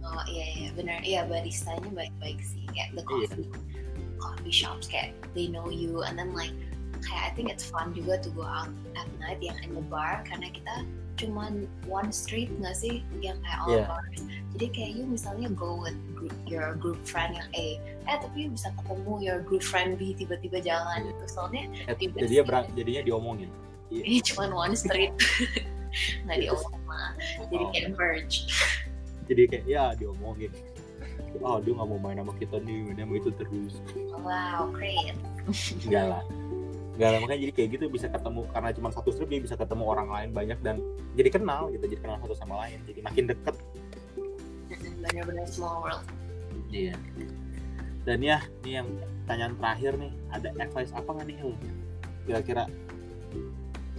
oh 0.06 0.24
iya 0.30 0.46
iya 0.54 0.70
benar 0.78 1.00
iya 1.02 1.22
baristanya 1.26 1.90
baik-baik 1.90 2.40
sih 2.46 2.64
kayak 2.72 2.94
the 2.94 3.02
iya. 3.02 3.10
coffee 3.10 3.50
yeah. 3.50 4.22
coffee 4.22 4.54
shops 4.54 4.86
kayak 4.86 5.18
they 5.34 5.50
know 5.50 5.68
you 5.74 6.06
and 6.06 6.16
then 6.16 6.30
like 6.38 6.54
kayak 7.02 7.24
I 7.24 7.32
think 7.34 7.50
it's 7.50 7.66
fun 7.66 7.94
juga 7.98 8.22
to 8.22 8.30
go 8.34 8.46
out 8.46 8.70
at 8.94 9.10
night 9.18 9.42
yang 9.42 9.58
in 9.66 9.74
the 9.74 9.86
bar 9.90 10.22
karena 10.26 10.54
kita 10.54 10.86
cuman 11.18 11.66
one 11.90 12.14
street 12.14 12.54
nggak 12.62 12.78
sih 12.78 13.02
yang 13.26 13.42
kayak 13.42 13.60
all 13.66 13.74
yeah. 13.74 13.90
bars 13.90 14.22
jadi 14.54 14.66
kayak 14.70 14.92
you 15.02 15.06
misalnya 15.10 15.50
go 15.58 15.82
with 15.82 15.98
group, 16.28 16.36
your 16.48 16.70
group 16.76 17.00
friend 17.08 17.40
yang 17.40 17.50
A. 17.56 17.68
Eh 18.08 18.18
tapi 18.20 18.52
bisa 18.52 18.70
ketemu 18.76 19.12
your 19.24 19.40
group 19.44 19.64
friend 19.64 19.96
B 19.96 20.12
tiba-tiba 20.14 20.60
jalan 20.60 21.08
gitu. 21.08 21.24
Soalnya 21.32 21.72
eh, 21.88 21.96
jadinya 21.96 22.44
berang, 22.44 22.66
jadinya 22.76 23.02
diomongin. 23.08 23.50
Ini 23.88 24.20
cuman 24.34 24.52
one 24.52 24.76
street. 24.76 25.16
Nggak 26.28 26.38
diomongin 26.44 26.84
mah 26.88 27.12
jadi 27.52 27.64
oh. 27.64 27.70
kayak 27.72 27.90
merge. 27.96 28.38
Jadi 29.28 29.42
kayak 29.50 29.66
ya 29.66 29.84
diomongin. 29.96 30.52
Oh 31.44 31.60
dia 31.60 31.74
nggak 31.76 31.88
mau 31.90 32.00
main 32.00 32.18
sama 32.18 32.34
kita 32.40 32.58
nih 32.64 32.96
dia 32.96 33.06
mau 33.08 33.16
itu 33.18 33.30
terus. 33.36 33.74
Wow 34.20 34.72
great. 34.76 35.16
Enggak 35.84 36.06
lah. 36.12 36.24
Gak 36.98 37.14
lama 37.14 37.30
kan 37.30 37.38
jadi 37.38 37.54
kayak 37.54 37.70
gitu 37.78 37.86
bisa 37.94 38.10
ketemu 38.10 38.42
karena 38.50 38.74
cuma 38.74 38.90
satu 38.90 39.14
strip 39.14 39.30
dia 39.30 39.38
bisa 39.38 39.54
ketemu 39.54 39.86
orang 39.86 40.10
lain 40.10 40.30
banyak 40.34 40.58
dan 40.66 40.82
jadi 41.14 41.30
kenal 41.30 41.70
gitu 41.70 41.86
jadi 41.86 42.02
kenal 42.02 42.18
satu 42.26 42.34
sama 42.34 42.58
lain 42.66 42.82
jadi 42.90 43.06
makin 43.06 43.30
deket 43.30 43.54
benar-benar 45.12 45.48
small 45.48 45.84
world 45.84 46.06
iya 46.72 46.96
dan 48.08 48.24
ya 48.24 48.40
ini 48.64 48.80
yang 48.80 48.88
pertanyaan 49.26 49.56
terakhir 49.60 49.92
nih 50.00 50.14
ada 50.32 50.50
advice 50.60 50.92
apa 50.96 51.10
nggak 51.12 51.28
nih 51.28 51.38
kira-kira 52.28 52.64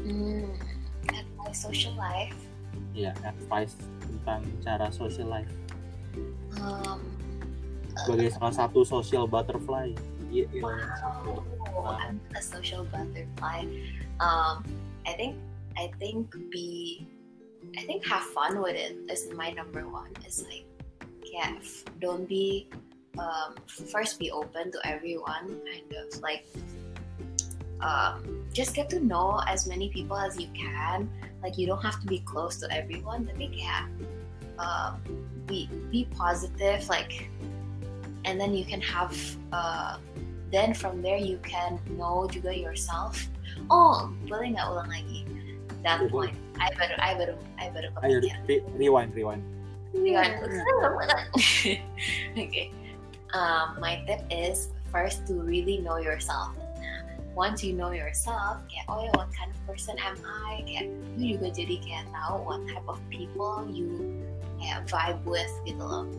hmm, 0.04 0.48
advice 1.12 1.58
social 1.60 1.94
life 1.96 2.38
iya 2.96 3.12
advice 3.24 3.76
tentang 4.00 4.44
cara 4.64 4.88
social 4.88 5.28
life 5.28 5.52
um, 6.60 7.00
sebagai 8.04 8.32
uh, 8.32 8.34
salah 8.36 8.54
satu 8.64 8.84
social 8.84 9.24
butterfly 9.28 9.92
iya, 10.32 10.44
iya 10.52 10.62
wow. 10.64 11.48
I'm 11.86 12.20
a 12.34 12.42
social 12.42 12.84
butterfly. 12.84 13.64
Um, 14.20 14.64
I 15.06 15.12
think 15.16 15.36
I 15.76 15.90
think 15.98 16.34
be 16.50 17.06
I 17.76 17.82
think 17.82 18.04
have 18.06 18.24
fun 18.34 18.60
with 18.60 18.76
it 18.76 18.98
is 19.10 19.28
my 19.34 19.50
number 19.50 19.86
one. 19.88 20.12
It's 20.24 20.42
like 20.44 20.67
yeah, 21.32 21.58
don't 22.00 22.28
be 22.28 22.68
um, 23.18 23.54
first 23.66 24.18
be 24.18 24.30
open 24.30 24.70
to 24.72 24.78
everyone, 24.84 25.58
kind 25.66 25.90
of 25.96 26.20
like 26.22 26.46
um, 27.80 28.46
just 28.52 28.74
get 28.74 28.90
to 28.90 29.00
know 29.00 29.40
as 29.46 29.66
many 29.66 29.88
people 29.90 30.16
as 30.16 30.38
you 30.38 30.48
can. 30.54 31.10
Like 31.42 31.58
you 31.58 31.66
don't 31.66 31.82
have 31.82 32.00
to 32.00 32.06
be 32.06 32.20
close 32.20 32.58
to 32.60 32.66
everyone 32.74 33.26
tapi 33.26 33.46
kayak 33.54 33.86
um, 34.58 34.98
be 35.46 35.70
be 35.90 36.10
positive 36.10 36.82
like 36.90 37.30
and 38.26 38.40
then 38.40 38.52
you 38.52 38.66
can 38.66 38.82
have 38.82 39.14
uh, 39.54 40.02
then 40.50 40.74
from 40.74 41.00
there 41.02 41.18
you 41.18 41.38
can 41.46 41.78
know 41.94 42.26
juga 42.26 42.50
yourself. 42.50 43.14
Oh 43.70 44.10
boleh 44.26 44.58
nggak 44.58 44.66
ulang 44.66 44.90
lagi? 44.90 45.22
That 45.86 46.10
point 46.10 46.34
I 46.58 46.74
baru 46.74 46.94
I 46.98 47.10
baru 47.14 47.34
I 47.62 47.66
baru 47.70 47.88
kepikiran. 47.94 48.42
rewind, 48.74 49.14
rewind. 49.14 49.46
Okay. 52.38 52.70
Um, 53.34 53.76
my 53.80 54.02
tip 54.06 54.20
is 54.30 54.68
first 54.90 55.26
to 55.26 55.34
really 55.34 55.78
know 55.78 55.98
yourself. 55.98 56.56
Once 57.36 57.62
you 57.62 57.72
know 57.72 57.92
yourself 57.92 58.58
kayak 58.66 58.82
oh 58.90 59.04
ya 59.04 59.12
what 59.14 59.30
kind 59.30 59.52
of 59.52 59.58
person 59.62 59.94
am 60.00 60.18
I? 60.26 60.64
Kayak 60.66 60.90
you 61.14 61.38
juga 61.38 61.54
jadi 61.54 61.78
kayak 61.78 62.04
tahu 62.10 62.42
what 62.42 62.60
type 62.66 62.88
of 62.90 62.98
people 63.12 63.62
you 63.70 64.18
kayak 64.58 64.90
vibe 64.90 65.22
with 65.22 65.52
gitu 65.62 65.78
loh. 65.78 66.10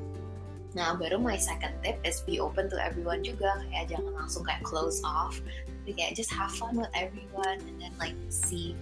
Nah 0.78 0.95
baru 0.95 1.20
my 1.20 1.36
second 1.36 1.76
tip 1.84 1.99
is 2.07 2.24
be 2.24 2.39
open 2.39 2.72
to 2.72 2.80
everyone 2.80 3.20
juga. 3.20 3.59
Kayak 3.67 3.91
jangan 3.91 4.15
langsung 4.15 4.47
kayak 4.47 4.63
close 4.63 5.03
off. 5.03 5.43
Tapi 5.84 5.91
kayak 5.97 6.15
just 6.15 6.32
have 6.32 6.53
fun 6.55 6.80
with 6.80 6.93
everyone 6.95 7.59
and 7.67 7.76
then 7.82 7.91
like 7.99 8.15
see 8.32 8.80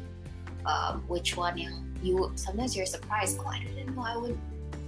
um, 0.67 1.01
which 1.09 1.33
one 1.33 1.57
yang 1.57 1.89
you 2.05 2.29
sometimes 2.37 2.77
you're 2.77 2.85
surprised 2.85 3.41
oh 3.41 3.49
I 3.49 3.65
didn't 3.65 3.97
know 3.97 4.05
I 4.05 4.19
would 4.19 4.37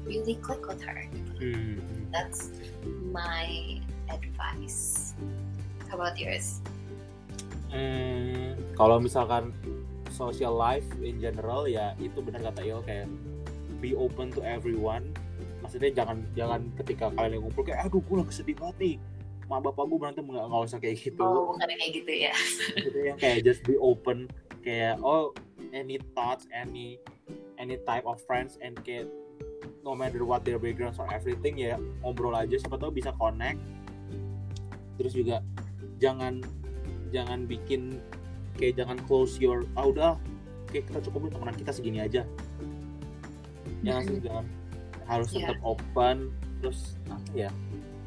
really 0.09 0.33
click 0.41 0.65
with 0.65 0.81
her 0.81 1.05
gitu. 1.13 1.31
Hmm. 1.37 1.77
that's 2.09 2.49
my 3.13 3.77
advice 4.09 5.13
how 5.85 5.93
about 5.93 6.17
yours 6.17 6.59
Hmm, 7.69 8.57
kalau 8.73 8.97
misalkan 8.97 9.53
social 10.09 10.57
life 10.57 10.85
in 11.05 11.21
general 11.21 11.69
ya 11.69 11.93
itu 12.01 12.17
benar 12.17 12.41
kata 12.49 12.65
Il 12.65 12.81
kayak 12.81 13.05
be 13.77 13.93
open 13.93 14.33
to 14.33 14.41
everyone. 14.41 15.13
Maksudnya 15.61 15.93
jangan 15.93 16.25
jangan 16.33 16.65
ketika 16.81 17.13
kalian 17.13 17.37
yang 17.37 17.43
ngumpul 17.45 17.61
kayak 17.61 17.85
aduh 17.85 18.01
gue 18.01 18.15
lagi 18.17 18.33
sedih 18.33 18.57
banget 18.57 18.77
nih. 18.81 18.95
Ma 19.45 19.61
bapak 19.61 19.85
gue 19.85 19.97
berantem 20.01 20.25
nggak 20.25 20.45
nggak 20.49 20.61
usah 20.65 20.79
kayak 20.81 20.97
gitu. 20.97 21.21
oh 21.21 21.53
bukan 21.53 21.69
kayak 21.69 21.93
gitu 21.93 22.11
ya 22.25 22.33
Maksudnya 22.73 23.03
yang 23.13 23.17
kayak 23.21 23.37
just 23.45 23.61
be 23.65 23.77
open 23.77 24.25
kayak 24.65 24.97
oh 25.01 25.29
any 25.69 26.01
thoughts 26.17 26.49
any 26.49 26.97
any 27.61 27.77
type 27.85 28.05
of 28.05 28.17
friends 28.25 28.57
and 28.61 28.77
kayak 28.81 29.05
no 29.89 29.97
matter 29.97 30.21
what 30.21 30.45
their 30.45 30.61
backgrounds 30.61 31.01
or 31.01 31.09
everything 31.09 31.57
ya 31.57 31.81
ngobrol 32.05 32.37
aja 32.37 32.61
siapa 32.61 32.77
tahu 32.77 32.93
bisa 32.93 33.09
connect. 33.17 33.57
Terus 35.01 35.17
juga 35.17 35.41
jangan 35.97 36.45
jangan 37.09 37.49
bikin 37.49 37.97
kayak 38.53 38.77
jangan 38.77 39.01
close 39.09 39.41
your 39.41 39.65
ah 39.73 39.89
udah 39.89 40.13
kayak 40.69 40.85
kita 40.93 41.01
cukup 41.09 41.33
temenan 41.33 41.57
kita 41.57 41.71
segini 41.73 42.05
aja. 42.05 42.21
Jangan 43.81 44.01
sih 44.05 44.21
jangan 44.21 44.45
harus 45.09 45.27
Iya. 45.33 45.49
tetap 45.49 45.59
open 45.65 46.29
terus 46.61 46.93
apa 47.09 47.25
ya 47.33 47.49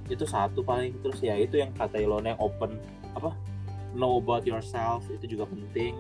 itu 0.07 0.23
satu 0.23 0.63
paling 0.63 0.95
terus 1.03 1.19
ya 1.19 1.35
itu 1.35 1.59
yang 1.59 1.75
kata 1.75 1.99
Ilona 1.99 2.39
yang 2.39 2.41
open 2.43 2.79
apa 3.19 3.35
know 3.99 4.23
about 4.23 4.47
yourself 4.47 5.03
itu 5.11 5.35
juga 5.35 5.51
penting 5.51 5.99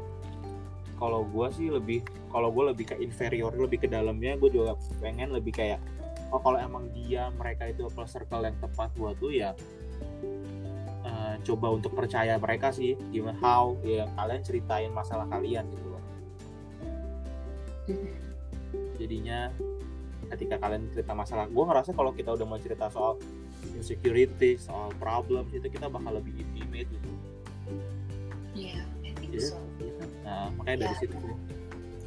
kalau 1.02 1.26
gue 1.26 1.46
sih 1.50 1.66
lebih 1.66 2.06
kalau 2.30 2.54
gue 2.54 2.70
lebih 2.70 2.94
ke 2.94 2.96
inferior 3.02 3.50
lebih 3.58 3.82
ke 3.82 3.88
dalamnya 3.90 4.38
gue 4.38 4.54
juga 4.54 4.78
pengen 5.02 5.34
lebih 5.34 5.50
kayak 5.50 5.82
oh 6.30 6.38
kalau 6.38 6.62
emang 6.62 6.86
dia 6.94 7.26
mereka 7.34 7.66
itu 7.66 7.90
apa 7.90 8.06
circle 8.06 8.46
yang 8.46 8.54
tepat 8.62 8.94
buat 8.94 9.18
tuh 9.18 9.34
ya 9.34 9.50
eh, 11.02 11.34
coba 11.42 11.74
untuk 11.74 11.98
percaya 11.98 12.38
mereka 12.38 12.70
sih 12.70 12.94
gimana 13.10 13.34
how 13.42 13.74
ya 13.82 14.06
kalian 14.14 14.46
ceritain 14.46 14.94
masalah 14.94 15.26
kalian 15.26 15.66
gitu 15.74 15.86
loh. 15.90 16.02
Jadinya 19.02 19.50
ketika 20.30 20.56
kalian 20.62 20.86
cerita 20.94 21.12
masalah 21.18 21.50
gue 21.50 21.64
ngerasa 21.66 21.90
kalau 21.98 22.14
kita 22.14 22.30
udah 22.32 22.46
mau 22.46 22.62
cerita 22.62 22.86
soal 22.88 23.18
insecurity 23.74 24.54
soal 24.54 24.94
problem 25.02 25.50
itu 25.50 25.66
kita 25.66 25.90
bakal 25.90 26.14
lebih 26.14 26.30
intimate 26.38 26.86
gitu. 26.88 27.10
Yeah 28.54 28.86
I 29.02 29.10
think 29.18 29.34
Iya. 29.34 29.50
so 29.50 29.58
nah 30.32 30.48
makanya 30.56 30.88
dari 30.88 30.94
Ya. 30.96 31.00
situ. 31.04 31.16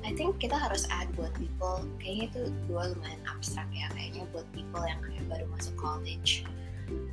I 0.06 0.14
think 0.14 0.38
kita 0.38 0.54
harus 0.54 0.86
add 0.90 1.10
buat 1.18 1.34
people 1.34 1.82
kayaknya 1.98 2.30
itu 2.30 2.42
dua 2.70 2.94
lumayan 2.94 3.22
abstrak 3.26 3.66
ya 3.74 3.90
kayaknya 3.90 4.26
buat 4.30 4.46
people 4.54 4.82
yang 4.86 5.02
kayak 5.02 5.26
baru 5.26 5.46
masuk 5.50 5.74
college 5.78 6.46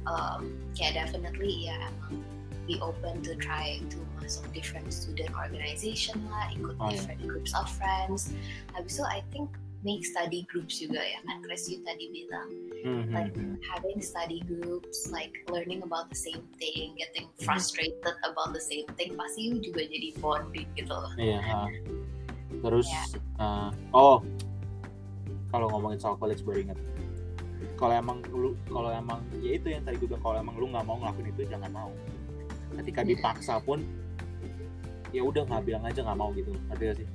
um, 0.04 0.52
kayak 0.76 1.00
definitely 1.00 1.68
ya 1.68 1.76
emang 1.88 2.20
be 2.68 2.76
open 2.84 3.24
to 3.24 3.32
try 3.40 3.80
to 3.88 3.96
masuk 4.20 4.44
different 4.52 4.86
student 4.92 5.32
organization 5.32 6.20
lah 6.28 6.52
ikut 6.52 6.76
Oh, 6.76 6.92
iya. 6.92 7.00
different 7.00 7.24
groups 7.24 7.56
of 7.56 7.64
friends 7.64 8.36
habis 8.76 9.00
itu 9.00 9.04
I 9.08 9.24
think 9.32 9.48
make 9.82 10.06
study 10.06 10.46
groups 10.46 10.78
juga 10.78 10.98
ya 10.98 11.18
kan 11.26 11.42
Chris 11.42 11.66
you 11.66 11.82
tadi 11.82 12.06
bilang 12.10 12.48
Hmm, 12.82 13.06
hmm, 13.06 13.14
like 13.14 13.34
having 13.70 14.02
study 14.02 14.42
groups 14.42 15.06
like 15.10 15.30
learning 15.46 15.82
about 15.82 16.10
the 16.10 16.18
same 16.18 16.42
thing 16.58 16.98
getting 16.98 17.30
frustrated 17.38 18.14
about 18.26 18.50
the 18.50 18.62
same 18.62 18.86
thing 18.98 19.14
pasti 19.14 19.50
you 19.50 19.62
juga 19.62 19.86
jadi 19.86 20.14
bonding 20.18 20.66
gitu 20.74 20.90
loh 20.90 21.12
Iya. 21.14 21.38
ha. 21.40 21.66
Terus, 22.52 22.86
Ya. 22.86 23.04
eh, 23.38 23.70
oh, 23.90 24.20
kalau 25.48 25.66
ngomongin 25.70 25.98
soal 25.98 26.14
college 26.16 26.42
baru 26.42 26.68
ingat. 26.68 26.78
Kalau 27.74 27.94
emang 27.94 28.18
lu, 28.30 28.54
kalau 28.68 28.90
emang 28.90 29.18
ya 29.40 29.56
itu 29.58 29.72
yang 29.72 29.82
tadi 29.82 29.98
gue 29.98 30.06
bilang, 30.06 30.22
kalau 30.22 30.36
emang 30.38 30.54
lu 30.58 30.66
nggak 30.70 30.84
mau 30.84 30.96
ngelakuin 30.98 31.28
itu 31.32 31.42
jangan 31.48 31.70
mau. 31.72 31.90
Ketika 32.76 33.02
dipaksa 33.02 33.58
pun, 33.58 33.82
ya 35.10 35.22
udah 35.22 35.42
nggak 35.44 35.62
bilang 35.64 35.82
aja 35.82 36.00
nggak 36.02 36.18
mau 36.18 36.30
gitu. 36.32 36.52
Ngerti 36.70 36.84
gak 36.84 36.96
sih? 37.02 37.06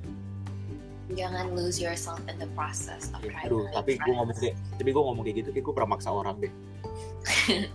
Jangan 1.16 1.56
lose 1.56 1.80
yourself 1.80 2.20
in 2.28 2.36
the 2.36 2.48
process 2.52 3.08
of 3.16 3.20
Ya, 3.24 3.32
trying 3.32 3.48
aduh, 3.48 3.64
tapi 3.72 3.96
gue 3.96 4.12
ngomong 4.12 4.36
kayak, 4.36 4.54
tapi 4.76 4.88
gue 4.92 5.02
ngomong 5.02 5.24
kayak 5.24 5.36
gitu, 5.44 5.48
kayak 5.54 5.64
gue 5.64 5.74
pernah 5.74 5.90
maksa 5.96 6.10
orang 6.12 6.36
deh. 6.42 6.52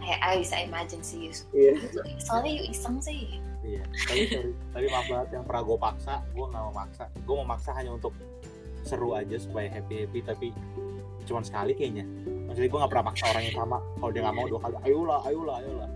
kayak 0.00 0.20
I 0.24 0.40
bisa 0.40 0.56
imagine 0.64 1.02
sih 1.04 1.28
you 1.28 1.32
Iya. 1.52 1.74
soalnya 2.22 2.50
you 2.54 2.64
iseng 2.70 2.96
sih 3.02 3.40
Iya. 3.68 3.82
Tapi 4.08 4.20
sorry, 4.32 4.50
tapi 4.72 4.86
maaf 4.88 5.06
banget 5.10 5.28
yang 5.36 5.44
pernah 5.44 5.62
gue 5.66 5.76
paksa, 5.76 6.14
gue 6.32 6.46
nggak 6.46 6.62
mau 6.62 6.74
maksa. 6.74 7.04
Gue 7.26 7.34
mau 7.36 7.48
maksa 7.48 7.70
hanya 7.76 7.90
untuk 7.92 8.14
seru 8.86 9.12
aja 9.12 9.36
supaya 9.36 9.68
happy 9.68 10.08
happy, 10.08 10.20
tapi 10.24 10.46
cuman 11.28 11.44
sekali 11.44 11.76
kayaknya. 11.76 12.08
Maksudnya 12.48 12.68
gue 12.70 12.78
nggak 12.80 12.92
pernah 12.96 13.06
maksa 13.12 13.24
orang 13.28 13.44
yang 13.44 13.56
sama. 13.60 13.78
Kalau 14.00 14.10
dia 14.14 14.22
nggak 14.24 14.36
mau 14.40 14.46
dua 14.48 14.60
kali, 14.64 14.74
ayolah, 14.88 15.20
ayolah, 15.28 15.56
ayolah. 15.60 15.88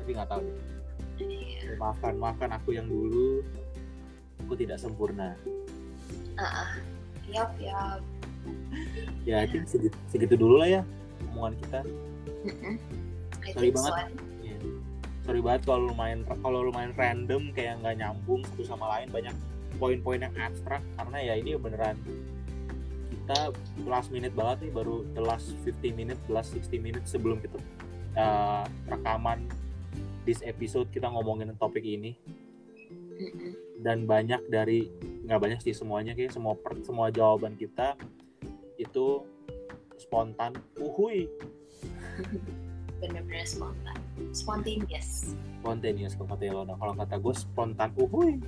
Tapi 0.00 0.10
nggak 0.10 0.28
tahu 0.32 0.40
deh. 0.42 0.56
Iya. 1.20 1.76
Maafkan, 1.78 2.14
maafkan 2.18 2.50
aku 2.50 2.70
yang 2.74 2.86
dulu. 2.90 3.44
Aku 4.48 4.52
tidak 4.58 4.80
sempurna. 4.82 5.36
Yap 7.30 7.52
yap 7.60 8.00
Ya, 9.28 9.44
I 9.44 9.46
think 9.46 9.68
segitu, 9.68 9.96
segitu 10.08 10.34
dulu 10.34 10.64
lah 10.64 10.80
ya 10.80 10.82
omongan 11.30 11.54
kita. 11.60 11.80
Mm-mm. 12.48 12.74
I 13.44 13.50
Sorry 13.52 13.70
so. 13.72 13.76
banget. 13.76 14.06
Iya. 14.40 14.56
Sorry 15.28 15.40
banget 15.44 15.62
kalau 15.68 15.80
lumayan 15.92 16.20
kalau 16.40 16.58
lumayan 16.64 16.92
random 16.96 17.52
kayak 17.52 17.80
nggak 17.84 18.00
nyambung 18.00 18.40
satu 18.48 18.64
sama 18.64 18.88
lain 18.98 19.08
banyak 19.12 19.36
poin-poin 19.76 20.20
yang 20.20 20.34
abstrak 20.36 20.82
karena 20.96 21.18
ya 21.20 21.34
ini 21.40 21.56
beneran 21.56 21.96
kita 23.10 23.54
last 23.86 24.10
minute 24.10 24.34
banget 24.34 24.68
nih 24.68 24.72
baru 24.74 25.06
the 25.14 25.22
last 25.22 25.54
50 25.62 25.94
minutes, 25.94 26.20
the 26.26 26.34
last 26.34 26.50
60 26.52 26.82
minutes 26.82 27.08
sebelum 27.14 27.38
kita 27.38 27.56
uh, 28.18 28.66
rekaman 28.90 29.46
this 30.26 30.42
episode 30.44 30.90
kita 30.90 31.08
ngomongin 31.08 31.52
topik 31.56 31.84
ini 31.84 32.18
dan 33.80 34.04
banyak 34.04 34.40
dari 34.50 34.88
nggak 35.30 35.38
banyak 35.46 35.60
sih 35.62 35.70
semuanya 35.70 36.10
kayak 36.18 36.34
semua 36.34 36.58
per- 36.58 36.82
semua 36.82 37.06
jawaban 37.14 37.54
kita 37.54 37.94
itu 38.82 39.22
spontan. 39.94 40.58
Uhui 40.82 41.30
bener-bener 42.98 43.46
spontan. 43.46 43.94
Spontaneous. 44.34 45.38
Spontaneous 45.62 46.18
kalau 46.18 46.34
kata 46.34 46.44
Ilona 46.50 46.74
kalau 46.74 46.98
kata 46.98 47.14
gue 47.22 47.34
spontan 47.38 47.94
uhui 47.94 48.42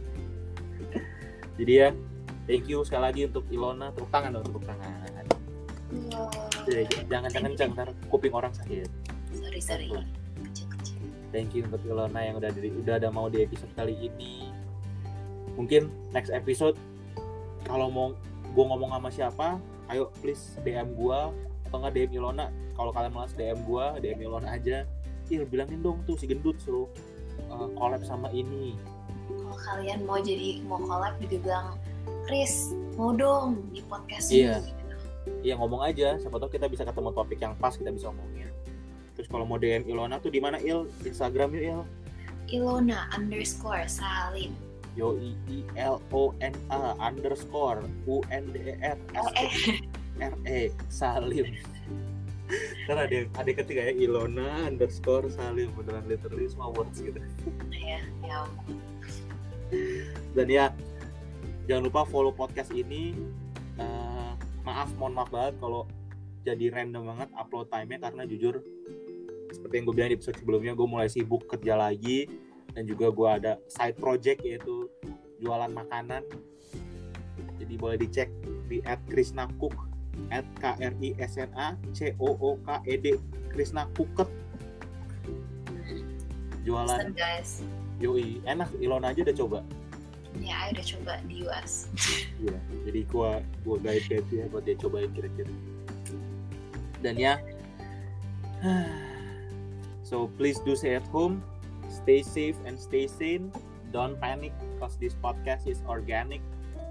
jadi 1.54 1.72
ya 1.72 1.88
thank 2.50 2.66
you 2.66 2.82
sekali 2.82 3.02
lagi 3.06 3.20
untuk 3.30 3.46
Ilona. 3.46 3.94
Tepuk 3.94 4.10
tangan 4.10 4.34
dong 4.34 4.44
tepuk 4.50 4.66
tangan. 4.66 5.22
Jadi, 6.66 7.06
jangan 7.06 7.30
jangan 7.30 7.50
jangan 7.54 7.72
ntar 7.78 7.88
kuping 8.10 8.34
orang 8.34 8.50
sakit. 8.50 8.90
Sorry 9.38 9.60
sorry. 9.62 9.88
Kecil-kecil 10.50 10.98
thank 11.30 11.54
you 11.54 11.62
untuk 11.62 11.80
Ilona 11.86 12.20
yang 12.26 12.42
udah 12.42 12.50
di, 12.52 12.74
udah 12.74 12.98
ada 12.98 13.08
mau 13.14 13.30
di 13.30 13.46
episode 13.46 13.70
kali 13.78 13.94
ini 13.96 14.50
mungkin 15.54 15.92
next 16.10 16.32
episode 16.32 16.74
kalau 17.64 17.88
mau 17.92 18.08
gue 18.52 18.64
ngomong 18.64 18.90
sama 18.92 19.08
siapa 19.08 19.48
ayo 19.88 20.08
please 20.20 20.56
DM 20.64 20.96
gue 20.96 21.18
atau 21.72 21.80
nggak 21.80 21.96
DM 21.96 22.20
Ilona. 22.20 22.52
Kalau 22.76 22.92
kalian 22.92 23.16
malas 23.16 23.32
DM 23.32 23.64
gue 23.64 23.84
DM 24.04 24.18
Ilona 24.28 24.52
aja. 24.52 24.84
Il 25.32 25.48
bilangin 25.48 25.80
dong 25.80 26.04
tuh 26.04 26.20
si 26.20 26.28
gendut 26.28 26.60
suruh 26.60 26.84
uh, 27.48 27.68
collab 27.80 28.04
sama 28.04 28.28
ini. 28.36 28.76
Kalau 29.32 29.56
kalian 29.56 30.04
mau 30.04 30.20
jadi 30.20 30.60
mau 30.68 30.76
collab 30.76 31.16
juga 31.16 31.36
bilang 31.40 31.66
Chris 32.28 32.76
mau 33.00 33.16
dong 33.16 33.64
di 33.72 33.80
podcast 33.88 34.28
Iya. 34.28 34.60
ini. 34.60 34.68
Iya. 35.48 35.54
Ngomong 35.56 35.80
aja. 35.80 36.20
Siapa 36.20 36.36
tahu 36.36 36.52
kita 36.52 36.68
bisa 36.68 36.84
ketemu 36.84 37.08
topik 37.16 37.40
yang 37.40 37.56
pas 37.56 37.72
kita 37.72 37.88
bisa 37.88 38.12
omongin. 38.12 38.52
Terus 39.16 39.28
kalau 39.32 39.48
mau 39.48 39.56
DM 39.56 39.88
Ilona 39.88 40.20
tuh 40.20 40.28
di 40.28 40.44
mana 40.44 40.60
Il? 40.60 40.92
Instagram 41.08 41.56
yuk 41.56 41.64
Il. 41.64 41.80
Ilona 42.52 43.08
underscore 43.16 43.88
Salim. 43.88 44.52
Yo 44.92 45.16
I 45.16 45.32
I 45.48 45.58
L 45.80 46.04
O 46.12 46.36
N 46.44 46.52
A 46.68 46.92
underscore 47.00 47.84
U 48.04 48.20
N 48.28 48.52
D 48.52 48.60
E 48.60 48.74
R 48.84 48.98
S 49.40 49.54
R 50.20 50.34
E 50.44 50.60
Salim. 50.92 51.48
Kan 52.84 52.96
ada 53.00 53.08
yang 53.08 53.28
ada 53.32 53.50
ketiga 53.56 53.88
ya 53.88 53.94
Ilona 53.96 54.68
underscore 54.68 55.32
Salim 55.32 55.72
beneran 55.72 56.04
literally 56.04 56.44
semua 56.44 56.68
words 56.76 57.00
gitu. 57.00 57.16
ya, 57.72 58.00
ya. 58.20 58.44
Dan 60.36 60.46
ya 60.52 60.64
jangan 61.64 61.88
lupa 61.88 62.04
follow 62.04 62.34
podcast 62.34 62.68
ini. 62.76 63.16
Eh, 63.80 64.32
maaf 64.68 64.92
mohon 65.00 65.16
maaf 65.16 65.32
banget 65.32 65.56
kalau 65.56 65.88
jadi 66.42 66.74
random 66.74 67.08
banget 67.08 67.28
upload 67.38 67.70
time-nya 67.70 67.98
karena 68.02 68.22
jujur 68.26 68.60
seperti 69.52 69.74
yang 69.78 69.84
gue 69.86 69.94
bilang 69.94 70.10
di 70.10 70.16
episode 70.18 70.36
sebelumnya 70.40 70.72
gue 70.74 70.88
mulai 70.88 71.08
sibuk 71.08 71.46
kerja 71.46 71.76
lagi 71.78 72.26
dan 72.72 72.82
juga 72.88 73.12
gue 73.12 73.28
ada 73.28 73.52
side 73.68 73.96
project 74.00 74.40
yaitu 74.44 74.88
jualan 75.40 75.70
makanan 75.72 76.24
jadi 77.60 77.74
boleh 77.78 77.96
dicek 78.00 78.28
di 78.66 78.80
at 78.88 78.98
Krishna 79.08 79.46
Cook 79.60 79.76
at 80.32 80.44
K 80.60 80.76
R 80.80 80.94
I 81.00 81.16
S 81.20 81.36
N 81.40 81.52
A 81.56 81.76
C 81.92 82.16
O 82.20 82.36
O 82.36 82.56
K 82.64 82.80
E 82.88 82.94
D 82.96 83.16
Krishna 83.52 83.88
Cooket 83.96 84.28
jualan 86.62 87.10
guys. 87.12 87.62
yoi 87.98 88.38
enak 88.46 88.70
Ilona 88.78 89.10
aja 89.10 89.26
udah 89.26 89.36
coba 89.36 89.60
Ya, 90.40 90.64
I 90.64 90.72
udah 90.72 90.86
coba 90.96 91.12
di 91.28 91.44
US. 91.44 91.92
Iya, 92.40 92.56
jadi 92.88 93.04
gua 93.12 93.44
gua 93.68 93.76
guide 93.76 94.08
guide 94.08 94.26
dia 94.32 94.48
buat 94.48 94.64
dia 94.64 94.80
cobain 94.80 95.12
kira-kira. 95.12 95.52
Dan 97.04 97.20
ya, 97.20 97.36
so 100.08 100.32
please 100.40 100.56
do 100.64 100.72
stay 100.72 100.96
at 100.96 101.04
home, 101.12 101.44
stay 101.92 102.22
safe 102.24 102.56
and 102.64 102.80
stay 102.80 103.06
sane. 103.06 103.52
Don't 103.92 104.16
panic 104.20 104.56
because 104.72 104.96
this 104.96 105.12
podcast 105.12 105.68
is 105.68 105.84
organic, 105.84 106.40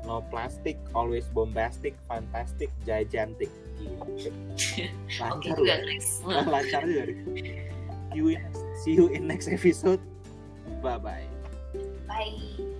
no 0.05 0.21
plastic, 0.29 0.77
always 0.93 1.25
bombastic, 1.33 1.97
fantastic, 2.07 2.69
gigantic. 2.85 3.49
Lancar 5.17 5.57
loh. 5.57 5.65
guys. 5.65 6.21
Lancar 6.53 6.85
juga. 6.85 7.09
deh. 7.09 7.17
See 8.11 8.19
you 8.21 8.27
see 8.85 8.93
you 8.93 9.05
in 9.09 9.25
next 9.25 9.49
episode. 9.49 10.01
Bye 10.85 11.01
bye. 11.01 11.27
Bye. 12.05 12.70